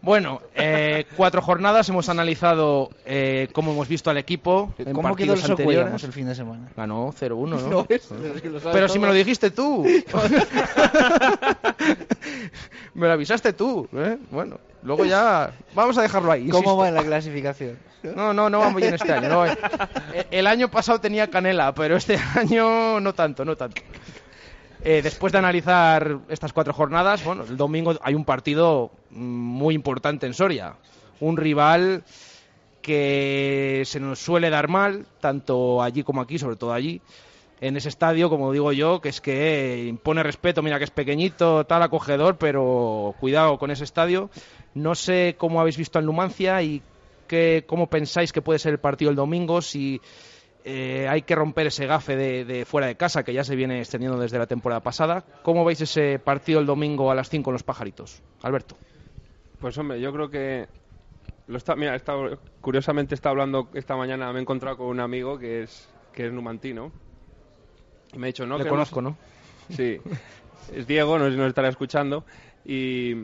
Bueno, 0.04 0.42
eh, 0.54 1.06
cuatro 1.16 1.42
jornadas, 1.42 1.88
hemos 1.88 2.10
analizado 2.10 2.90
eh, 3.06 3.48
cómo 3.54 3.72
hemos 3.72 3.88
visto 3.88 4.10
al 4.10 4.18
equipo 4.18 4.74
en 4.78 4.92
¿Cómo 4.94 5.16
quedó 5.16 5.32
el. 5.34 5.40
Socuellamos 5.40 6.04
el 6.04 6.12
fin 6.12 6.28
de 6.28 6.36
semana? 6.36 6.68
Ganó 6.76 7.14
0-1, 7.14 7.48
¿no? 7.48 7.58
No, 7.70 7.86
es- 7.88 8.12
es 8.12 8.42
que 8.42 8.50
Pero 8.50 8.90
si 8.90 8.96
todo. 8.96 9.02
me 9.02 9.08
lo 9.08 9.14
dijiste 9.14 9.50
tú. 9.52 9.86
me 12.94 13.08
lo 13.08 13.14
avisaste 13.14 13.54
tú, 13.54 13.88
¿eh? 13.96 14.18
Bueno, 14.30 14.60
luego 14.84 15.06
ya 15.06 15.54
vamos 15.74 15.98
a 15.98 16.02
dejarlo 16.02 16.34
ahí. 16.34 16.48
¿Cómo 16.50 16.58
insisto. 16.60 16.78
va 16.78 16.90
en 16.90 16.96
la 16.96 17.04
clasificación? 17.04 17.78
No, 18.04 18.34
no, 18.34 18.50
no 18.50 18.60
va 18.60 18.70
muy 18.70 18.82
bien 18.82 18.96
este 18.96 19.14
año. 19.14 19.30
no 19.30 19.46
El 20.30 20.48
año 20.48 20.70
pasado 20.70 21.00
tenía 21.00 21.30
canela, 21.30 21.74
pero 21.74 21.96
este 21.96 22.20
año 22.36 23.00
no 23.00 23.14
tanto, 23.14 23.46
no 23.46 23.56
tanto. 23.56 23.82
Eh, 24.86 25.02
después 25.02 25.32
de 25.32 25.40
analizar 25.40 26.20
estas 26.28 26.52
cuatro 26.52 26.74
jornadas, 26.74 27.24
bueno, 27.24 27.44
el 27.44 27.56
domingo 27.56 27.94
hay 28.02 28.16
un 28.16 28.26
partido 28.26 28.92
mm, 29.12 29.24
muy 29.24 29.76
importante 29.76 30.26
en 30.26 30.34
Soria. 30.34 30.76
Un 31.22 31.38
rival 31.38 32.04
que 32.82 33.84
se 33.86 34.02
nos 34.02 34.20
suele 34.20 34.50
dar 34.50 34.68
mal, 34.68 35.06
tanto 35.22 35.82
allí 35.82 36.04
como 36.04 36.20
aquí, 36.20 36.38
sobre 36.38 36.58
todo 36.58 36.74
allí. 36.74 37.02
En 37.62 37.78
ese 37.78 37.88
estadio, 37.88 38.30
como 38.30 38.52
digo 38.52 38.74
yo, 38.74 39.00
que 39.00 39.08
es 39.08 39.22
que 39.22 39.86
impone 39.88 40.22
respeto, 40.22 40.62
mira 40.62 40.80
que 40.80 40.84
es 40.84 40.92
pequeñito, 40.92 41.66
tal 41.66 41.82
acogedor, 41.82 42.38
pero 42.38 43.16
cuidado 43.22 43.58
con 43.58 43.72
ese 43.72 43.86
estadio. 43.86 44.30
No 44.74 44.96
sé 44.96 45.36
cómo 45.38 45.62
habéis 45.62 45.78
visto 45.78 45.98
al 45.98 46.06
Numancia 46.06 46.62
y 46.62 46.82
qué, 47.28 47.64
cómo 47.66 47.88
pensáis 47.88 48.34
que 48.34 48.42
puede 48.42 48.60
ser 48.60 48.74
el 48.74 48.80
partido 48.80 49.12
el 49.12 49.16
domingo, 49.16 49.62
si 49.62 50.02
eh, 50.64 51.08
hay 51.10 51.24
que 51.24 51.36
romper 51.36 51.68
ese 51.68 51.86
gafe 51.86 52.16
de, 52.16 52.46
de 52.46 52.66
fuera 52.66 52.88
de 52.88 52.96
casa 52.96 53.24
que 53.24 53.34
ya 53.34 53.44
se 53.44 53.56
viene 53.56 53.80
extendiendo 53.80 54.18
desde 54.20 54.38
la 54.40 54.48
temporada 54.48 54.82
pasada. 54.82 55.26
¿Cómo 55.44 55.66
veis 55.66 55.82
ese 55.82 56.20
partido 56.20 56.60
el 56.60 56.66
domingo 56.66 57.12
a 57.12 57.16
las 57.16 57.30
5 57.30 57.50
en 57.50 57.54
los 57.54 57.64
pajaritos? 57.64 58.22
Alberto. 58.42 58.78
Pues 59.60 59.78
hombre, 59.78 60.00
yo 60.02 60.12
creo 60.14 60.30
que 60.30 60.68
lo 61.48 61.58
está, 61.58 61.76
mira, 61.76 61.94
he 61.94 61.98
estado- 61.98 62.40
curiosamente 62.62 63.16
está 63.16 63.30
hablando 63.30 63.70
esta 63.74 63.96
mañana, 63.96 64.32
me 64.32 64.40
he 64.40 64.42
encontrado 64.42 64.78
con 64.78 64.88
un 64.88 65.00
amigo 65.00 65.38
que 65.38 65.64
es 65.64 65.90
que 66.14 66.28
es 66.28 66.32
numantino 66.34 66.92
y 68.14 68.18
me 68.20 68.28
ha 68.28 68.28
dicho 68.28 68.46
no 68.46 68.58
Le 68.58 68.64
que 68.64 68.70
conozco, 68.70 69.02
¿no? 69.02 69.18
Sí, 69.70 70.00
es 70.74 70.86
Diego, 70.88 71.18
no 71.18 71.26
sé 71.26 71.32
si 71.32 71.38
nos 71.38 71.48
estará 71.48 71.70
escuchando 71.70 72.24
y 72.66 73.16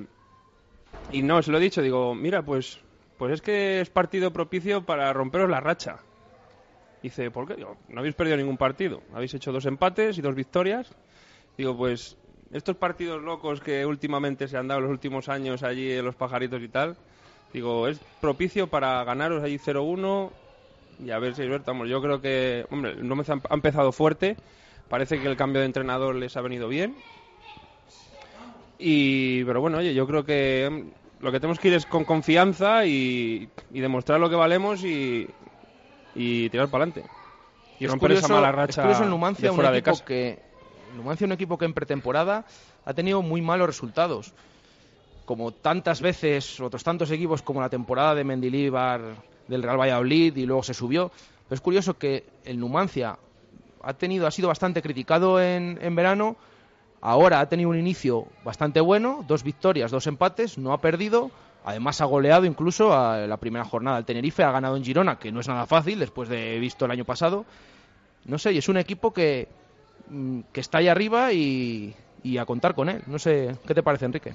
y 1.11 1.21
no, 1.23 1.41
se 1.41 1.51
lo 1.51 1.57
he 1.57 1.61
dicho, 1.61 1.81
digo, 1.81 2.13
mira, 2.15 2.41
pues 2.43 2.79
pues 3.17 3.33
es 3.33 3.41
que 3.41 3.81
es 3.81 3.89
partido 3.89 4.31
propicio 4.31 4.85
para 4.85 5.11
romperos 5.13 5.49
la 5.49 5.59
racha. 5.59 5.99
Dice, 7.01 7.31
¿por 7.31 7.47
qué? 7.47 7.55
Digo, 7.55 7.77
no 7.87 7.99
habéis 7.99 8.15
perdido 8.15 8.37
ningún 8.37 8.57
partido, 8.57 9.01
habéis 9.13 9.33
hecho 9.33 9.51
dos 9.51 9.65
empates 9.65 10.17
y 10.17 10.21
dos 10.21 10.35
victorias. 10.35 10.91
Digo, 11.57 11.75
pues 11.77 12.17
estos 12.51 12.75
partidos 12.75 13.21
locos 13.21 13.61
que 13.61 13.85
últimamente 13.85 14.47
se 14.47 14.57
han 14.57 14.67
dado 14.67 14.81
los 14.81 14.91
últimos 14.91 15.29
años 15.29 15.63
allí 15.63 15.91
en 15.91 16.05
los 16.05 16.15
pajaritos 16.15 16.61
y 16.61 16.67
tal, 16.67 16.97
digo, 17.53 17.87
es 17.87 17.99
propicio 18.19 18.67
para 18.67 19.03
ganaros 19.03 19.43
ahí 19.43 19.57
0-1 19.57 20.31
y 21.05 21.11
a 21.11 21.19
ver 21.19 21.35
si 21.35 21.43
estamos. 21.43 21.87
Yo 21.87 22.01
creo 22.01 22.21
que, 22.21 22.65
hombre, 22.69 22.95
no 22.95 23.15
me 23.15 23.23
ha 23.27 23.53
empezado 23.53 23.91
fuerte, 23.91 24.35
parece 24.89 25.19
que 25.19 25.27
el 25.27 25.37
cambio 25.37 25.61
de 25.61 25.67
entrenador 25.67 26.15
les 26.15 26.35
ha 26.35 26.41
venido 26.41 26.67
bien. 26.67 26.95
Y, 28.77 29.43
pero 29.43 29.61
bueno, 29.61 29.77
oye, 29.77 29.93
yo 29.93 30.07
creo 30.07 30.23
que 30.23 30.69
mm, 30.71 31.23
lo 31.23 31.31
que 31.31 31.39
tenemos 31.39 31.59
que 31.59 31.67
ir 31.67 31.73
es 31.75 31.85
con 31.85 32.05
confianza 32.05 32.85
y, 32.85 33.49
y 33.71 33.79
demostrar 33.79 34.19
lo 34.19 34.29
que 34.29 34.35
valemos 34.35 34.83
y, 34.83 35.27
y 36.19 36.49
tirar 36.49 36.67
para 36.69 36.83
adelante. 36.83 37.09
Y 37.79 37.85
Es 37.85 37.91
romper 37.91 38.11
esa 38.11 38.21
curioso- 38.27 38.33
mala 38.33 38.49
es 38.49 38.55
racha 38.55 38.81
curioso 38.81 39.03
el 39.03 39.09
Numancia, 39.09 39.43
de 39.49 39.49
un 39.51 39.57
de 39.71 39.77
equipo 39.77 39.91
casa. 39.91 40.05
que 40.05 40.39
Numancia 40.97 41.25
un 41.25 41.31
equipo 41.31 41.57
que 41.57 41.65
en 41.65 41.73
pretemporada 41.73 42.45
ha 42.85 42.93
tenido 42.93 43.21
muy 43.21 43.41
malos 43.41 43.67
resultados. 43.67 44.33
Como 45.25 45.51
tantas 45.53 46.01
veces, 46.01 46.59
otros 46.59 46.83
tantos 46.83 47.09
equipos 47.11 47.41
como 47.41 47.61
la 47.61 47.69
temporada 47.69 48.15
de 48.15 48.23
Mendilíbar 48.23 49.01
del 49.47 49.63
Real 49.63 49.79
Valladolid 49.79 50.35
y 50.35 50.45
luego 50.45 50.63
se 50.63 50.73
subió. 50.73 51.09
Pero 51.47 51.55
es 51.55 51.61
curioso 51.61 51.97
que 51.97 52.25
el 52.43 52.59
Numancia 52.59 53.17
ha 53.81 53.93
tenido, 53.93 54.27
ha 54.27 54.31
sido 54.31 54.47
bastante 54.49 54.81
criticado 54.81 55.39
en, 55.41 55.77
en 55.81 55.95
verano. 55.95 56.35
Ahora 57.01 57.39
ha 57.39 57.47
tenido 57.47 57.69
un 57.69 57.77
inicio 57.79 58.25
bastante 58.43 58.81
bueno, 58.81 59.23
dos 59.25 59.43
victorias, 59.43 59.89
dos 59.91 60.05
empates, 60.07 60.57
no 60.57 60.73
ha 60.73 60.81
perdido. 60.81 61.31
Además 61.65 62.01
ha 62.01 62.05
goleado 62.05 62.45
incluso 62.45 62.93
a 62.93 63.27
la 63.27 63.37
primera 63.37 63.65
jornada 63.65 63.97
del 63.97 64.05
Tenerife, 64.05 64.43
ha 64.43 64.51
ganado 64.51 64.77
en 64.77 64.83
Girona, 64.83 65.19
que 65.19 65.31
no 65.31 65.39
es 65.39 65.47
nada 65.47 65.65
fácil 65.65 65.99
después 65.99 66.29
de 66.29 66.57
visto 66.59 66.85
el 66.85 66.91
año 66.91 67.05
pasado. 67.05 67.45
No 68.25 68.37
sé, 68.37 68.53
y 68.53 68.57
es 68.57 68.69
un 68.69 68.77
equipo 68.77 69.13
que, 69.13 69.47
mm, 70.09 70.39
que 70.51 70.61
está 70.61 70.79
ahí 70.79 70.87
arriba 70.87 71.33
y, 71.33 71.93
y 72.23 72.37
a 72.37 72.45
contar 72.45 72.75
con 72.75 72.89
él. 72.89 73.01
No 73.07 73.19
sé, 73.19 73.55
¿qué 73.67 73.73
te 73.73 73.83
parece, 73.83 74.05
Enrique? 74.05 74.33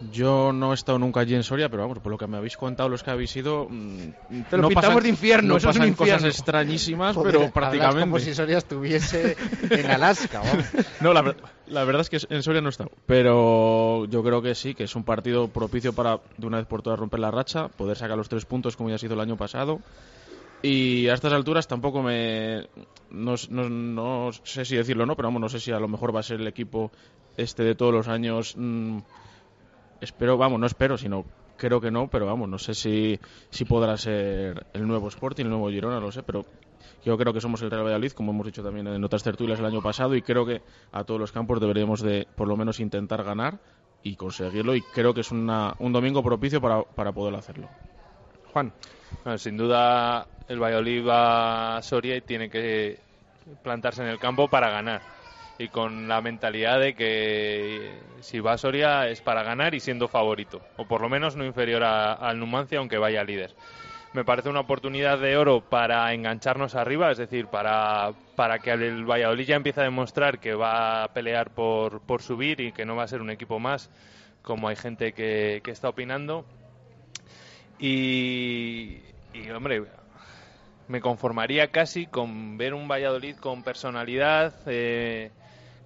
Yo 0.00 0.52
no 0.52 0.72
he 0.72 0.74
estado 0.74 0.98
nunca 0.98 1.20
allí 1.20 1.34
en 1.34 1.44
Soria, 1.44 1.68
pero 1.68 1.82
vamos, 1.82 2.00
por 2.00 2.10
lo 2.12 2.18
que 2.18 2.26
me 2.26 2.36
habéis 2.36 2.56
contado 2.56 2.88
los 2.88 3.02
que 3.02 3.10
habéis 3.10 3.34
ido, 3.36 3.68
mm, 3.70 4.44
Te 4.50 4.56
lo 4.58 4.68
pintamos 4.68 5.02
de 5.02 5.08
infierno, 5.08 5.48
no 5.50 5.56
eso 5.56 5.70
es 5.70 5.76
un 5.76 5.80
pasan 5.80 5.88
infierno. 5.88 6.16
cosas 6.18 6.30
extrañísimas, 6.36 7.14
Joder, 7.16 7.32
pero 7.32 7.50
prácticamente. 7.52 8.00
como 8.00 8.18
si 8.18 8.34
Soria 8.34 8.58
estuviese 8.58 9.36
en 9.70 9.86
Alaska, 9.90 10.40
vamos. 10.40 10.64
No, 11.00 11.12
la 11.12 11.84
verdad 11.84 12.00
es 12.02 12.10
que 12.10 12.18
en 12.34 12.42
Soria 12.42 12.60
no 12.60 12.68
he 12.68 12.70
estado. 12.70 12.90
Pero 13.06 14.04
yo 14.06 14.22
creo 14.22 14.42
que 14.42 14.54
sí, 14.54 14.74
que 14.74 14.84
es 14.84 14.94
un 14.96 15.04
partido 15.04 15.48
propicio 15.48 15.92
para 15.92 16.20
de 16.36 16.46
una 16.46 16.58
vez 16.58 16.66
por 16.66 16.82
todas 16.82 16.98
romper 16.98 17.20
la 17.20 17.30
racha, 17.30 17.68
poder 17.68 17.96
sacar 17.96 18.16
los 18.16 18.28
tres 18.28 18.44
puntos 18.44 18.76
como 18.76 18.88
ya 18.90 18.96
ha 18.96 18.98
sido 18.98 19.14
el 19.14 19.20
año 19.20 19.36
pasado. 19.36 19.80
Y 20.62 21.08
a 21.08 21.14
estas 21.14 21.32
alturas 21.32 21.68
tampoco 21.68 22.02
me. 22.02 22.68
No, 23.10 23.34
no- 23.50 23.68
no 23.68 24.30
sé 24.44 24.64
si 24.64 24.76
decirlo 24.76 25.04
o 25.04 25.06
no, 25.06 25.14
pero 25.14 25.28
vamos, 25.28 25.40
no 25.40 25.48
sé 25.48 25.60
si 25.60 25.70
a 25.72 25.78
lo 25.78 25.88
mejor 25.88 26.14
va 26.14 26.20
a 26.20 26.24
ser 26.24 26.40
el 26.40 26.46
equipo 26.46 26.90
este 27.36 27.62
de 27.64 27.74
todos 27.74 27.92
los 27.92 28.08
años. 28.08 28.54
mm, 28.56 28.98
espero, 30.04 30.36
vamos, 30.36 30.60
no 30.60 30.66
espero, 30.66 30.96
sino 30.96 31.24
creo 31.56 31.80
que 31.80 31.90
no, 31.90 32.08
pero 32.08 32.26
vamos, 32.26 32.48
no 32.48 32.58
sé 32.58 32.74
si, 32.74 33.18
si 33.50 33.64
podrá 33.64 33.96
ser 33.96 34.66
el 34.72 34.86
nuevo 34.86 35.08
Sporting, 35.08 35.44
el 35.44 35.50
nuevo 35.50 35.70
Girona, 35.70 35.96
no 35.96 36.06
lo 36.06 36.12
sé, 36.12 36.22
pero 36.22 36.44
yo 37.04 37.16
creo 37.18 37.32
que 37.32 37.40
somos 37.40 37.60
el 37.62 37.70
Real 37.70 37.84
Valladolid, 37.84 38.12
como 38.12 38.32
hemos 38.32 38.46
dicho 38.46 38.62
también 38.62 38.86
en 38.86 39.04
otras 39.04 39.22
tertulias 39.22 39.58
el 39.58 39.66
año 39.66 39.82
pasado, 39.82 40.14
y 40.14 40.22
creo 40.22 40.46
que 40.46 40.62
a 40.92 41.04
todos 41.04 41.20
los 41.20 41.32
campos 41.32 41.60
deberíamos 41.60 42.00
de 42.00 42.26
por 42.36 42.48
lo 42.48 42.56
menos 42.56 42.80
intentar 42.80 43.22
ganar 43.24 43.58
y 44.02 44.16
conseguirlo, 44.16 44.74
y 44.74 44.82
creo 44.82 45.14
que 45.14 45.20
es 45.20 45.30
una, 45.30 45.74
un 45.78 45.92
domingo 45.92 46.22
propicio 46.22 46.60
para, 46.60 46.82
para 46.82 47.12
poder 47.12 47.34
hacerlo. 47.34 47.68
Juan. 48.52 48.72
Bueno, 49.22 49.38
sin 49.38 49.56
duda 49.56 50.26
el 50.48 50.60
Valladolid 50.60 51.06
va 51.06 51.76
a 51.76 51.82
Soria 51.82 52.16
y 52.16 52.20
tiene 52.20 52.50
que 52.50 52.98
plantarse 53.62 54.02
en 54.02 54.08
el 54.08 54.18
campo 54.18 54.48
para 54.48 54.70
ganar. 54.70 55.02
Y 55.58 55.68
con 55.68 56.08
la 56.08 56.20
mentalidad 56.20 56.80
de 56.80 56.94
que 56.94 58.00
si 58.20 58.40
va 58.40 58.54
a 58.54 58.58
Soria 58.58 59.08
es 59.08 59.20
para 59.20 59.42
ganar 59.44 59.74
y 59.74 59.80
siendo 59.80 60.08
favorito. 60.08 60.60
O 60.76 60.86
por 60.86 61.00
lo 61.00 61.08
menos 61.08 61.36
no 61.36 61.44
inferior 61.44 61.84
al 61.84 62.38
Numancia, 62.38 62.78
aunque 62.78 62.98
vaya 62.98 63.22
líder. 63.22 63.54
Me 64.14 64.24
parece 64.24 64.48
una 64.48 64.60
oportunidad 64.60 65.18
de 65.18 65.36
oro 65.36 65.60
para 65.60 66.12
engancharnos 66.14 66.76
arriba, 66.76 67.10
es 67.10 67.18
decir, 67.18 67.48
para, 67.48 68.12
para 68.36 68.60
que 68.60 68.70
el 68.70 69.04
Valladolid 69.04 69.44
ya 69.44 69.56
empiece 69.56 69.80
a 69.80 69.84
demostrar 69.84 70.38
que 70.38 70.54
va 70.54 71.02
a 71.02 71.08
pelear 71.12 71.50
por, 71.50 72.00
por 72.00 72.22
subir 72.22 72.60
y 72.60 72.70
que 72.70 72.84
no 72.84 72.94
va 72.94 73.02
a 73.02 73.08
ser 73.08 73.20
un 73.20 73.30
equipo 73.30 73.58
más, 73.58 73.90
como 74.42 74.68
hay 74.68 74.76
gente 74.76 75.12
que, 75.12 75.60
que 75.64 75.70
está 75.72 75.88
opinando. 75.88 76.44
Y, 77.80 79.00
y, 79.32 79.50
hombre, 79.50 79.82
me 80.86 81.00
conformaría 81.00 81.72
casi 81.72 82.06
con 82.06 82.56
ver 82.56 82.74
un 82.74 82.86
Valladolid 82.86 83.36
con 83.36 83.62
personalidad, 83.62 84.54
eh, 84.66 85.30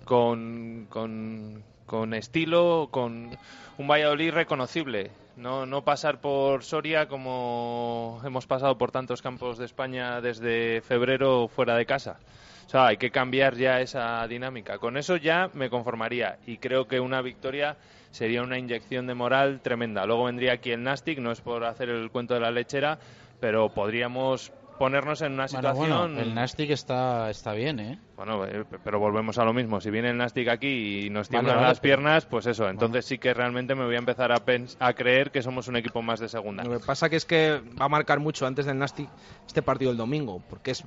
con, 0.09 0.87
con, 0.89 1.63
con 1.85 2.15
estilo, 2.15 2.89
con 2.91 3.37
un 3.77 3.87
Valladolid 3.87 4.33
reconocible. 4.33 5.11
No, 5.37 5.67
no 5.67 5.85
pasar 5.85 6.23
por 6.23 6.65
Soria 6.65 7.09
como 7.09 8.19
hemos 8.25 8.47
pasado 8.47 8.79
por 8.79 8.91
tantos 8.91 9.21
campos 9.21 9.59
de 9.59 9.67
España 9.67 10.23
desde 10.23 10.81
febrero 10.81 11.47
fuera 11.49 11.77
de 11.77 11.85
casa. 11.85 12.19
O 12.67 12.71
sea, 12.71 12.87
hay 12.87 12.97
que 12.97 13.11
cambiar 13.11 13.57
ya 13.57 13.83
esa 13.83 14.27
dinámica. 14.27 14.79
Con 14.79 14.97
eso 14.97 15.17
ya 15.17 15.51
me 15.53 15.69
conformaría 15.69 16.39
y 16.47 16.57
creo 16.57 16.89
que 16.89 17.01
una 17.01 17.21
victoria 17.21 17.77
sería 18.11 18.43
una 18.43 18.59
inyección 18.59 19.07
de 19.07 19.15
moral 19.15 19.61
tremenda. 19.61 20.07
Luego 20.07 20.25
vendría 20.25 20.55
aquí 20.55 20.71
el 20.71 20.83
Nastic, 20.83 21.19
no 21.19 21.33
es 21.33 21.43
por 21.43 21.65
hacer 21.65 21.91
el 21.91 22.11
cuento 22.11 22.33
de 22.33 22.41
la 22.41 22.51
lechera, 22.51 22.99
pero 23.41 23.69
podríamos 23.69 24.53
ponernos 24.79 25.21
en 25.23 25.33
una 25.33 25.47
Bueno, 25.47 25.59
situación... 25.69 25.99
bueno, 25.99 26.21
el 26.21 26.35
Nastic 26.35 26.71
está, 26.71 27.29
está 27.31 27.53
bien, 27.53 27.81
¿eh? 27.81 27.99
Bueno, 28.17 28.45
eh, 28.47 28.65
pero 28.85 28.99
volvemos 28.99 29.37
a 29.39 29.45
lo 29.45 29.53
mismo. 29.53 29.81
Si 29.81 29.91
viene 29.91 30.11
el 30.11 30.17
Nastic 30.17 30.49
aquí 30.49 31.07
y 31.07 31.11
nos 31.11 31.29
tiemblan 31.29 31.57
vale, 31.57 31.69
las 31.69 31.81
pero- 31.81 31.97
piernas, 31.97 32.27
pues 32.27 32.47
eso. 32.47 32.69
Entonces 32.69 33.05
sí 33.05 33.19
que 33.19 33.35
realmente 33.35 33.75
me 33.75 33.85
voy 33.85 33.97
a 33.97 33.99
empezar 33.99 34.33
a, 34.33 34.45
pens- 34.45 34.77
a 34.79 34.93
creer 34.95 35.31
que 35.31 35.43
somos 35.43 35.69
un 35.69 35.77
equipo 35.77 36.01
más 36.03 36.21
de 36.21 36.29
segunda. 36.29 36.65
Lo 36.65 36.79
que 36.81 36.87
pasa 36.87 37.09
que 37.09 37.17
es 37.17 37.25
que 37.25 37.61
va 37.81 37.87
a 37.87 37.89
marcar 37.89 38.21
mucho 38.21 38.47
antes 38.47 38.67
del 38.67 38.79
Nastic 38.79 39.09
este 39.47 39.63
partido 39.63 39.91
del 39.91 39.99
domingo, 39.99 40.43
porque 40.49 40.71
es 40.71 40.85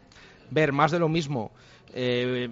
ver 0.49 0.71
más 0.71 0.91
de 0.91 0.99
lo 0.99 1.09
mismo. 1.09 1.51
eh, 1.93 2.49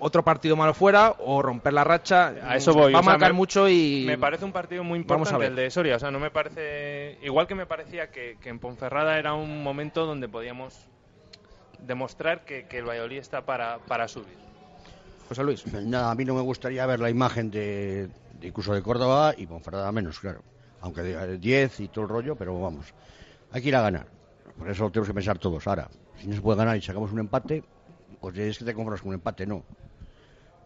otro 0.00 0.22
partido 0.24 0.56
malo 0.56 0.74
fuera 0.74 1.14
o 1.18 1.42
romper 1.42 1.72
la 1.72 1.84
racha. 1.84 2.34
A 2.42 2.56
eso 2.56 2.72
voy. 2.72 2.92
Va 2.92 2.98
a 2.98 3.00
o 3.00 3.04
sea, 3.04 3.12
marcar 3.12 3.32
me- 3.32 3.36
mucho 3.36 3.68
y. 3.68 4.04
Me 4.06 4.18
parece 4.18 4.44
un 4.44 4.52
partido 4.52 4.84
muy 4.84 4.98
Vamos 5.00 5.28
a 5.28 5.32
importante 5.32 5.38
ver. 5.38 5.50
el 5.50 5.56
de 5.56 5.70
Soria. 5.70 5.96
O 5.96 5.98
sea, 5.98 6.10
no 6.10 6.18
me 6.18 6.30
parece. 6.30 7.18
Igual 7.22 7.46
que 7.46 7.54
me 7.54 7.66
parecía 7.66 8.10
que, 8.10 8.36
que 8.40 8.48
en 8.48 8.58
Ponferrada 8.58 9.18
era 9.18 9.34
un 9.34 9.62
momento 9.62 10.06
donde 10.06 10.28
podíamos 10.28 10.86
demostrar 11.80 12.44
que, 12.44 12.66
que 12.66 12.78
el 12.78 12.84
Valladolid 12.88 13.18
está 13.18 13.42
para, 13.44 13.78
para 13.78 14.08
subir. 14.08 14.36
José 15.28 15.42
Luis. 15.44 15.64
Nada, 15.72 16.10
a 16.10 16.14
mí 16.14 16.24
no 16.24 16.34
me 16.34 16.40
gustaría 16.40 16.84
ver 16.86 17.00
la 17.00 17.10
imagen 17.10 17.50
de, 17.50 18.08
de 18.40 18.48
incluso 18.48 18.72
de 18.74 18.82
Córdoba 18.82 19.34
y 19.36 19.46
Ponferrada 19.46 19.92
menos, 19.92 20.18
claro. 20.20 20.40
Aunque 20.80 21.02
de 21.02 21.38
10 21.38 21.80
y 21.80 21.88
todo 21.88 22.04
el 22.04 22.10
rollo, 22.10 22.36
pero 22.36 22.58
vamos. 22.60 22.94
Hay 23.52 23.62
que 23.62 23.68
ir 23.68 23.76
a 23.76 23.82
ganar. 23.82 24.06
Por 24.58 24.68
eso 24.70 24.84
lo 24.84 24.90
tenemos 24.90 25.08
que 25.08 25.14
pensar 25.14 25.38
todos. 25.38 25.66
Ahora, 25.66 25.88
si 26.18 26.26
no 26.26 26.34
se 26.34 26.40
puede 26.40 26.58
ganar 26.58 26.76
y 26.76 26.82
sacamos 26.82 27.12
un 27.12 27.18
empate, 27.20 27.62
pues 28.20 28.36
es 28.38 28.58
que 28.58 28.64
te 28.64 28.74
conformas 28.74 29.00
con 29.00 29.08
un 29.10 29.14
empate, 29.14 29.46
no. 29.46 29.62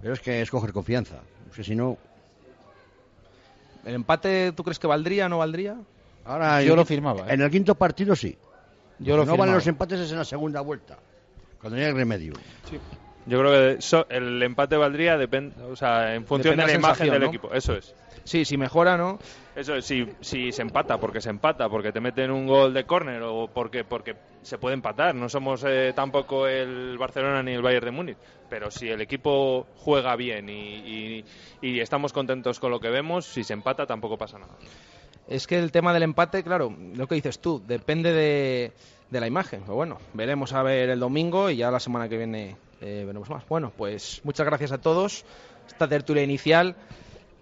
Pero 0.02 0.14
es 0.14 0.20
que 0.20 0.42
es 0.42 0.50
coger 0.50 0.72
confianza. 0.72 1.20
Es 1.48 1.56
que 1.56 1.64
si 1.64 1.74
no. 1.76 1.96
¿El 3.84 3.94
empate 3.94 4.52
tú 4.52 4.64
crees 4.64 4.78
que 4.78 4.86
valdría 4.86 5.26
o 5.26 5.28
no 5.28 5.38
valdría? 5.38 5.76
Ahora, 6.24 6.62
Yo 6.62 6.76
lo 6.76 6.84
firmaba, 6.84 7.28
¿eh? 7.28 7.34
En 7.34 7.40
el 7.40 7.50
quinto 7.50 7.74
partido 7.74 8.14
sí. 8.14 8.36
Yo 8.98 9.16
lo 9.16 9.24
no 9.24 9.36
valen 9.36 9.54
los 9.54 9.66
empates 9.66 10.00
es 10.00 10.10
en 10.12 10.18
la 10.18 10.24
segunda 10.24 10.60
vuelta. 10.60 10.98
Cuando 11.60 11.78
no 11.78 11.84
hay 11.84 11.92
remedio. 11.92 12.34
Yo 13.26 13.38
creo 13.38 13.52
que 13.76 13.82
so- 13.82 14.06
el 14.10 14.42
empate 14.42 14.76
valdría 14.76 15.16
depend, 15.16 15.56
o 15.60 15.76
sea, 15.76 16.14
en 16.14 16.26
función 16.26 16.56
Depende 16.56 16.72
de 16.72 16.78
la 16.78 16.86
imagen 16.86 17.10
del 17.10 17.20
¿no? 17.20 17.26
equipo. 17.28 17.52
Eso 17.54 17.74
es. 17.74 17.94
Sí, 18.24 18.44
si 18.44 18.56
mejora, 18.56 18.96
¿no? 18.96 19.18
Eso 19.54 19.74
es, 19.76 19.84
si, 19.84 20.06
si 20.20 20.52
se 20.52 20.62
empata, 20.62 20.98
porque 20.98 21.20
se 21.20 21.30
empata, 21.30 21.68
porque 21.68 21.92
te 21.92 22.00
meten 22.00 22.30
un 22.30 22.46
gol 22.46 22.72
de 22.72 22.84
córner 22.84 23.22
o 23.22 23.48
porque, 23.52 23.84
porque 23.84 24.14
se 24.42 24.58
puede 24.58 24.74
empatar. 24.74 25.14
No 25.14 25.28
somos 25.28 25.62
eh, 25.66 25.92
tampoco 25.94 26.46
el 26.46 26.96
Barcelona 26.98 27.42
ni 27.42 27.52
el 27.52 27.62
Bayern 27.62 27.84
de 27.86 27.90
Múnich. 27.90 28.18
Pero 28.48 28.70
si 28.70 28.88
el 28.88 29.00
equipo 29.00 29.66
juega 29.76 30.14
bien 30.16 30.48
y, 30.48 30.76
y- 30.76 31.24
y 31.60 31.80
estamos 31.80 32.12
contentos 32.12 32.58
con 32.60 32.70
lo 32.70 32.80
que 32.80 32.90
vemos, 32.90 33.26
si 33.26 33.44
se 33.44 33.52
empata 33.54 33.86
tampoco 33.86 34.16
pasa 34.16 34.38
nada. 34.38 34.54
Es 35.28 35.46
que 35.46 35.58
el 35.58 35.70
tema 35.72 35.92
del 35.92 36.02
empate, 36.02 36.42
claro, 36.42 36.74
lo 36.94 37.06
que 37.06 37.14
dices 37.16 37.40
tú, 37.40 37.62
depende 37.66 38.12
de, 38.12 38.72
de 39.10 39.20
la 39.20 39.26
imagen. 39.26 39.60
Pero 39.62 39.74
bueno, 39.74 39.98
veremos 40.12 40.52
a 40.52 40.62
ver 40.62 40.90
el 40.90 41.00
domingo 41.00 41.50
y 41.50 41.56
ya 41.56 41.70
la 41.70 41.80
semana 41.80 42.08
que 42.08 42.16
viene 42.18 42.56
eh, 42.82 43.04
veremos 43.06 43.30
más. 43.30 43.46
Bueno, 43.48 43.72
pues 43.76 44.20
muchas 44.24 44.44
gracias 44.46 44.72
a 44.72 44.78
todos. 44.78 45.24
Esta 45.68 45.88
tertulia 45.88 46.22
inicial. 46.22 46.76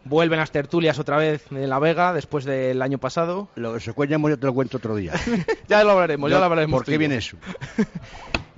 Vuelven 0.04 0.38
las 0.38 0.50
tertulias 0.50 0.98
otra 0.98 1.18
vez 1.18 1.44
en 1.52 1.68
La 1.68 1.78
Vega 1.78 2.14
después 2.14 2.44
del 2.46 2.80
año 2.80 2.96
pasado. 2.98 3.48
Lo 3.56 3.74
que 3.74 3.80
se 3.80 3.92
cuenta 3.92 4.16
yo 4.16 4.38
te 4.38 4.46
lo 4.46 4.54
cuento 4.54 4.78
otro 4.78 4.96
día. 4.96 5.12
ya 5.68 5.84
lo 5.84 5.90
hablaremos, 5.90 6.30
ya 6.30 6.38
lo 6.38 6.44
hablaremos. 6.46 6.78
¿Por 6.78 6.86
qué 6.86 6.98
viene 6.98 7.16
eso? 7.16 7.36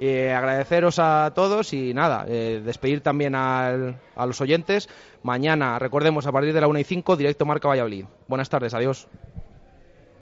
Eh, 0.04 0.32
agradeceros 0.32 0.98
a 0.98 1.30
todos 1.32 1.72
y 1.72 1.94
nada, 1.94 2.24
eh, 2.26 2.60
despedir 2.64 3.02
también 3.02 3.36
al- 3.36 4.00
a 4.16 4.26
los 4.26 4.40
oyentes. 4.40 4.88
Mañana, 5.22 5.78
recordemos, 5.78 6.26
a 6.26 6.32
partir 6.32 6.52
de 6.52 6.60
la 6.60 6.66
1 6.66 6.80
y 6.80 6.84
5, 6.84 7.14
directo 7.16 7.44
Marca 7.46 7.68
Valladolid. 7.68 8.06
Buenas 8.26 8.48
tardes, 8.48 8.74
adiós. 8.74 9.06